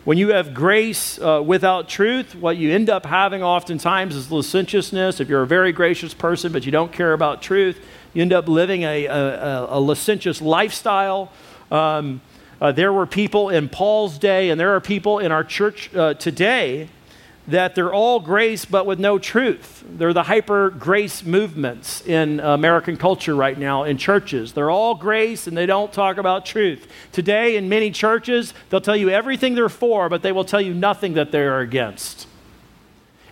When 0.05 0.17
you 0.17 0.29
have 0.29 0.55
grace 0.55 1.19
uh, 1.21 1.43
without 1.45 1.89
truth, 1.89 2.35
what 2.35 2.57
you 2.57 2.73
end 2.73 2.89
up 2.89 3.05
having 3.05 3.43
oftentimes 3.43 4.17
is 4.17 4.31
licentiousness. 4.31 5.21
If 5.21 5.29
you're 5.29 5.43
a 5.43 5.47
very 5.47 5.73
gracious 5.73 6.15
person 6.15 6.53
but 6.53 6.65
you 6.65 6.73
don't 6.73 6.93
care 6.93 7.13
about 7.13 7.43
truth, 7.43 7.79
you 8.15 8.23
end 8.23 8.33
up 8.33 8.49
living 8.49 8.85
a, 8.85 9.07
a, 9.07 9.67
a 9.69 9.81
licentious 9.81 10.41
lifestyle. 10.41 11.31
Um, 11.71 12.23
uh, 12.61 12.73
there 12.73 12.93
were 12.93 13.07
people 13.07 13.51
in 13.51 13.69
Paul's 13.69 14.19
day, 14.19 14.51
and 14.51 14.59
there 14.59 14.75
are 14.75 14.81
people 14.81 15.19
in 15.19 15.31
our 15.31 15.45
church 15.45 15.95
uh, 15.95 16.15
today 16.15 16.89
that 17.49 17.75
they're 17.75 17.93
all 17.93 18.21
grace 18.21 18.67
but 18.67 18.85
with 18.85 19.01
no 19.01 19.19
truth. 19.19 19.83
They're 19.89 20.13
the 20.13 20.25
hyper 20.25 20.69
grace 20.69 21.25
movements 21.25 22.07
in 22.07 22.41
American 22.41 22.99
culture 22.99 23.35
right 23.35 23.59
now 23.59 23.85
in 23.85 23.97
churches. 23.97 24.53
They're 24.53 24.71
all 24.71 24.95
grace 24.95 25.47
and 25.47 25.57
they 25.57 25.65
don't 25.65 25.91
talk 25.91 26.19
about 26.19 26.45
truth. 26.45 26.87
Today, 27.11 27.57
in 27.57 27.71
many 27.71 27.91
churches, 27.91 28.53
they'll 28.69 28.83
tell 28.83 28.97
you 28.97 29.09
everything 29.09 29.55
they're 29.55 29.71
for, 29.71 30.11
but 30.11 30.23
they 30.23 30.31
will 30.31 30.45
tell 30.45 30.61
you 30.61 30.75
nothing 30.75 31.15
that 31.15 31.33
they 31.33 31.41
are 31.41 31.61
against. 31.61 32.29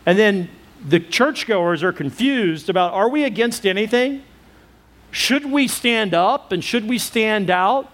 And 0.06 0.18
then 0.18 0.48
the 0.82 0.98
churchgoers 0.98 1.82
are 1.82 1.92
confused 1.92 2.70
about 2.70 2.94
are 2.94 3.10
we 3.10 3.22
against 3.22 3.66
anything? 3.66 4.22
Should 5.10 5.44
we 5.44 5.68
stand 5.68 6.14
up 6.14 6.52
and 6.52 6.64
should 6.64 6.88
we 6.88 6.98
stand 6.98 7.50
out? 7.50 7.92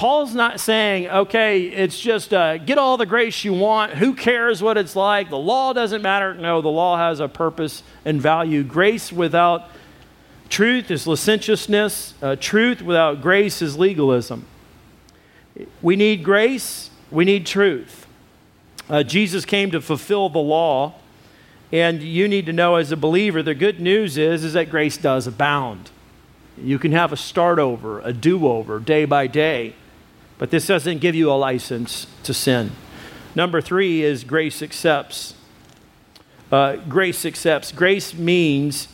Paul's 0.00 0.34
not 0.34 0.60
saying, 0.60 1.08
okay, 1.08 1.64
it's 1.64 2.00
just 2.00 2.32
uh, 2.32 2.56
get 2.56 2.78
all 2.78 2.96
the 2.96 3.04
grace 3.04 3.44
you 3.44 3.52
want. 3.52 3.92
Who 3.92 4.14
cares 4.14 4.62
what 4.62 4.78
it's 4.78 4.96
like? 4.96 5.28
The 5.28 5.36
law 5.36 5.74
doesn't 5.74 6.00
matter. 6.00 6.32
No, 6.32 6.62
the 6.62 6.70
law 6.70 6.96
has 6.96 7.20
a 7.20 7.28
purpose 7.28 7.82
and 8.06 8.18
value. 8.18 8.62
Grace 8.62 9.12
without 9.12 9.68
truth 10.48 10.90
is 10.90 11.06
licentiousness, 11.06 12.14
uh, 12.22 12.36
truth 12.36 12.80
without 12.80 13.20
grace 13.20 13.60
is 13.60 13.76
legalism. 13.76 14.46
We 15.82 15.96
need 15.96 16.24
grace, 16.24 16.88
we 17.10 17.26
need 17.26 17.44
truth. 17.44 18.06
Uh, 18.88 19.02
Jesus 19.02 19.44
came 19.44 19.70
to 19.70 19.82
fulfill 19.82 20.30
the 20.30 20.38
law, 20.38 20.94
and 21.72 22.02
you 22.02 22.26
need 22.26 22.46
to 22.46 22.54
know 22.54 22.76
as 22.76 22.90
a 22.90 22.96
believer 22.96 23.42
the 23.42 23.54
good 23.54 23.80
news 23.80 24.16
is, 24.16 24.44
is 24.44 24.54
that 24.54 24.70
grace 24.70 24.96
does 24.96 25.26
abound. 25.26 25.90
You 26.56 26.78
can 26.78 26.92
have 26.92 27.12
a 27.12 27.18
start 27.18 27.58
over, 27.58 28.00
a 28.00 28.14
do 28.14 28.48
over, 28.48 28.78
day 28.78 29.04
by 29.04 29.26
day, 29.26 29.74
but 30.40 30.50
this 30.50 30.66
doesn't 30.66 31.00
give 31.00 31.14
you 31.14 31.30
a 31.30 31.36
license 31.36 32.06
to 32.22 32.32
sin. 32.32 32.72
Number 33.34 33.60
three 33.60 34.02
is 34.02 34.24
grace 34.24 34.62
accepts. 34.62 35.34
Uh, 36.50 36.76
grace 36.76 37.26
accepts. 37.26 37.72
Grace 37.72 38.14
means 38.14 38.88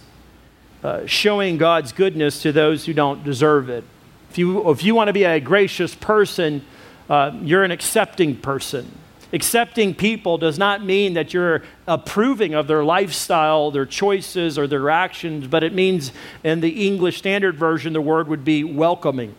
uh, 0.82 1.06
showing 1.06 1.56
God's 1.56 1.92
goodness 1.92 2.42
to 2.42 2.50
those 2.50 2.86
who 2.86 2.92
don't 2.92 3.22
deserve 3.22 3.70
it. 3.70 3.84
If 4.28 4.38
you, 4.38 4.68
if 4.72 4.82
you 4.82 4.96
want 4.96 5.06
to 5.06 5.12
be 5.12 5.22
a 5.22 5.38
gracious 5.38 5.94
person, 5.94 6.64
uh, 7.08 7.38
you're 7.40 7.62
an 7.62 7.70
accepting 7.70 8.36
person. 8.36 8.90
Accepting 9.32 9.94
people 9.94 10.38
does 10.38 10.58
not 10.58 10.84
mean 10.84 11.14
that 11.14 11.32
you're 11.32 11.62
approving 11.86 12.54
of 12.54 12.66
their 12.66 12.84
lifestyle, 12.84 13.70
their 13.70 13.86
choices, 13.86 14.58
or 14.58 14.66
their 14.66 14.90
actions, 14.90 15.46
but 15.46 15.62
it 15.62 15.72
means 15.72 16.10
in 16.42 16.60
the 16.60 16.88
English 16.88 17.18
Standard 17.18 17.54
Version, 17.54 17.92
the 17.92 18.00
word 18.00 18.26
would 18.26 18.44
be 18.44 18.64
welcoming. 18.64 19.36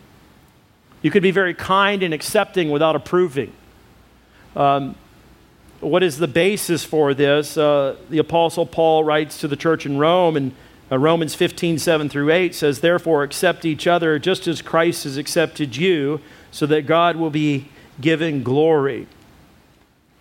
You 1.02 1.10
could 1.10 1.22
be 1.22 1.30
very 1.30 1.54
kind 1.54 2.02
and 2.02 2.12
accepting 2.12 2.70
without 2.70 2.96
approving. 2.96 3.52
Um, 4.56 4.96
what 5.80 6.02
is 6.02 6.18
the 6.18 6.26
basis 6.26 6.84
for 6.84 7.14
this? 7.14 7.56
Uh, 7.56 7.96
the 8.10 8.18
Apostle 8.18 8.66
Paul 8.66 9.04
writes 9.04 9.38
to 9.40 9.48
the 9.48 9.56
church 9.56 9.86
in 9.86 9.98
Rome, 9.98 10.36
and 10.36 10.52
uh, 10.90 10.98
Romans 10.98 11.36
15, 11.36 11.78
7 11.78 12.08
through 12.08 12.32
8 12.32 12.54
says, 12.54 12.80
Therefore, 12.80 13.22
accept 13.22 13.64
each 13.64 13.86
other 13.86 14.18
just 14.18 14.48
as 14.48 14.60
Christ 14.60 15.04
has 15.04 15.16
accepted 15.16 15.76
you, 15.76 16.20
so 16.50 16.66
that 16.66 16.86
God 16.86 17.14
will 17.14 17.30
be 17.30 17.68
given 18.00 18.42
glory. 18.42 19.06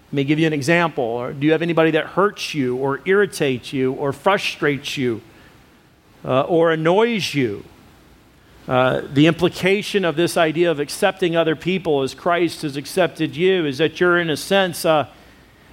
Let 0.08 0.14
me 0.14 0.24
give 0.24 0.38
you 0.38 0.46
an 0.46 0.54
example. 0.54 1.34
Do 1.34 1.46
you 1.46 1.54
have 1.54 1.64
anybody 1.64 1.92
that 1.92 2.08
hurts 2.08 2.54
you, 2.54 2.78
or 2.78 3.02
irritates 3.06 3.74
you, 3.74 3.94
or 3.94 4.14
frustrates 4.14 4.96
you, 4.96 5.22
uh, 6.24 6.42
or 6.42 6.72
annoys 6.72 7.34
you? 7.34 7.64
Uh, 8.68 9.02
the 9.14 9.28
implication 9.28 10.04
of 10.04 10.18
this 10.18 10.36
idea 10.36 10.70
of 10.70 10.80
accepting 10.80 11.38
other 11.38 11.56
people 11.56 12.02
as 12.02 12.14
Christ 12.14 12.64
has 12.64 12.76
accepted 12.76 13.34
you 13.36 13.66
is 13.66 13.78
that 13.78 14.00
you're, 14.00 14.20
in 14.20 14.30
a 14.30 14.36
sense, 14.36 14.84
uh, 14.84 15.08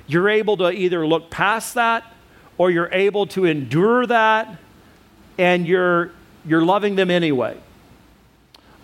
you're 0.06 0.28
able 0.28 0.56
to 0.58 0.70
either 0.70 1.04
look 1.04 1.28
past 1.28 1.74
that 1.74 2.04
or 2.56 2.70
you're 2.70 2.92
able 2.92 3.26
to 3.26 3.46
endure 3.46 4.06
that 4.06 4.58
and 5.38 5.66
you're, 5.66 6.12
you're 6.46 6.64
loving 6.64 6.94
them 6.94 7.10
anyway. 7.10 7.56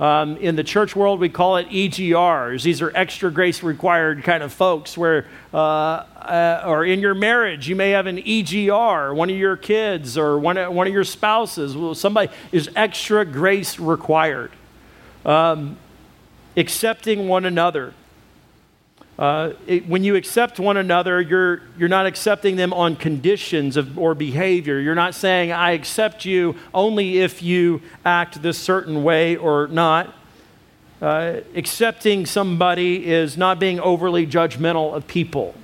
Um, 0.00 0.38
in 0.38 0.56
the 0.56 0.64
church 0.64 0.96
world, 0.96 1.20
we 1.20 1.28
call 1.28 1.58
it 1.58 1.68
EGRs. 1.68 2.62
These 2.62 2.82
are 2.82 2.90
extra 2.96 3.30
grace 3.30 3.62
required 3.62 4.24
kind 4.24 4.42
of 4.42 4.52
folks 4.52 4.98
where, 4.98 5.26
uh, 5.54 6.04
uh, 6.22 6.62
or 6.66 6.84
in 6.84 7.00
your 7.00 7.14
marriage, 7.14 7.68
you 7.68 7.76
may 7.76 7.90
have 7.90 8.06
an 8.06 8.18
EGR, 8.18 9.14
one 9.14 9.30
of 9.30 9.36
your 9.36 9.56
kids 9.56 10.18
or 10.18 10.38
one, 10.38 10.56
one 10.74 10.86
of 10.86 10.92
your 10.92 11.04
spouses. 11.04 11.76
Well, 11.76 11.94
somebody 11.94 12.30
is 12.52 12.70
extra 12.76 13.24
grace 13.24 13.78
required. 13.78 14.52
Um, 15.24 15.76
accepting 16.56 17.28
one 17.28 17.44
another. 17.44 17.94
Uh, 19.18 19.52
it, 19.66 19.86
when 19.86 20.02
you 20.02 20.16
accept 20.16 20.58
one 20.58 20.78
another, 20.78 21.20
you're, 21.20 21.60
you're 21.76 21.90
not 21.90 22.06
accepting 22.06 22.56
them 22.56 22.72
on 22.72 22.96
conditions 22.96 23.76
of, 23.76 23.98
or 23.98 24.14
behavior. 24.14 24.80
You're 24.80 24.94
not 24.94 25.14
saying, 25.14 25.52
I 25.52 25.72
accept 25.72 26.24
you 26.24 26.56
only 26.72 27.18
if 27.18 27.42
you 27.42 27.82
act 28.04 28.40
this 28.40 28.56
certain 28.56 29.02
way 29.02 29.36
or 29.36 29.68
not. 29.68 30.14
Uh, 31.02 31.40
accepting 31.54 32.24
somebody 32.24 33.06
is 33.06 33.36
not 33.36 33.58
being 33.58 33.78
overly 33.80 34.26
judgmental 34.26 34.94
of 34.94 35.06
people. 35.06 35.54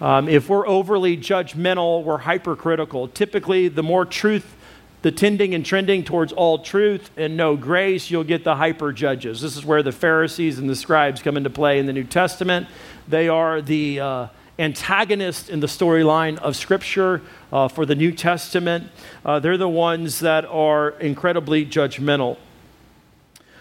Um, 0.00 0.28
if 0.28 0.48
we're 0.48 0.66
overly 0.66 1.16
judgmental, 1.16 2.04
we're 2.04 2.18
hypercritical. 2.18 3.08
Typically, 3.08 3.68
the 3.68 3.82
more 3.82 4.04
truth 4.04 4.56
the 5.02 5.12
tending 5.12 5.54
and 5.54 5.64
trending 5.64 6.02
towards 6.02 6.32
all 6.32 6.58
truth 6.58 7.10
and 7.16 7.36
no 7.36 7.54
grace, 7.54 8.10
you'll 8.10 8.24
get 8.24 8.42
the 8.42 8.56
hyper 8.56 8.92
judges. 8.92 9.40
This 9.40 9.56
is 9.56 9.64
where 9.64 9.80
the 9.80 9.92
Pharisees 9.92 10.58
and 10.58 10.68
the 10.68 10.74
scribes 10.74 11.22
come 11.22 11.36
into 11.36 11.48
play 11.48 11.78
in 11.78 11.86
the 11.86 11.92
New 11.92 12.02
Testament. 12.02 12.66
They 13.06 13.28
are 13.28 13.62
the 13.62 14.00
uh, 14.00 14.26
antagonist 14.58 15.48
in 15.48 15.60
the 15.60 15.68
storyline 15.68 16.38
of 16.38 16.56
Scripture 16.56 17.22
uh, 17.52 17.68
for 17.68 17.86
the 17.86 17.94
New 17.94 18.10
Testament. 18.10 18.88
Uh, 19.24 19.38
they're 19.38 19.56
the 19.56 19.68
ones 19.68 20.18
that 20.20 20.44
are 20.46 20.90
incredibly 20.98 21.64
judgmental. 21.64 22.36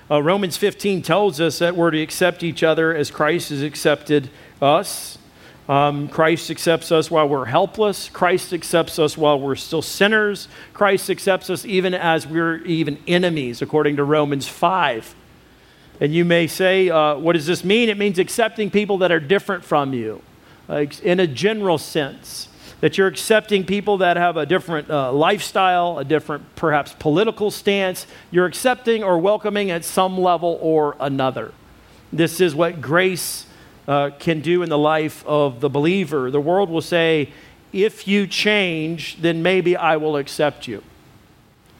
Uh, 0.10 0.24
Romans 0.24 0.58
15 0.58 1.04
tells 1.04 1.40
us 1.40 1.60
that 1.60 1.76
we're 1.76 1.92
to 1.92 2.02
accept 2.02 2.42
each 2.42 2.64
other 2.64 2.96
as 2.96 3.12
Christ 3.12 3.50
has 3.50 3.62
accepted 3.62 4.32
us. 4.62 5.20
Um, 5.68 6.07
Christ 6.07 6.51
accepts 6.51 6.91
us 6.91 7.09
while 7.09 7.28
we're 7.28 7.45
helpless. 7.45 8.09
Christ 8.09 8.53
accepts 8.53 8.99
us 8.99 9.18
while 9.18 9.39
we're 9.39 9.55
still 9.55 9.82
sinners. 9.82 10.47
Christ 10.74 11.09
accepts 11.09 11.49
us 11.49 11.66
even 11.66 11.95
as 11.95 12.28
we're 12.28 12.57
even 12.66 12.99
enemies, 13.07 13.63
according 13.63 13.95
to 13.95 14.03
Romans 14.03 14.47
5. 14.47 15.16
And 15.99 16.13
you 16.13 16.24
may 16.24 16.45
say, 16.45 16.89
uh, 16.89 17.16
what 17.16 17.34
does 17.34 17.47
this 17.47 17.63
mean? 17.63 17.89
It 17.89 17.97
means 17.97 18.20
accepting 18.20 18.70
people 18.70 18.99
that 18.99 19.11
are 19.11 19.20
different 19.20 19.63
from 19.63 19.93
you 19.93 20.22
in 20.70 21.20
a 21.20 21.28
general 21.28 21.78
sense. 21.78 22.49
That 22.82 22.97
you're 22.97 23.07
accepting 23.07 23.66
people 23.66 23.97
that 23.99 24.18
have 24.18 24.38
a 24.38 24.45
different 24.45 24.89
uh, 24.89 25.11
lifestyle, 25.11 25.97
a 25.97 26.05
different 26.05 26.55
perhaps 26.55 26.93
political 26.99 27.49
stance. 27.49 28.05
You're 28.30 28.45
accepting 28.45 29.03
or 29.03 29.18
welcoming 29.18 29.72
at 29.72 29.84
some 29.84 30.20
level 30.20 30.59
or 30.61 30.95
another. 30.99 31.53
This 32.11 32.39
is 32.39 32.53
what 32.53 32.82
grace 32.82 33.45
uh, 33.88 34.12
can 34.20 34.42
do 34.42 34.64
in 34.64 34.70
the 34.70 34.78
life 34.78 35.26
of 35.26 35.60
the 35.60 35.70
believer. 35.70 36.32
The 36.32 36.42
world 36.42 36.70
will 36.70 36.82
say, 36.82 37.30
if 37.72 38.08
you 38.08 38.26
change, 38.28 39.18
then 39.22 39.44
maybe 39.44 39.76
I 39.76 39.98
will 39.98 40.18
accept 40.18 40.68
you. 40.68 40.82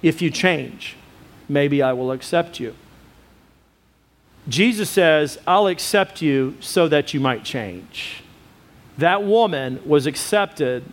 If 0.02 0.22
you 0.22 0.30
change, 0.30 0.96
maybe 1.48 1.82
I 1.82 1.94
will 1.94 2.12
accept 2.12 2.60
you. 2.60 2.76
Jesus 4.48 4.90
says, 4.90 5.40
I'll 5.48 5.68
accept 5.68 6.22
you 6.22 6.58
so 6.60 6.88
that 6.88 7.14
you 7.14 7.20
might 7.20 7.44
change. 7.44 8.24
That 8.98 9.24
woman 9.24 9.82
was 9.86 10.06
accepted, 10.06 10.84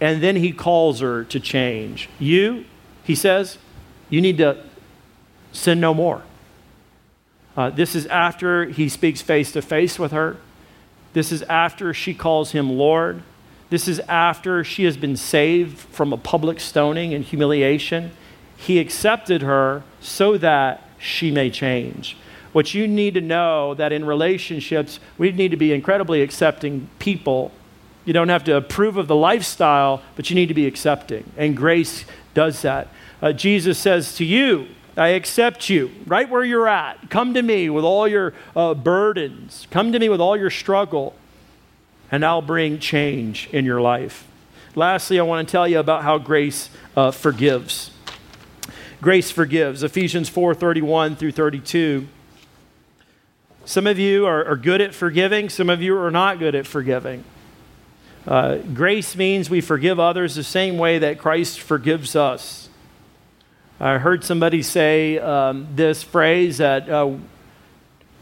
and 0.00 0.22
then 0.22 0.36
he 0.36 0.52
calls 0.52 1.00
her 1.00 1.24
to 1.24 1.38
change. 1.38 2.08
You, 2.18 2.64
he 3.04 3.14
says, 3.14 3.58
you 4.10 4.20
need 4.20 4.38
to 4.38 4.64
sin 5.52 5.80
no 5.80 5.94
more. 5.94 6.22
Uh, 7.56 7.70
this 7.70 7.94
is 7.94 8.06
after 8.06 8.64
he 8.64 8.88
speaks 8.88 9.22
face 9.22 9.52
to 9.52 9.62
face 9.62 9.98
with 9.98 10.12
her. 10.12 10.36
This 11.16 11.32
is 11.32 11.40
after 11.44 11.94
she 11.94 12.12
calls 12.12 12.50
him 12.50 12.68
Lord. 12.68 13.22
This 13.70 13.88
is 13.88 14.00
after 14.00 14.62
she 14.62 14.84
has 14.84 14.98
been 14.98 15.16
saved 15.16 15.78
from 15.78 16.12
a 16.12 16.18
public 16.18 16.60
stoning 16.60 17.14
and 17.14 17.24
humiliation. 17.24 18.10
He 18.54 18.78
accepted 18.78 19.40
her 19.40 19.82
so 19.98 20.36
that 20.36 20.82
she 20.98 21.30
may 21.30 21.48
change. 21.48 22.18
What 22.52 22.74
you 22.74 22.86
need 22.86 23.14
to 23.14 23.22
know 23.22 23.72
that 23.72 23.92
in 23.92 24.04
relationships, 24.04 25.00
we 25.16 25.32
need 25.32 25.52
to 25.52 25.56
be 25.56 25.72
incredibly 25.72 26.20
accepting 26.20 26.90
people. 26.98 27.50
You 28.04 28.12
don't 28.12 28.28
have 28.28 28.44
to 28.44 28.54
approve 28.54 28.98
of 28.98 29.08
the 29.08 29.16
lifestyle, 29.16 30.02
but 30.16 30.28
you 30.28 30.36
need 30.36 30.48
to 30.48 30.54
be 30.54 30.66
accepting. 30.66 31.32
And 31.38 31.56
grace 31.56 32.04
does 32.34 32.60
that. 32.60 32.88
Uh, 33.22 33.32
Jesus 33.32 33.78
says 33.78 34.14
to 34.16 34.24
you, 34.26 34.66
I 34.96 35.08
accept 35.08 35.68
you 35.68 35.90
right 36.06 36.28
where 36.28 36.42
you're 36.44 36.68
at. 36.68 37.10
Come 37.10 37.34
to 37.34 37.42
me 37.42 37.68
with 37.68 37.84
all 37.84 38.08
your 38.08 38.32
uh, 38.54 38.74
burdens. 38.74 39.66
Come 39.70 39.92
to 39.92 39.98
me 39.98 40.08
with 40.08 40.20
all 40.20 40.36
your 40.36 40.50
struggle, 40.50 41.14
and 42.10 42.24
I'll 42.24 42.42
bring 42.42 42.78
change 42.78 43.48
in 43.52 43.64
your 43.64 43.80
life. 43.80 44.26
Lastly, 44.74 45.18
I 45.18 45.22
want 45.22 45.46
to 45.46 45.52
tell 45.52 45.68
you 45.68 45.78
about 45.78 46.02
how 46.02 46.18
grace 46.18 46.70
uh, 46.96 47.10
forgives. 47.10 47.90
Grace 49.00 49.30
forgives. 49.30 49.82
Ephesians 49.82 50.28
4 50.28 50.54
31 50.54 51.16
through 51.16 51.32
32. 51.32 52.08
Some 53.66 53.86
of 53.86 53.98
you 53.98 54.26
are, 54.26 54.44
are 54.44 54.56
good 54.56 54.80
at 54.80 54.94
forgiving, 54.94 55.48
some 55.48 55.68
of 55.68 55.82
you 55.82 55.98
are 55.98 56.10
not 56.10 56.38
good 56.38 56.54
at 56.54 56.66
forgiving. 56.66 57.24
Uh, 58.26 58.56
grace 58.56 59.16
means 59.16 59.50
we 59.50 59.60
forgive 59.60 60.00
others 60.00 60.34
the 60.34 60.44
same 60.44 60.78
way 60.78 60.98
that 60.98 61.18
Christ 61.18 61.60
forgives 61.60 62.16
us. 62.16 62.65
I 63.78 63.98
heard 63.98 64.24
somebody 64.24 64.62
say 64.62 65.18
um, 65.18 65.68
this 65.74 66.02
phrase 66.02 66.58
that 66.58 66.88
uh, 66.88 67.16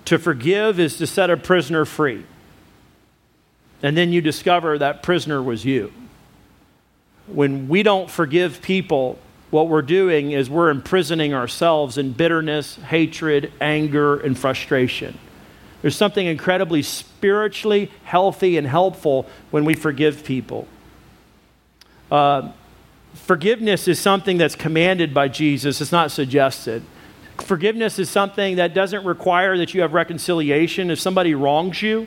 to 0.06 0.18
forgive 0.18 0.80
is 0.80 0.96
to 0.98 1.06
set 1.06 1.30
a 1.30 1.36
prisoner 1.36 1.84
free. 1.84 2.24
And 3.82 3.96
then 3.96 4.12
you 4.12 4.20
discover 4.20 4.78
that 4.78 5.02
prisoner 5.02 5.42
was 5.42 5.64
you. 5.64 5.92
When 7.26 7.68
we 7.68 7.82
don't 7.82 8.10
forgive 8.10 8.62
people, 8.62 9.18
what 9.50 9.68
we're 9.68 9.82
doing 9.82 10.32
is 10.32 10.50
we're 10.50 10.70
imprisoning 10.70 11.32
ourselves 11.32 11.98
in 11.98 12.12
bitterness, 12.12 12.76
hatred, 12.76 13.52
anger, 13.60 14.18
and 14.18 14.36
frustration. 14.36 15.16
There's 15.82 15.96
something 15.96 16.26
incredibly 16.26 16.82
spiritually 16.82 17.92
healthy 18.02 18.56
and 18.56 18.66
helpful 18.66 19.26
when 19.50 19.64
we 19.64 19.74
forgive 19.74 20.24
people. 20.24 20.66
Uh, 22.10 22.50
forgiveness 23.24 23.88
is 23.88 23.98
something 23.98 24.36
that's 24.36 24.54
commanded 24.54 25.14
by 25.14 25.28
Jesus, 25.28 25.80
it's 25.80 25.92
not 25.92 26.10
suggested. 26.10 26.82
Forgiveness 27.38 27.98
is 27.98 28.08
something 28.10 28.56
that 28.56 28.74
doesn't 28.74 29.04
require 29.04 29.56
that 29.58 29.74
you 29.74 29.80
have 29.80 29.94
reconciliation. 29.94 30.90
If 30.90 31.00
somebody 31.00 31.34
wrongs 31.34 31.82
you, 31.82 32.06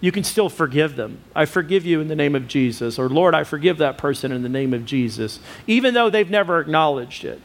you 0.00 0.12
can 0.12 0.24
still 0.24 0.48
forgive 0.48 0.96
them. 0.96 1.20
I 1.34 1.44
forgive 1.46 1.86
you 1.86 2.00
in 2.00 2.08
the 2.08 2.16
name 2.16 2.34
of 2.34 2.48
Jesus. 2.48 2.98
Or, 2.98 3.08
Lord, 3.08 3.34
I 3.34 3.44
forgive 3.44 3.78
that 3.78 3.98
person 3.98 4.30
in 4.30 4.42
the 4.42 4.48
name 4.48 4.74
of 4.74 4.84
Jesus, 4.84 5.40
even 5.66 5.94
though 5.94 6.10
they've 6.10 6.28
never 6.28 6.60
acknowledged 6.60 7.24
it. 7.24 7.40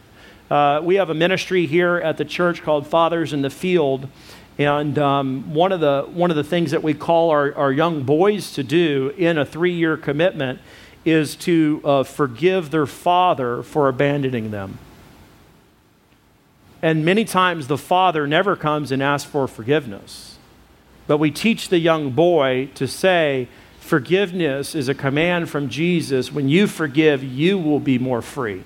Uh, 0.51 0.81
we 0.83 0.95
have 0.95 1.09
a 1.09 1.13
ministry 1.13 1.65
here 1.65 1.97
at 1.97 2.17
the 2.17 2.25
church 2.25 2.61
called 2.61 2.85
Fathers 2.85 3.31
in 3.31 3.41
the 3.41 3.49
Field. 3.49 4.07
And 4.57 4.99
um, 4.99 5.53
one, 5.53 5.71
of 5.71 5.79
the, 5.79 6.07
one 6.11 6.29
of 6.29 6.35
the 6.35 6.43
things 6.43 6.71
that 6.71 6.83
we 6.83 6.93
call 6.93 7.29
our, 7.29 7.55
our 7.55 7.71
young 7.71 8.03
boys 8.03 8.53
to 8.53 8.63
do 8.63 9.13
in 9.17 9.37
a 9.37 9.45
three 9.45 9.73
year 9.73 9.97
commitment 9.97 10.59
is 11.05 11.35
to 11.35 11.81
uh, 11.83 12.03
forgive 12.03 12.71
their 12.71 12.85
father 12.85 13.61
for 13.63 13.87
abandoning 13.87 14.51
them. 14.51 14.77
And 16.81 17.05
many 17.05 17.23
times 17.23 17.67
the 17.67 17.77
father 17.77 18.27
never 18.27 18.55
comes 18.55 18.91
and 18.91 19.01
asks 19.01 19.29
for 19.29 19.47
forgiveness. 19.47 20.37
But 21.07 21.17
we 21.17 21.31
teach 21.31 21.69
the 21.69 21.79
young 21.79 22.11
boy 22.11 22.69
to 22.75 22.87
say, 22.87 23.47
Forgiveness 23.79 24.75
is 24.75 24.87
a 24.87 24.95
command 24.95 25.49
from 25.49 25.67
Jesus. 25.67 26.31
When 26.31 26.47
you 26.47 26.67
forgive, 26.67 27.21
you 27.21 27.57
will 27.57 27.81
be 27.81 27.99
more 27.99 28.21
free. 28.21 28.63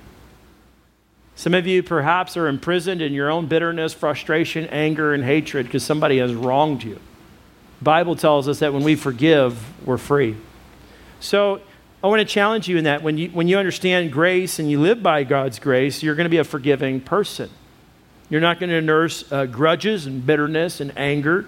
Some 1.35 1.53
of 1.53 1.65
you 1.65 1.81
perhaps 1.81 2.37
are 2.37 2.47
imprisoned 2.47 3.01
in 3.01 3.13
your 3.13 3.29
own 3.29 3.47
bitterness, 3.47 3.93
frustration, 3.93 4.65
anger, 4.67 5.13
and 5.13 5.23
hatred 5.23 5.65
because 5.65 5.83
somebody 5.83 6.19
has 6.19 6.33
wronged 6.33 6.83
you. 6.83 6.99
The 7.79 7.83
Bible 7.83 8.15
tells 8.15 8.47
us 8.47 8.59
that 8.59 8.73
when 8.73 8.83
we 8.83 8.95
forgive, 8.95 9.59
we're 9.85 9.97
free. 9.97 10.35
So 11.19 11.61
I 12.03 12.07
want 12.07 12.19
to 12.19 12.25
challenge 12.25 12.67
you 12.67 12.77
in 12.77 12.83
that 12.83 13.01
when 13.01 13.17
you, 13.17 13.29
when 13.29 13.47
you 13.47 13.57
understand 13.57 14.11
grace 14.11 14.59
and 14.59 14.69
you 14.69 14.79
live 14.79 15.01
by 15.01 15.23
God's 15.23 15.57
grace, 15.57 16.03
you're 16.03 16.15
going 16.15 16.25
to 16.25 16.29
be 16.29 16.37
a 16.37 16.43
forgiving 16.43 17.01
person. 17.01 17.49
You're 18.29 18.41
not 18.41 18.59
going 18.59 18.69
to 18.69 18.81
nurse 18.81 19.29
uh, 19.31 19.45
grudges 19.45 20.05
and 20.05 20.25
bitterness 20.25 20.79
and 20.79 20.95
anger. 20.97 21.47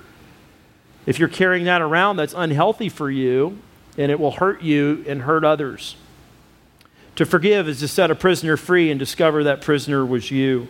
If 1.05 1.19
you're 1.19 1.27
carrying 1.27 1.65
that 1.65 1.81
around, 1.81 2.17
that's 2.17 2.33
unhealthy 2.35 2.89
for 2.89 3.11
you 3.11 3.59
and 3.99 4.11
it 4.11 4.19
will 4.19 4.31
hurt 4.31 4.61
you 4.61 5.03
and 5.07 5.23
hurt 5.23 5.43
others. 5.43 5.97
To 7.17 7.25
forgive 7.25 7.67
is 7.67 7.79
to 7.81 7.87
set 7.87 8.09
a 8.09 8.15
prisoner 8.15 8.55
free 8.55 8.89
and 8.89 8.97
discover 8.97 9.43
that 9.43 9.61
prisoner 9.61 10.05
was 10.05 10.31
you. 10.31 10.69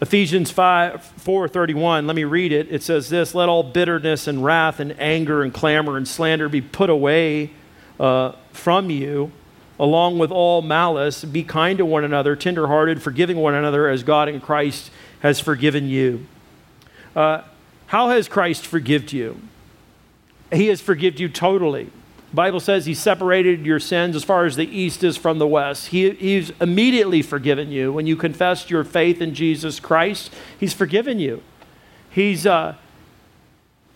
Ephesians 0.00 0.50
5 0.50 1.12
4:31 1.20 2.06
let 2.06 2.14
me 2.14 2.24
read 2.24 2.52
it 2.52 2.68
it 2.70 2.82
says 2.82 3.08
this 3.08 3.34
let 3.34 3.48
all 3.48 3.62
bitterness 3.62 4.26
and 4.26 4.44
wrath 4.44 4.78
and 4.78 4.94
anger 5.00 5.42
and 5.42 5.54
clamor 5.54 5.96
and 5.96 6.06
slander 6.06 6.48
be 6.48 6.60
put 6.60 6.90
away 6.90 7.50
uh, 7.98 8.32
from 8.52 8.90
you, 8.90 9.32
along 9.78 10.18
with 10.18 10.30
all 10.30 10.62
malice. 10.62 11.24
Be 11.24 11.42
kind 11.44 11.78
to 11.78 11.84
one 11.84 12.04
another, 12.04 12.36
tenderhearted, 12.36 13.02
forgiving 13.02 13.36
one 13.36 13.54
another 13.54 13.88
as 13.88 14.02
God 14.02 14.28
in 14.28 14.40
Christ 14.40 14.90
has 15.20 15.40
forgiven 15.40 15.88
you. 15.88 16.26
Uh, 17.14 17.42
how 17.86 18.08
has 18.10 18.28
Christ 18.28 18.66
forgiven 18.66 19.08
you? 19.10 19.40
He 20.52 20.68
has 20.68 20.80
forgiven 20.80 21.20
you 21.20 21.28
totally. 21.28 21.90
Bible 22.34 22.58
says 22.58 22.86
he 22.86 22.94
separated 22.94 23.64
your 23.64 23.78
sins 23.78 24.16
as 24.16 24.24
far 24.24 24.44
as 24.44 24.56
the 24.56 24.66
east 24.66 25.04
is 25.04 25.16
from 25.16 25.38
the 25.38 25.46
west. 25.46 25.88
He, 25.88 26.10
he's 26.10 26.50
immediately 26.60 27.22
forgiven 27.22 27.70
you. 27.70 27.92
When 27.92 28.06
you 28.06 28.16
confessed 28.16 28.70
your 28.70 28.82
faith 28.82 29.20
in 29.20 29.34
Jesus 29.34 29.78
Christ, 29.78 30.32
he's 30.58 30.74
forgiven 30.74 31.20
you. 31.20 31.42
He's, 32.10 32.44
uh, 32.44 32.74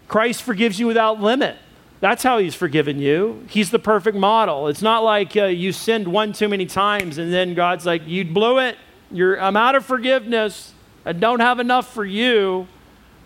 Christ 0.06 0.42
forgives 0.42 0.78
you 0.78 0.86
without 0.86 1.20
limit. 1.20 1.56
That's 2.00 2.22
how 2.22 2.38
he's 2.38 2.54
forgiven 2.54 3.00
you. 3.00 3.44
He's 3.48 3.70
the 3.70 3.78
perfect 3.78 4.16
model. 4.16 4.68
It's 4.68 4.82
not 4.82 5.02
like 5.02 5.36
uh, 5.36 5.46
you 5.46 5.72
sinned 5.72 6.06
one 6.06 6.32
too 6.32 6.48
many 6.48 6.66
times 6.66 7.18
and 7.18 7.32
then 7.32 7.54
God's 7.54 7.84
like, 7.84 8.06
you 8.06 8.24
blew 8.24 8.58
it. 8.58 8.76
You're, 9.10 9.40
I'm 9.40 9.56
out 9.56 9.74
of 9.74 9.84
forgiveness. 9.84 10.74
I 11.04 11.12
don't 11.12 11.40
have 11.40 11.58
enough 11.58 11.92
for 11.92 12.04
you. 12.04 12.68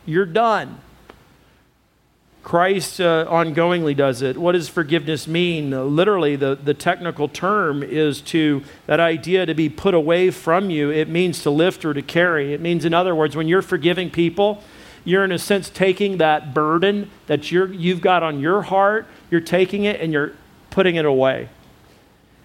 You're 0.06 0.26
done. 0.26 0.80
Christ 2.42 3.00
uh, 3.00 3.26
ongoingly 3.28 3.96
does 3.96 4.20
it. 4.20 4.36
What 4.36 4.52
does 4.52 4.68
forgiveness 4.68 5.28
mean? 5.28 5.72
Uh, 5.72 5.84
literally, 5.84 6.34
the, 6.34 6.56
the 6.56 6.74
technical 6.74 7.28
term 7.28 7.84
is 7.84 8.20
to 8.22 8.64
that 8.86 8.98
idea 8.98 9.46
to 9.46 9.54
be 9.54 9.68
put 9.68 9.94
away 9.94 10.30
from 10.30 10.68
you. 10.68 10.90
It 10.90 11.08
means 11.08 11.42
to 11.44 11.50
lift 11.50 11.84
or 11.84 11.94
to 11.94 12.02
carry. 12.02 12.52
It 12.52 12.60
means, 12.60 12.84
in 12.84 12.94
other 12.94 13.14
words, 13.14 13.36
when 13.36 13.46
you're 13.46 13.62
forgiving 13.62 14.10
people, 14.10 14.62
you're, 15.04 15.24
in 15.24 15.32
a 15.32 15.38
sense, 15.38 15.68
taking 15.68 16.18
that 16.18 16.54
burden 16.54 17.10
that 17.26 17.50
you're, 17.50 17.72
you've 17.72 18.00
got 18.00 18.22
on 18.22 18.40
your 18.40 18.62
heart, 18.62 19.06
you're 19.30 19.40
taking 19.40 19.84
it 19.84 20.00
and 20.00 20.12
you're 20.12 20.32
putting 20.70 20.96
it 20.96 21.04
away. 21.04 21.48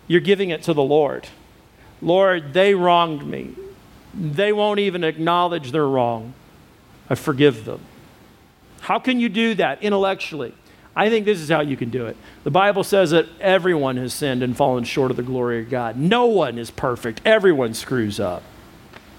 You're 0.07 0.21
giving 0.21 0.49
it 0.49 0.63
to 0.63 0.73
the 0.73 0.83
Lord. 0.83 1.27
Lord, 2.01 2.53
they 2.53 2.73
wronged 2.73 3.25
me. 3.25 3.55
They 4.13 4.51
won't 4.53 4.79
even 4.79 5.03
acknowledge 5.03 5.71
they're 5.71 5.87
wrong. 5.87 6.33
I 7.09 7.15
forgive 7.15 7.65
them. 7.65 7.81
How 8.81 8.99
can 8.99 9.19
you 9.19 9.29
do 9.29 9.53
that 9.55 9.83
intellectually? 9.83 10.53
I 10.95 11.09
think 11.09 11.25
this 11.25 11.39
is 11.39 11.49
how 11.49 11.61
you 11.61 11.77
can 11.77 11.91
do 11.91 12.07
it. 12.07 12.17
The 12.43 12.51
Bible 12.51 12.83
says 12.83 13.11
that 13.11 13.27
everyone 13.39 13.97
has 13.97 14.13
sinned 14.13 14.41
and 14.41 14.57
fallen 14.57 14.83
short 14.83 15.11
of 15.11 15.17
the 15.17 15.23
glory 15.23 15.61
of 15.61 15.69
God. 15.69 15.95
No 15.97 16.25
one 16.25 16.57
is 16.57 16.71
perfect, 16.71 17.21
everyone 17.23 17.75
screws 17.75 18.19
up. 18.19 18.41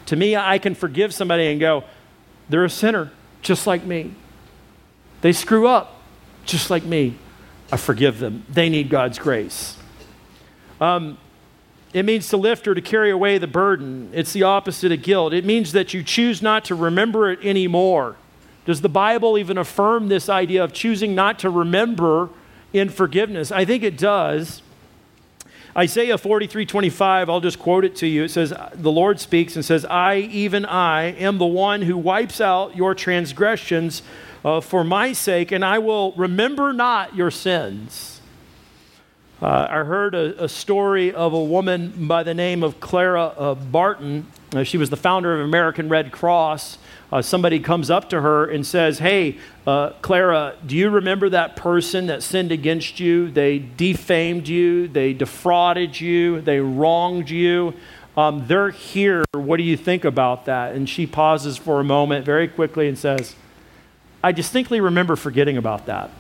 To 0.06 0.16
me, 0.16 0.34
I 0.34 0.58
can 0.58 0.74
forgive 0.74 1.14
somebody 1.14 1.46
and 1.46 1.60
go, 1.60 1.84
they're 2.48 2.64
a 2.64 2.70
sinner 2.70 3.12
just 3.48 3.66
like 3.66 3.82
me. 3.82 4.12
They 5.22 5.32
screw 5.32 5.66
up 5.66 6.00
just 6.44 6.68
like 6.70 6.84
me. 6.84 7.16
I 7.72 7.78
forgive 7.78 8.18
them. 8.18 8.44
They 8.48 8.68
need 8.68 8.90
God's 8.90 9.18
grace. 9.18 9.76
Um, 10.80 11.18
it 11.94 12.04
means 12.04 12.28
to 12.28 12.36
lift 12.36 12.68
or 12.68 12.74
to 12.74 12.82
carry 12.82 13.10
away 13.10 13.38
the 13.38 13.46
burden. 13.46 14.10
It's 14.12 14.34
the 14.34 14.42
opposite 14.42 14.92
of 14.92 15.02
guilt. 15.02 15.32
It 15.32 15.46
means 15.46 15.72
that 15.72 15.94
you 15.94 16.02
choose 16.02 16.42
not 16.42 16.66
to 16.66 16.74
remember 16.74 17.30
it 17.30 17.42
anymore. 17.42 18.16
Does 18.66 18.82
the 18.82 18.88
Bible 18.90 19.38
even 19.38 19.56
affirm 19.56 20.08
this 20.08 20.28
idea 20.28 20.62
of 20.62 20.74
choosing 20.74 21.14
not 21.14 21.38
to 21.38 21.48
remember 21.48 22.28
in 22.74 22.90
forgiveness? 22.90 23.50
I 23.50 23.64
think 23.64 23.82
it 23.82 23.96
does. 23.96 24.60
Isaiah 25.78 26.18
43 26.18 26.66
25, 26.66 27.30
I'll 27.30 27.40
just 27.40 27.60
quote 27.60 27.84
it 27.84 27.94
to 27.96 28.06
you. 28.08 28.24
It 28.24 28.32
says, 28.32 28.52
The 28.74 28.90
Lord 28.90 29.20
speaks 29.20 29.54
and 29.54 29.64
says, 29.64 29.84
I, 29.84 30.16
even 30.16 30.64
I, 30.66 31.12
am 31.12 31.38
the 31.38 31.46
one 31.46 31.82
who 31.82 31.96
wipes 31.96 32.40
out 32.40 32.74
your 32.74 32.96
transgressions 32.96 34.02
uh, 34.44 34.60
for 34.60 34.82
my 34.82 35.12
sake, 35.12 35.52
and 35.52 35.64
I 35.64 35.78
will 35.78 36.10
remember 36.16 36.72
not 36.72 37.14
your 37.14 37.30
sins. 37.30 38.20
Uh, 39.40 39.68
I 39.70 39.84
heard 39.84 40.16
a, 40.16 40.46
a, 40.46 40.48
story 40.48 41.12
of 41.12 41.32
a 41.32 41.44
woman 41.44 42.08
by 42.08 42.24
the 42.24 42.34
name 42.34 42.64
of 42.64 42.80
Clara 42.80 43.26
uh, 43.26 43.54
Barton. 43.54 44.26
Uh, 44.52 44.64
she 44.64 44.78
was 44.78 44.90
the 44.90 44.96
founder 44.96 45.38
of 45.38 45.46
American 45.46 45.88
Red 45.88 46.10
Cross 46.10 46.78
uh, 47.10 47.22
somebody 47.22 47.58
comes 47.58 47.90
up 47.90 48.10
to 48.10 48.20
her 48.20 48.44
and 48.44 48.66
says, 48.66 48.98
Hey, 48.98 49.38
uh, 49.66 49.90
Clara, 50.02 50.54
do 50.66 50.76
you 50.76 50.90
remember 50.90 51.28
that 51.30 51.56
person 51.56 52.06
that 52.06 52.22
sinned 52.22 52.52
against 52.52 53.00
you? 53.00 53.30
They 53.30 53.58
defamed 53.58 54.48
you, 54.48 54.88
they 54.88 55.12
defrauded 55.12 56.00
you, 56.00 56.40
they 56.40 56.60
wronged 56.60 57.30
you. 57.30 57.74
Um, 58.16 58.46
they're 58.48 58.70
here. 58.70 59.24
What 59.32 59.58
do 59.58 59.62
you 59.62 59.76
think 59.76 60.04
about 60.04 60.46
that? 60.46 60.74
And 60.74 60.88
she 60.88 61.06
pauses 61.06 61.56
for 61.56 61.78
a 61.78 61.84
moment 61.84 62.24
very 62.24 62.48
quickly 62.48 62.88
and 62.88 62.98
says, 62.98 63.36
I 64.24 64.32
distinctly 64.32 64.80
remember 64.80 65.14
forgetting 65.14 65.56
about 65.56 65.86
that. 65.86 66.10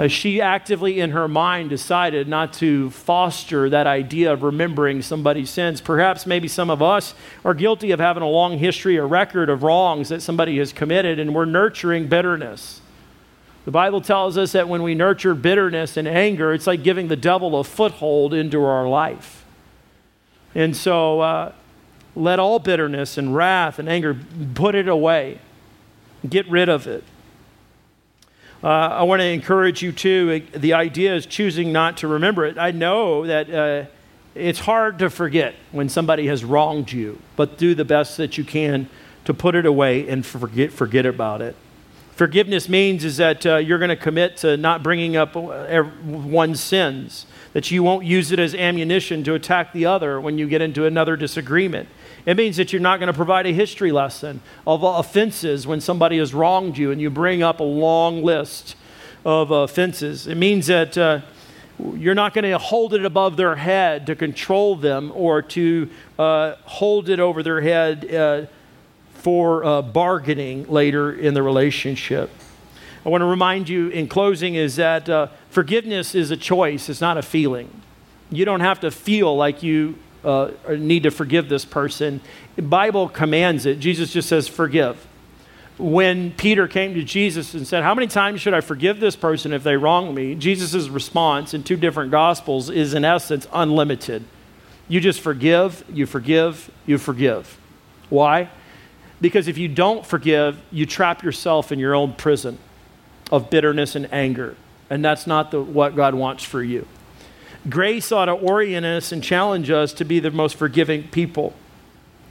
Uh, 0.00 0.08
she 0.08 0.40
actively, 0.40 0.98
in 0.98 1.10
her 1.10 1.28
mind, 1.28 1.68
decided 1.68 2.26
not 2.26 2.54
to 2.54 2.88
foster 2.88 3.68
that 3.68 3.86
idea 3.86 4.32
of 4.32 4.42
remembering 4.42 5.02
somebody's 5.02 5.50
sins. 5.50 5.78
Perhaps 5.78 6.24
maybe 6.24 6.48
some 6.48 6.70
of 6.70 6.80
us 6.80 7.12
are 7.44 7.52
guilty 7.52 7.90
of 7.90 8.00
having 8.00 8.22
a 8.22 8.26
long 8.26 8.56
history, 8.56 8.96
a 8.96 9.04
record 9.04 9.50
of 9.50 9.62
wrongs 9.62 10.08
that 10.08 10.22
somebody 10.22 10.56
has 10.56 10.72
committed, 10.72 11.18
and 11.18 11.34
we're 11.34 11.44
nurturing 11.44 12.08
bitterness. 12.08 12.80
The 13.66 13.72
Bible 13.72 14.00
tells 14.00 14.38
us 14.38 14.52
that 14.52 14.70
when 14.70 14.82
we 14.82 14.94
nurture 14.94 15.34
bitterness 15.34 15.98
and 15.98 16.08
anger, 16.08 16.54
it's 16.54 16.66
like 16.66 16.82
giving 16.82 17.08
the 17.08 17.16
devil 17.16 17.60
a 17.60 17.62
foothold 17.62 18.32
into 18.32 18.64
our 18.64 18.88
life. 18.88 19.44
And 20.54 20.74
so, 20.74 21.20
uh, 21.20 21.52
let 22.16 22.38
all 22.38 22.58
bitterness 22.58 23.18
and 23.18 23.36
wrath 23.36 23.78
and 23.78 23.86
anger, 23.86 24.16
put 24.54 24.74
it 24.74 24.88
away. 24.88 25.40
Get 26.26 26.48
rid 26.48 26.70
of 26.70 26.86
it. 26.86 27.04
Uh, 28.62 28.68
I 28.68 29.02
want 29.04 29.20
to 29.20 29.26
encourage 29.26 29.82
you 29.82 29.90
too. 29.90 30.40
The 30.54 30.74
idea 30.74 31.14
is 31.14 31.24
choosing 31.24 31.72
not 31.72 31.96
to 31.98 32.08
remember 32.08 32.44
it. 32.44 32.58
I 32.58 32.72
know 32.72 33.26
that 33.26 33.50
uh, 33.50 33.86
it's 34.34 34.60
hard 34.60 34.98
to 34.98 35.08
forget 35.08 35.54
when 35.72 35.88
somebody 35.88 36.26
has 36.26 36.44
wronged 36.44 36.92
you, 36.92 37.20
but 37.36 37.56
do 37.56 37.74
the 37.74 37.86
best 37.86 38.18
that 38.18 38.36
you 38.36 38.44
can 38.44 38.88
to 39.24 39.32
put 39.32 39.54
it 39.54 39.64
away 39.64 40.06
and 40.08 40.24
forget, 40.26 40.72
forget 40.72 41.06
about 41.06 41.40
it. 41.40 41.56
Forgiveness 42.16 42.68
means 42.68 43.02
is 43.02 43.16
that 43.16 43.46
uh, 43.46 43.56
you're 43.56 43.78
going 43.78 43.88
to 43.88 43.96
commit 43.96 44.36
to 44.38 44.58
not 44.58 44.82
bringing 44.82 45.16
up 45.16 45.34
uh, 45.34 45.84
one's 46.04 46.60
sins, 46.60 47.24
that 47.54 47.70
you 47.70 47.82
won't 47.82 48.04
use 48.04 48.30
it 48.30 48.38
as 48.38 48.54
ammunition 48.54 49.24
to 49.24 49.32
attack 49.32 49.72
the 49.72 49.86
other 49.86 50.20
when 50.20 50.36
you 50.36 50.46
get 50.46 50.60
into 50.60 50.84
another 50.84 51.16
disagreement. 51.16 51.88
It 52.26 52.36
means 52.36 52.56
that 52.56 52.72
you're 52.72 52.82
not 52.82 53.00
going 53.00 53.08
to 53.08 53.12
provide 53.12 53.46
a 53.46 53.52
history 53.52 53.92
lesson 53.92 54.40
of 54.66 54.82
offenses 54.82 55.66
when 55.66 55.80
somebody 55.80 56.18
has 56.18 56.34
wronged 56.34 56.76
you 56.76 56.90
and 56.90 57.00
you 57.00 57.10
bring 57.10 57.42
up 57.42 57.60
a 57.60 57.64
long 57.64 58.22
list 58.22 58.76
of 59.24 59.50
offenses. 59.50 60.26
It 60.26 60.36
means 60.36 60.66
that 60.66 60.96
uh, 60.96 61.20
you're 61.94 62.14
not 62.14 62.34
going 62.34 62.44
to 62.44 62.58
hold 62.58 62.94
it 62.94 63.04
above 63.04 63.36
their 63.36 63.56
head 63.56 64.06
to 64.06 64.14
control 64.14 64.76
them 64.76 65.12
or 65.14 65.42
to 65.42 65.88
uh, 66.18 66.56
hold 66.64 67.08
it 67.08 67.20
over 67.20 67.42
their 67.42 67.60
head 67.60 68.14
uh, 68.14 68.46
for 69.14 69.64
uh, 69.64 69.82
bargaining 69.82 70.66
later 70.68 71.12
in 71.12 71.34
the 71.34 71.42
relationship. 71.42 72.30
I 73.04 73.08
want 73.08 73.22
to 73.22 73.26
remind 73.26 73.68
you 73.68 73.88
in 73.88 74.08
closing 74.08 74.56
is 74.56 74.76
that 74.76 75.08
uh, 75.08 75.28
forgiveness 75.48 76.14
is 76.14 76.30
a 76.30 76.36
choice, 76.36 76.88
it's 76.88 77.00
not 77.00 77.16
a 77.16 77.22
feeling. 77.22 77.70
You 78.30 78.44
don't 78.44 78.60
have 78.60 78.80
to 78.80 78.90
feel 78.90 79.34
like 79.36 79.62
you 79.62 79.96
uh, 80.24 80.50
need 80.70 81.04
to 81.04 81.10
forgive 81.10 81.48
this 81.48 81.64
person. 81.64 82.20
Bible 82.56 83.08
commands 83.08 83.66
it. 83.66 83.80
Jesus 83.80 84.12
just 84.12 84.28
says, 84.28 84.48
forgive. 84.48 85.06
When 85.78 86.32
Peter 86.32 86.68
came 86.68 86.92
to 86.94 87.02
Jesus 87.02 87.54
and 87.54 87.66
said, 87.66 87.82
How 87.82 87.94
many 87.94 88.06
times 88.06 88.42
should 88.42 88.52
I 88.52 88.60
forgive 88.60 89.00
this 89.00 89.16
person 89.16 89.54
if 89.54 89.62
they 89.62 89.76
wrong 89.76 90.14
me? 90.14 90.34
Jesus' 90.34 90.88
response 90.88 91.54
in 91.54 91.62
two 91.62 91.76
different 91.76 92.10
gospels 92.10 92.68
is, 92.68 92.92
in 92.92 93.02
essence, 93.02 93.46
unlimited. 93.50 94.24
You 94.88 95.00
just 95.00 95.20
forgive, 95.20 95.82
you 95.90 96.04
forgive, 96.04 96.70
you 96.84 96.98
forgive. 96.98 97.58
Why? 98.10 98.50
Because 99.22 99.48
if 99.48 99.56
you 99.56 99.68
don't 99.68 100.04
forgive, 100.04 100.60
you 100.70 100.84
trap 100.84 101.22
yourself 101.22 101.72
in 101.72 101.78
your 101.78 101.94
own 101.94 102.12
prison 102.12 102.58
of 103.30 103.48
bitterness 103.48 103.94
and 103.94 104.12
anger. 104.12 104.56
And 104.90 105.04
that's 105.04 105.26
not 105.26 105.50
the, 105.50 105.62
what 105.62 105.94
God 105.94 106.14
wants 106.14 106.42
for 106.42 106.62
you. 106.62 106.86
Grace 107.68 108.10
ought 108.10 108.26
to 108.26 108.32
orient 108.32 108.86
us 108.86 109.12
and 109.12 109.22
challenge 109.22 109.70
us 109.70 109.92
to 109.92 110.04
be 110.04 110.18
the 110.18 110.30
most 110.30 110.56
forgiving 110.56 111.08
people. 111.08 111.52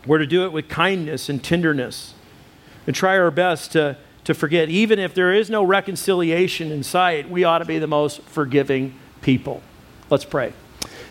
We're 0.06 0.18
to 0.18 0.26
do 0.26 0.46
it 0.46 0.52
with 0.52 0.70
kindness 0.70 1.30
and 1.30 1.44
tenderness 1.44 2.14
and 2.88 2.96
try 2.96 3.18
our 3.18 3.30
best 3.30 3.74
to, 3.74 3.98
to 4.24 4.34
forget. 4.34 4.70
Even 4.70 4.98
if 4.98 5.14
there 5.14 5.32
is 5.32 5.50
no 5.50 5.64
reconciliation 5.64 6.72
in 6.72 6.82
sight, 6.82 7.30
we 7.30 7.44
ought 7.44 7.60
to 7.60 7.66
be 7.66 7.78
the 7.78 7.88
most 7.88 8.22
forgiving 8.24 8.96
people. 9.22 9.62
Let's 10.10 10.26
pray. 10.26 10.54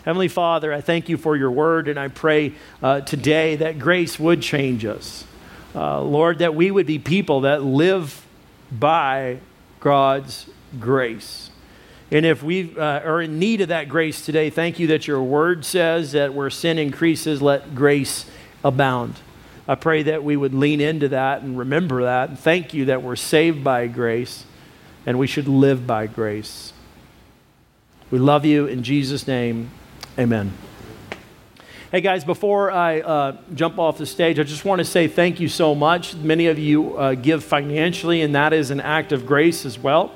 Heavenly 0.03 0.27
Father, 0.27 0.73
I 0.73 0.81
thank 0.81 1.07
you 1.07 1.17
for 1.17 1.37
your 1.37 1.51
word, 1.51 1.87
and 1.87 1.99
I 1.99 2.09
pray 2.09 2.53
uh, 2.81 3.01
today 3.01 3.55
that 3.57 3.79
grace 3.79 4.19
would 4.19 4.41
change 4.41 4.83
us. 4.83 5.23
Uh, 5.73 6.01
Lord, 6.01 6.39
that 6.39 6.55
we 6.55 6.71
would 6.71 6.87
be 6.87 6.99
people 6.99 7.41
that 7.41 7.63
live 7.63 8.25
by 8.71 9.39
God's 9.79 10.49
grace. 10.79 11.51
And 12.11 12.25
if 12.25 12.41
we 12.41 12.75
uh, 12.75 13.01
are 13.01 13.21
in 13.21 13.37
need 13.37 13.61
of 13.61 13.67
that 13.67 13.87
grace 13.87 14.25
today, 14.25 14.49
thank 14.49 14.79
you 14.79 14.87
that 14.87 15.07
your 15.07 15.21
word 15.21 15.63
says 15.63 16.13
that 16.13 16.33
where 16.33 16.49
sin 16.49 16.79
increases, 16.79 17.41
let 17.41 17.75
grace 17.75 18.25
abound. 18.63 19.15
I 19.67 19.75
pray 19.75 20.01
that 20.03 20.23
we 20.23 20.35
would 20.35 20.55
lean 20.55 20.81
into 20.81 21.09
that 21.09 21.43
and 21.43 21.55
remember 21.55 22.03
that. 22.03 22.29
And 22.29 22.39
thank 22.39 22.73
you 22.73 22.85
that 22.85 23.03
we're 23.03 23.15
saved 23.15 23.63
by 23.63 23.85
grace 23.85 24.45
and 25.05 25.19
we 25.19 25.27
should 25.27 25.47
live 25.47 25.85
by 25.85 26.07
grace. 26.07 26.73
We 28.09 28.17
love 28.17 28.43
you 28.43 28.65
in 28.65 28.81
Jesus' 28.81 29.27
name. 29.27 29.69
Amen. 30.17 30.51
Hey 31.91 32.01
guys, 32.01 32.23
before 32.23 32.71
I 32.71 33.01
uh, 33.01 33.37
jump 33.53 33.77
off 33.77 33.99
the 33.99 34.05
stage, 34.07 34.39
I 34.39 34.43
just 34.43 34.65
want 34.65 34.79
to 34.79 34.85
say 34.85 35.07
thank 35.07 35.39
you 35.39 35.47
so 35.47 35.75
much. 35.75 36.15
Many 36.15 36.47
of 36.47 36.57
you 36.57 36.97
uh, 36.97 37.13
give 37.13 37.43
financially, 37.43 38.21
and 38.21 38.33
that 38.33 38.53
is 38.53 38.71
an 38.71 38.79
act 38.79 39.11
of 39.11 39.27
grace 39.27 39.65
as 39.65 39.77
well. 39.77 40.11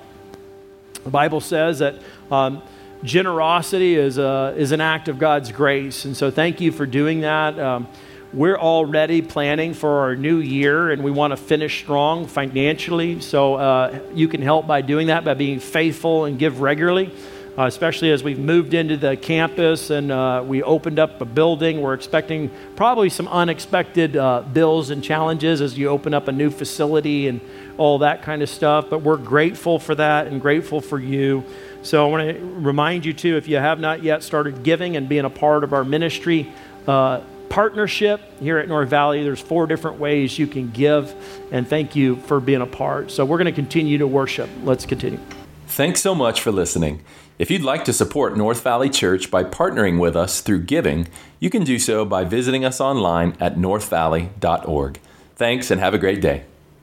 The 1.03 1.09
Bible 1.09 1.41
says 1.41 1.79
that 1.79 1.95
um, 2.31 2.61
generosity 3.03 3.95
is, 3.95 4.17
a, 4.17 4.53
is 4.57 4.71
an 4.71 4.81
act 4.81 5.07
of 5.07 5.19
God's 5.19 5.51
grace. 5.51 6.05
And 6.05 6.15
so 6.15 6.31
thank 6.31 6.61
you 6.61 6.71
for 6.71 6.85
doing 6.85 7.21
that. 7.21 7.59
Um, 7.59 7.87
we're 8.33 8.57
already 8.57 9.21
planning 9.21 9.73
for 9.75 9.99
our 9.99 10.15
new 10.15 10.37
year 10.37 10.91
and 10.91 11.03
we 11.03 11.11
want 11.11 11.31
to 11.31 11.37
finish 11.37 11.83
strong 11.83 12.25
financially. 12.25 13.21
So 13.21 13.55
uh, 13.55 13.99
you 14.13 14.27
can 14.27 14.41
help 14.41 14.65
by 14.65 14.81
doing 14.81 15.07
that, 15.07 15.23
by 15.23 15.35
being 15.35 15.59
faithful 15.59 16.25
and 16.25 16.39
give 16.39 16.61
regularly. 16.61 17.13
Uh, 17.55 17.65
especially 17.65 18.09
as 18.11 18.23
we've 18.23 18.39
moved 18.39 18.73
into 18.73 18.97
the 18.97 19.15
campus 19.15 19.91
and 19.91 20.11
uh, 20.11 20.43
we 20.43 20.63
opened 20.63 20.97
up 20.97 21.21
a 21.21 21.25
building. 21.25 21.81
We're 21.81 21.93
expecting 21.93 22.49
probably 22.75 23.09
some 23.09 23.27
unexpected 23.27 24.17
uh, 24.17 24.41
bills 24.41 24.89
and 24.89 25.03
challenges 25.03 25.61
as 25.61 25.77
you 25.77 25.89
open 25.89 26.15
up 26.15 26.27
a 26.27 26.31
new 26.31 26.49
facility 26.49 27.27
and 27.27 27.41
all 27.77 27.99
that 27.99 28.23
kind 28.23 28.41
of 28.41 28.49
stuff. 28.49 28.89
But 28.89 29.03
we're 29.03 29.17
grateful 29.17 29.77
for 29.77 29.93
that 29.93 30.25
and 30.25 30.41
grateful 30.41 30.81
for 30.81 30.97
you. 30.97 31.43
So 31.83 32.03
I 32.03 32.09
want 32.09 32.35
to 32.35 32.43
remind 32.43 33.05
you, 33.05 33.13
too, 33.13 33.37
if 33.37 33.47
you 33.47 33.57
have 33.57 33.79
not 33.79 34.01
yet 34.01 34.23
started 34.23 34.63
giving 34.63 34.95
and 34.95 35.07
being 35.07 35.25
a 35.25 35.29
part 35.29 35.63
of 35.63 35.73
our 35.73 35.83
ministry, 35.83 36.51
uh, 36.87 37.21
partnership 37.49 38.19
here 38.39 38.57
at 38.57 38.67
North 38.67 38.89
Valley. 38.89 39.23
There's 39.23 39.39
four 39.39 39.67
different 39.67 39.99
ways 39.99 40.39
you 40.39 40.47
can 40.47 40.71
give, 40.71 41.13
and 41.51 41.67
thank 41.67 41.95
you 41.95 42.15
for 42.15 42.39
being 42.39 42.61
a 42.61 42.65
part. 42.65 43.11
So 43.11 43.25
we're 43.25 43.37
going 43.37 43.45
to 43.45 43.51
continue 43.51 43.99
to 43.99 44.07
worship. 44.07 44.49
Let's 44.63 44.87
continue. 44.87 45.19
Thanks 45.67 46.01
so 46.01 46.15
much 46.15 46.41
for 46.41 46.51
listening. 46.51 47.01
If 47.39 47.49
you'd 47.49 47.63
like 47.63 47.83
to 47.85 47.93
support 47.93 48.37
North 48.37 48.61
Valley 48.63 48.89
Church 48.89 49.31
by 49.31 49.43
partnering 49.43 49.99
with 49.99 50.15
us 50.15 50.41
through 50.41 50.63
giving, 50.63 51.07
you 51.39 51.49
can 51.49 51.63
do 51.63 51.79
so 51.79 52.05
by 52.05 52.23
visiting 52.23 52.63
us 52.63 52.79
online 52.79 53.35
at 53.39 53.55
northvalley.org. 53.55 54.99
Thanks 55.35 55.71
and 55.71 55.81
have 55.81 55.95
a 55.95 55.97
great 55.97 56.21
day. 56.21 56.45